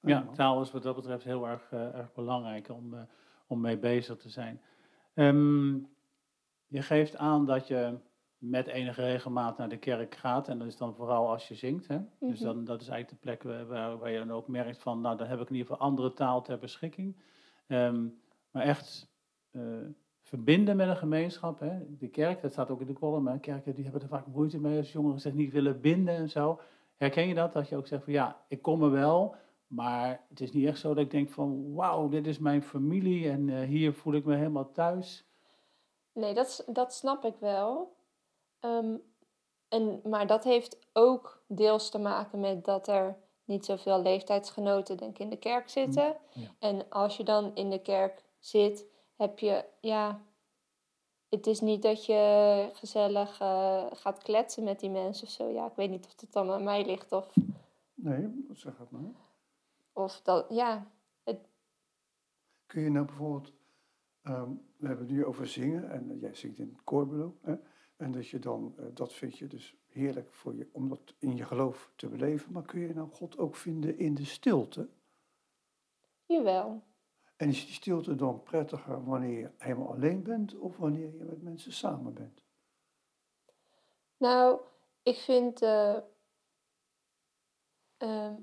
Ja, 0.00 0.26
taal 0.34 0.60
is 0.60 0.70
wat 0.70 0.82
dat 0.82 0.94
betreft 0.94 1.24
heel 1.24 1.46
erg, 1.46 1.72
eh, 1.72 1.94
erg 1.94 2.12
belangrijk 2.12 2.68
om, 2.68 2.94
eh, 2.94 3.00
om 3.46 3.60
mee 3.60 3.78
bezig 3.78 4.16
te 4.16 4.28
zijn. 4.28 4.60
Ehm, 5.14 5.74
je 6.66 6.82
geeft 6.82 7.16
aan 7.16 7.46
dat 7.46 7.66
je 7.66 7.98
met 8.38 8.66
enige 8.66 9.02
regelmaat 9.02 9.58
naar 9.58 9.68
de 9.68 9.76
kerk 9.76 10.14
gaat. 10.14 10.48
En 10.48 10.58
dat 10.58 10.66
is 10.66 10.76
dan 10.76 10.94
vooral 10.94 11.28
als 11.28 11.48
je 11.48 11.54
zingt. 11.54 11.88
Hè? 11.88 11.98
Dus 12.20 12.40
Mhm. 12.40 12.48
dan, 12.48 12.64
dat 12.64 12.80
is 12.80 12.88
eigenlijk 12.88 13.22
de 13.22 13.28
plek 13.30 13.42
waar, 13.68 13.98
waar, 13.98 14.10
je 14.10 14.18
dan 14.18 14.32
ook 14.32 14.48
merkt 14.48 14.82
van... 14.82 15.00
nou, 15.00 15.16
dan 15.16 15.26
heb 15.26 15.40
ik 15.40 15.48
in 15.48 15.54
ieder 15.54 15.70
geval 15.72 15.86
andere 15.86 16.12
taal 16.12 16.42
ter 16.42 16.58
beschikking. 16.58 17.16
Ehm, 17.66 18.06
maar 18.50 18.62
echt 18.62 19.10
eh, 19.50 19.62
verbinden 20.22 20.76
met 20.76 20.88
een 20.88 20.96
gemeenschap. 20.96 21.60
Hè? 21.60 21.96
De 21.98 22.08
kerk, 22.08 22.42
dat 22.42 22.52
staat 22.52 22.70
ook 22.70 22.80
in 22.80 22.86
de 22.86 22.92
column. 22.92 23.26
Hè? 23.28 23.38
Kerken 23.38 23.74
die 23.74 23.84
hebben 23.84 24.02
er 24.02 24.08
vaak 24.08 24.26
moeite 24.26 24.60
mee 24.60 24.78
als 24.78 24.92
jongeren 24.92 25.20
zich 25.20 25.32
niet 25.34 25.52
willen 25.52 25.80
binden 25.80 26.14
en 26.14 26.28
zo. 26.28 26.60
Herken 26.96 27.28
je 27.28 27.34
dat? 27.34 27.52
Dat 27.52 27.68
je 27.68 27.76
ook 27.76 27.86
zegt 27.86 28.04
van 28.04 28.12
ja, 28.12 28.44
ik 28.48 28.62
kom 28.62 28.82
er 28.82 28.90
wel... 28.90 29.34
Maar 29.68 30.24
het 30.28 30.40
is 30.40 30.52
niet 30.52 30.66
echt 30.66 30.78
zo 30.78 30.88
dat 30.94 31.04
ik 31.04 31.10
denk 31.10 31.30
van, 31.30 31.74
wauw, 31.74 32.08
dit 32.08 32.26
is 32.26 32.38
mijn 32.38 32.62
familie 32.62 33.30
en 33.30 33.48
eh, 33.48 33.60
hier 33.68 33.92
voel 33.92 34.14
ik 34.14 34.24
me 34.24 34.34
helemaal 34.36 34.70
thuis. 34.72 35.26
Nee, 36.12 36.34
dat, 36.34 36.64
dat 36.72 36.94
snap 36.94 37.24
ik 37.24 37.34
wel. 37.40 37.96
Ehm, 38.60 38.96
en, 39.68 40.00
maar 40.04 40.26
dat 40.26 40.44
heeft 40.44 40.78
ook 40.92 41.42
deels 41.46 41.90
te 41.90 41.98
maken 41.98 42.40
met 42.40 42.64
dat 42.64 42.88
er 42.88 43.16
niet 43.44 43.64
zoveel 43.64 44.02
leeftijdsgenoten 44.02 44.96
denk 44.96 45.10
ik 45.10 45.18
in 45.18 45.30
de 45.30 45.36
kerk 45.38 45.68
zitten. 45.68 46.16
ja. 46.32 46.48
En 46.58 46.88
als 46.88 47.16
je 47.16 47.24
dan 47.24 47.54
in 47.54 47.70
de 47.70 47.82
kerk 47.82 48.24
zit, 48.38 48.84
heb 49.16 49.38
je, 49.38 49.64
ja, 49.80 50.20
het 51.28 51.46
is 51.46 51.60
niet 51.60 51.82
dat 51.82 52.06
je 52.06 52.70
gezellig 52.72 53.40
eh, 53.40 53.86
gaat 53.92 54.22
kletsen 54.22 54.64
met 54.64 54.80
die 54.80 54.90
mensen 54.90 55.26
of 55.26 55.32
zo. 55.32 55.48
Ja, 55.48 55.66
ik 55.66 55.74
weet 55.76 55.90
niet 55.90 56.06
of 56.06 56.20
het 56.20 56.32
dan 56.32 56.50
aan 56.50 56.64
mij 56.64 56.84
ligt 56.86 57.12
of, 57.12 57.34
Nee, 57.94 58.44
zeg 58.52 58.78
het 58.78 58.90
maar. 58.90 59.10
of 59.92 60.20
dat, 60.20 60.46
ja. 60.48 60.86
Kun 62.66 62.82
je 62.82 62.90
nou 62.90 63.06
bijvoorbeeld, 63.06 63.52
ehm, 64.22 64.50
we 64.76 64.86
hebben 64.86 65.06
het 65.06 65.14
nu 65.14 65.24
over 65.24 65.46
zingen 65.46 65.90
en 65.90 66.10
eh, 66.10 66.20
jij 66.20 66.34
zingt 66.34 66.58
in 66.58 66.68
het 66.68 66.84
koorbureau. 66.84 67.32
Hè? 67.42 67.54
En 67.98 68.12
dat 68.12 68.28
je 68.28 68.38
dan, 68.38 68.74
eh, 68.76 68.84
dat 68.94 69.12
vind 69.12 69.38
je 69.38 69.46
dus 69.46 69.76
heerlijk 69.86 70.32
voor 70.32 70.54
je, 70.54 70.68
om 70.72 70.88
dat 70.88 71.14
in 71.18 71.36
je 71.36 71.44
geloof 71.44 71.92
te 71.96 72.08
beleven. 72.08 72.52
Maar 72.52 72.62
kun 72.62 72.80
je 72.80 72.94
nou 72.94 73.08
God 73.10 73.38
ook 73.38 73.56
vinden 73.56 73.98
in 73.98 74.14
de 74.14 74.24
stilte? 74.24 74.88
Jawel. 76.26 76.82
En 77.36 77.48
is 77.48 77.64
die 77.64 77.74
stilte 77.74 78.14
dan 78.14 78.42
prettiger 78.42 79.04
wanneer 79.04 79.38
je 79.38 79.50
helemaal 79.58 79.92
alleen 79.92 80.22
bent 80.22 80.54
of 80.58 80.76
wanneer 80.76 81.16
je 81.16 81.24
met 81.24 81.42
mensen 81.42 81.72
samen 81.72 82.14
bent? 82.14 82.44
Nou, 84.16 84.60
ik 85.02 85.16
vind 85.16 85.62
eh, 85.62 85.96
ehm, 87.96 88.34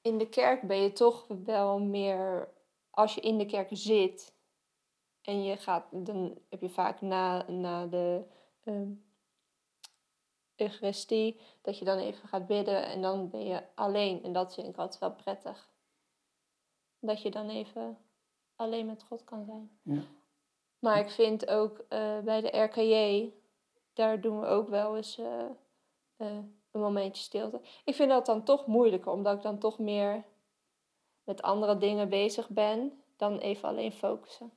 in 0.00 0.18
de 0.18 0.28
kerk 0.28 0.62
ben 0.62 0.76
je 0.76 0.92
toch 0.92 1.26
wel 1.44 1.80
meer, 1.80 2.48
als 2.90 3.14
je 3.14 3.20
in 3.20 3.38
de 3.38 3.46
kerk 3.46 3.68
zit 3.72 4.34
en 5.22 5.42
je 5.42 5.56
gaat, 5.56 5.86
dan 5.90 6.38
heb 6.48 6.60
je 6.60 6.70
vaak 6.70 7.00
na, 7.00 7.50
na 7.50 7.86
de 7.86 8.24
ehm 8.64 8.92
Eucharistie, 10.56 11.40
dat 11.62 11.78
je 11.78 11.84
dan 11.84 11.98
even 11.98 12.28
gaat 12.28 12.46
bidden 12.46 12.84
en 12.86 13.02
dan 13.02 13.30
ben 13.30 13.44
je 13.44 13.62
alleen. 13.74 14.22
En 14.22 14.32
dat 14.32 14.54
vind 14.54 14.68
ik 14.68 14.76
altijd 14.76 15.00
wel 15.00 15.12
prettig. 15.12 15.68
Dat 16.98 17.22
je 17.22 17.30
dan 17.30 17.48
even 17.48 17.98
alleen 18.56 18.86
met 18.86 19.02
God 19.02 19.24
kan 19.24 19.44
zijn. 19.44 19.78
Ja. 19.82 20.02
Maar 20.78 20.98
ik 20.98 21.10
vind 21.10 21.48
ook 21.48 21.84
eh, 21.88 22.18
bij 22.18 22.40
de 22.40 22.58
RKJ, 22.58 23.32
daar 23.92 24.20
doen 24.20 24.40
we 24.40 24.46
ook 24.46 24.68
wel 24.68 24.96
eens 24.96 25.18
eh, 25.18 25.44
eh, 26.16 26.38
een 26.70 26.80
momentje 26.80 27.22
stilte. 27.22 27.60
Ik 27.84 27.94
vind 27.94 28.10
dat 28.10 28.26
dan 28.26 28.44
toch 28.44 28.66
moeilijker, 28.66 29.12
omdat 29.12 29.36
ik 29.36 29.42
dan 29.42 29.58
toch 29.58 29.78
meer 29.78 30.24
met 31.24 31.42
andere 31.42 31.78
dingen 31.78 32.08
bezig 32.08 32.48
ben 32.48 33.02
dan 33.16 33.38
even 33.38 33.68
alleen 33.68 33.92
focussen. 33.92 34.52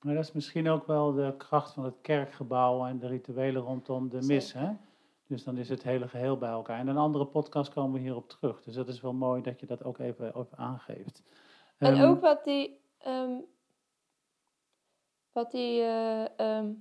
Maar 0.00 0.14
dat 0.14 0.24
is 0.24 0.32
misschien 0.32 0.68
ook 0.68 0.86
wel 0.86 1.12
de 1.12 1.34
kracht 1.38 1.72
van 1.72 1.84
het 1.84 2.00
kerkgebouw 2.00 2.86
en 2.86 2.98
de 2.98 3.06
rituelen 3.06 3.62
rondom 3.62 4.08
de 4.08 4.22
mis. 4.22 4.52
Hè? 4.52 4.72
Dus 5.26 5.44
dan 5.44 5.56
is 5.56 5.68
het 5.68 5.82
hele 5.82 6.08
geheel 6.08 6.38
bij 6.38 6.50
elkaar. 6.50 6.76
En 6.78 6.82
in 6.82 6.88
een 6.88 6.96
andere 6.96 7.26
podcast 7.26 7.72
komen 7.72 7.92
we 7.92 7.98
hierop 7.98 8.28
terug. 8.28 8.62
Dus 8.62 8.74
dat 8.74 8.88
is 8.88 9.00
wel 9.00 9.12
mooi 9.12 9.42
dat 9.42 9.60
je 9.60 9.66
dat 9.66 9.84
ook 9.84 9.98
even, 9.98 10.26
even 10.38 10.58
aangeeft. 10.58 11.22
En 11.78 11.94
Ehm, 11.94 12.02
ook 12.02 12.20
wat 12.20 12.44
die, 12.44 12.80
ehm, 12.98 13.40
wat 15.32 15.50
die 15.50 15.80
eh, 15.80 16.38
ehm, 16.38 16.72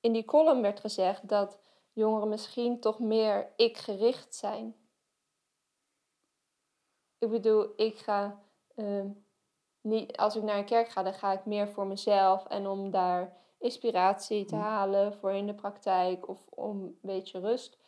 in 0.00 0.12
die 0.12 0.24
column 0.24 0.62
werd 0.62 0.80
gezegd, 0.80 1.28
dat 1.28 1.60
jongeren 1.92 2.28
misschien 2.28 2.80
toch 2.80 2.98
meer 2.98 3.52
ik-gericht 3.56 4.34
zijn. 4.34 4.74
Ik 7.18 7.30
bedoel, 7.30 7.72
ik 7.76 7.98
ga 7.98 8.42
niet, 9.80 10.16
als 10.16 10.36
ik 10.36 10.42
naar 10.42 10.58
een 10.58 10.64
kerk 10.64 10.88
ga, 10.88 11.02
dan 11.02 11.14
ga 11.14 11.32
ik 11.32 11.44
meer 11.44 11.68
voor 11.68 11.86
mezelf 11.86 12.46
en 12.46 12.66
om 12.66 12.90
daar 12.90 13.36
inspiratie 13.58 14.44
te 14.44 14.54
Mm. 14.54 14.60
halen 14.60 15.14
voor 15.14 15.32
in 15.32 15.46
de 15.46 15.54
praktijk 15.54 16.28
of 16.28 16.46
om 16.50 16.80
een 16.82 16.98
beetje 17.02 17.40
rust. 17.40 17.78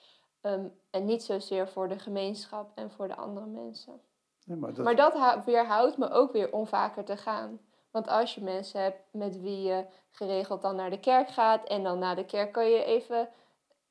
Ehm, 0.40 0.68
en 0.90 1.04
niet 1.04 1.22
zozeer 1.22 1.68
voor 1.68 1.88
de 1.88 1.98
gemeenschap 1.98 2.70
en 2.74 2.90
voor 2.90 3.08
de 3.08 3.16
andere 3.16 3.46
mensen. 3.46 4.00
Nee, 4.44 4.56
maar 4.58 4.74
dat, 4.74 4.84
Maar 4.84 4.96
dat 4.96 5.12
hou- 5.14 5.40
weerhoudt 5.44 5.96
me 5.98 6.10
ook 6.10 6.32
weer 6.32 6.52
om 6.52 6.66
vaker 6.66 7.04
te 7.04 7.16
gaan. 7.16 7.60
Want 7.90 8.08
als 8.08 8.34
je 8.34 8.42
mensen 8.42 8.80
hebt 8.82 9.02
met 9.12 9.40
wie 9.40 9.62
je 9.62 9.86
geregeld 10.10 10.62
dan 10.62 10.76
naar 10.76 10.90
de 10.90 11.00
kerk 11.00 11.28
gaat 11.28 11.64
en 11.68 11.82
dan 11.82 11.98
na 11.98 12.14
de 12.14 12.24
kerk 12.24 12.52
kan 12.52 12.70
je 12.70 12.84
even 12.84 13.28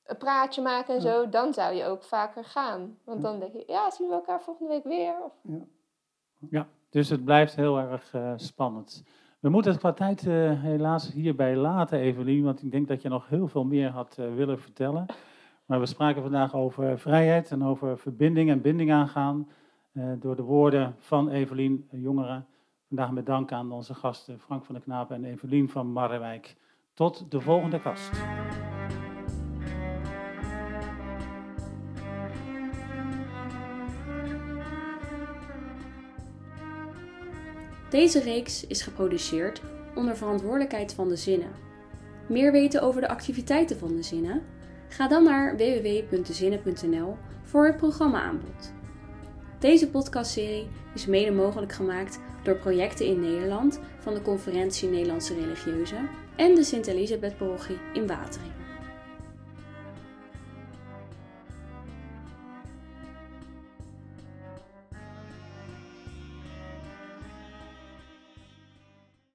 een 0.03 0.17
praatje 0.17 0.61
maken 0.61 0.95
en 0.95 1.01
Ja. 1.01 1.11
zo, 1.11 1.29
dan 1.29 1.53
zou 1.53 1.73
je 1.73 1.85
ook 1.85 2.03
vaker 2.03 2.45
gaan. 2.45 2.99
Want 3.03 3.21
Ja. 3.21 3.29
dan 3.29 3.39
denk 3.39 3.53
je, 3.53 3.63
ja, 3.67 3.91
zien 3.91 4.07
we 4.07 4.13
elkaar 4.13 4.41
volgende 4.41 4.69
week 4.73 4.83
weer? 4.83 5.23
Of, 5.23 5.33
Ja, 6.49 6.67
dus 6.89 7.09
het 7.09 7.25
blijft 7.25 7.55
heel 7.55 7.79
erg 7.79 8.13
eh, 8.13 8.33
spannend. 8.35 9.03
We 9.39 9.49
moeten 9.49 9.71
het 9.71 9.79
qua 9.79 9.93
tijd 9.93 10.27
eh, 10.27 10.61
helaas 10.61 11.11
hierbij 11.11 11.55
laten, 11.55 11.99
Evelien, 11.99 12.43
want 12.43 12.63
ik 12.63 12.71
denk 12.71 12.87
dat 12.87 13.01
je 13.01 13.09
nog 13.09 13.29
heel 13.29 13.47
veel 13.47 13.63
meer 13.63 13.89
had 13.89 14.17
eh, 14.17 14.35
willen 14.35 14.59
vertellen. 14.59 15.05
Maar 15.65 15.79
we 15.79 15.85
spraken 15.85 16.21
vandaag 16.21 16.55
over 16.55 16.99
vrijheid 16.99 17.51
en 17.51 17.63
over 17.63 17.97
verbinding 17.97 18.49
en 18.49 18.61
binding 18.61 18.91
aangaan. 18.91 19.47
door 20.19 20.35
de 20.35 20.43
woorden 20.43 20.95
van 20.97 21.29
Evelien 21.29 21.87
Jongeren. 21.91 22.45
Vandaag 22.87 23.11
met 23.11 23.25
dank 23.25 23.51
aan 23.51 23.71
onze 23.71 23.93
gasten 23.93 24.39
Frank 24.39 24.65
van 24.65 24.75
der 24.75 24.83
Knapen 24.83 25.15
en 25.15 25.25
Evelien 25.25 25.69
van 25.69 25.91
Marrewijk. 25.91 26.55
Tot 26.93 27.31
de 27.31 27.41
volgende 27.41 27.81
kast. 27.81 28.11
Deze 37.89 38.19
reeks 38.19 38.67
is 38.67 38.81
geproduceerd 38.81 39.61
onder 39.95 40.17
verantwoordelijkheid 40.17 40.93
van 40.93 41.09
de 41.09 41.15
zinnen. 41.15 41.51
Meer 42.27 42.51
weten 42.51 42.81
over 42.81 43.01
de 43.01 43.07
activiteiten 43.07 43.77
van 43.77 43.95
de 43.95 44.03
zinnen? 44.03 44.41
Ga 44.87 45.07
dan 45.07 45.23
naar 45.23 45.57
www.dezinnen.nl 45.57 47.17
voor 47.43 47.65
het 47.65 47.77
programma-aanbod. 47.77 48.71
Deze 49.59 49.89
podcastserie 49.89 50.67
is 50.93 51.05
mede 51.05 51.31
mogelijk 51.31 51.71
gemaakt 51.71 52.19
door 52.43 52.55
projecten 52.55 53.05
in 53.05 53.19
Nederland 53.19 53.79
van 53.99 54.13
de 54.13 54.21
Conferentie 54.21 54.89
Nederlandse 54.89 55.33
Religieuzen 55.33 56.09
en 56.35 56.55
de 56.55 56.63
Sint-Elisabeth-parochie 56.63 57.77
in 57.93 58.07
Wateringen. 58.07 58.68